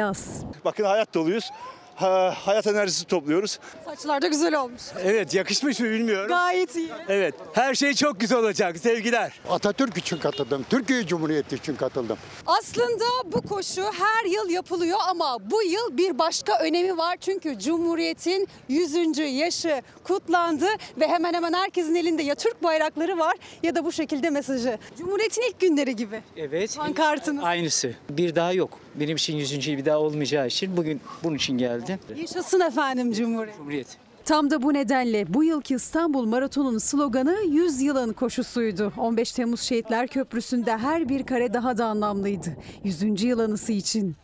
Bakın 0.65 0.83
hayat 0.83 1.13
doluyuz. 1.13 1.49
Ha, 1.95 2.33
hayat 2.45 2.67
enerjisi 2.67 3.05
topluyoruz. 3.05 3.59
Saçlar 3.85 4.21
da 4.21 4.27
güzel 4.27 4.55
olmuş. 4.55 4.81
Evet 5.03 5.33
yakışmış 5.33 5.79
mı 5.79 5.89
bilmiyorum. 5.89 6.27
Gayet 6.27 6.75
iyi. 6.75 6.89
Evet 7.09 7.35
her 7.53 7.75
şey 7.75 7.93
çok 7.93 8.19
güzel 8.19 8.37
olacak 8.37 8.77
sevgiler. 8.77 9.33
Atatürk 9.49 9.97
için 9.97 10.17
katıldım. 10.17 10.65
Türkiye 10.69 11.07
Cumhuriyeti 11.07 11.55
için 11.55 11.75
katıldım. 11.75 12.17
Aslında 12.45 13.03
bu 13.25 13.41
koşu 13.41 13.83
her 13.83 14.25
yıl 14.25 14.49
yapılıyor 14.49 14.97
ama 15.09 15.37
bu 15.51 15.63
yıl 15.63 15.97
bir 15.97 16.19
başka 16.19 16.59
önemi 16.59 16.97
var. 16.97 17.17
Çünkü 17.21 17.59
Cumhuriyet'in 17.59 18.47
100. 18.69 19.17
yaşı 19.17 19.81
kutlandı 20.03 20.67
ve 20.97 21.07
hemen 21.07 21.33
hemen 21.33 21.53
herkesin 21.53 21.95
elinde 21.95 22.23
ya 22.23 22.35
Türk 22.35 22.63
bayrakları 22.63 23.17
var 23.17 23.33
ya 23.63 23.75
da 23.75 23.85
bu 23.85 23.91
şekilde 23.91 24.29
mesajı. 24.29 24.77
Cumhuriyet'in 24.97 25.41
ilk 25.41 25.59
günleri 25.59 25.95
gibi. 25.95 26.21
Evet. 26.37 26.77
Pankartınız. 26.77 27.43
Aynısı. 27.43 27.93
Bir 28.09 28.35
daha 28.35 28.53
yok. 28.53 28.79
Benim 28.95 29.15
için 29.15 29.37
100. 29.37 29.67
bir 29.67 29.85
daha 29.85 29.97
olmayacağı 29.99 30.47
için 30.47 30.77
bugün 30.77 31.01
bunun 31.23 31.35
için 31.35 31.57
geldim. 31.57 31.99
Yaşasın 32.17 32.59
efendim 32.59 33.11
Cumhuriyet. 33.13 33.57
Cumhuriyet. 33.57 33.97
Tam 34.29 34.51
da 34.51 34.61
bu 34.61 34.73
nedenle 34.73 35.33
bu 35.33 35.43
yılki 35.43 35.75
İstanbul 35.75 36.25
Maratonu'nun 36.25 36.77
sloganı 36.77 37.37
100 37.47 37.81
yılın 37.81 38.13
koşusuydu. 38.13 38.93
15 38.97 39.31
Temmuz 39.31 39.61
Şehitler 39.61 40.07
Köprüsü'nde 40.07 40.77
her 40.77 41.09
bir 41.09 41.25
kare 41.25 41.53
daha 41.53 41.77
da 41.77 41.85
anlamlıydı. 41.85 42.57
100. 42.83 43.23
yıl 43.23 43.39
anısı 43.39 43.71
için. 43.71 44.15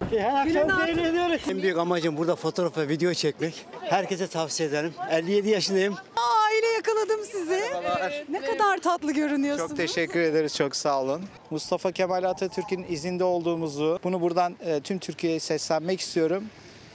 En 1.49 1.61
büyük 1.61 1.77
amacım 1.77 2.17
burada 2.17 2.35
fotoğraf 2.35 2.77
ve 2.77 2.89
video 2.89 3.13
çekmek. 3.13 3.65
Herkese 3.81 4.27
tavsiye 4.27 4.69
ederim. 4.69 4.93
57 5.09 5.49
yaşındayım. 5.49 5.95
Aile 6.15 6.67
yakaladım 6.67 7.19
sizi. 7.31 7.61
Ne 8.29 8.41
kadar 8.41 8.77
tatlı 8.77 9.11
görünüyorsunuz. 9.11 9.69
Çok 9.69 9.77
teşekkür 9.77 10.19
ederiz, 10.19 10.55
çok 10.55 10.75
sağ 10.75 11.01
olun. 11.01 11.21
Mustafa 11.49 11.91
Kemal 11.91 12.23
Atatürk'ün 12.23 12.85
izinde 12.89 13.23
olduğumuzu, 13.23 13.99
bunu 14.03 14.21
buradan 14.21 14.55
e, 14.59 14.79
tüm 14.79 14.99
Türkiye'ye 14.99 15.39
seslenmek 15.39 15.99
istiyorum. 15.99 16.43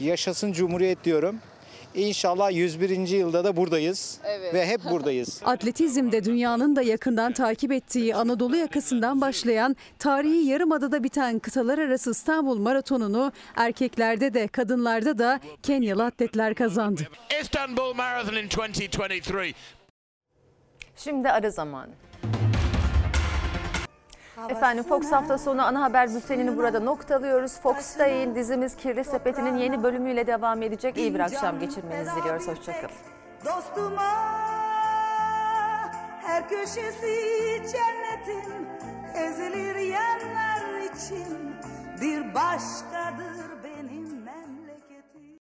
Yaşasın 0.00 0.52
Cumhuriyet 0.52 1.04
diyorum. 1.04 1.36
İnşallah 1.94 2.52
101. 2.52 3.08
yılda 3.08 3.44
da 3.44 3.56
buradayız 3.56 4.20
ve 4.54 4.66
hep 4.66 4.84
buradayız. 4.84 5.40
Atletizmde 5.44 6.24
dünyanın 6.24 6.76
da 6.76 6.82
yakından 6.82 7.32
takip 7.32 7.72
ettiği 7.72 8.14
Anadolu 8.14 8.56
yakasından 8.56 9.20
başlayan 9.20 9.76
tarihi 9.98 10.46
Yarımada'da 10.46 11.02
biten 11.04 11.38
kıtalar 11.38 11.78
arası 11.78 12.10
İstanbul 12.10 12.58
Maratonu'nu 12.58 13.32
erkeklerde 13.56 14.34
de 14.34 14.48
kadınlarda 14.48 15.18
da 15.18 15.40
Kenyalı 15.62 16.04
atletler 16.04 16.54
kazandı. 16.54 17.08
Istanbul 17.40 17.94
Marathon 17.94 18.34
in 18.34 18.46
2023. 18.46 19.54
Şimdi 20.96 21.28
ara 21.30 21.50
zamanı. 21.50 22.09
Efendim 24.48 24.84
Fox 24.84 25.12
hafta 25.12 25.38
sonu 25.38 25.62
ana 25.62 25.82
haber 25.82 26.14
bültenini 26.14 26.56
burada 26.56 26.80
noktalıyoruz. 26.80 27.60
Fox'ta 27.60 28.06
yayın 28.06 28.34
dizimiz 28.34 28.76
Kirli 28.76 29.04
Sepeti'nin 29.04 29.56
yeni 29.56 29.82
bölümüyle 29.82 30.26
devam 30.26 30.62
edecek. 30.62 30.96
İyi 30.96 31.14
bir 31.14 31.20
akşam 31.20 31.60
geçirmenizi 31.60 32.10
diliyoruz. 32.16 32.48
Hoşçakalın. 32.48 32.94
Dostuma 33.44 34.10
her 36.22 36.48
köşesi 36.48 37.16
cennetin 37.72 38.68
ezilir 39.14 39.76
yerler 39.76 40.80
için 40.94 41.56
bir 42.00 42.34
başkadır 42.34 43.39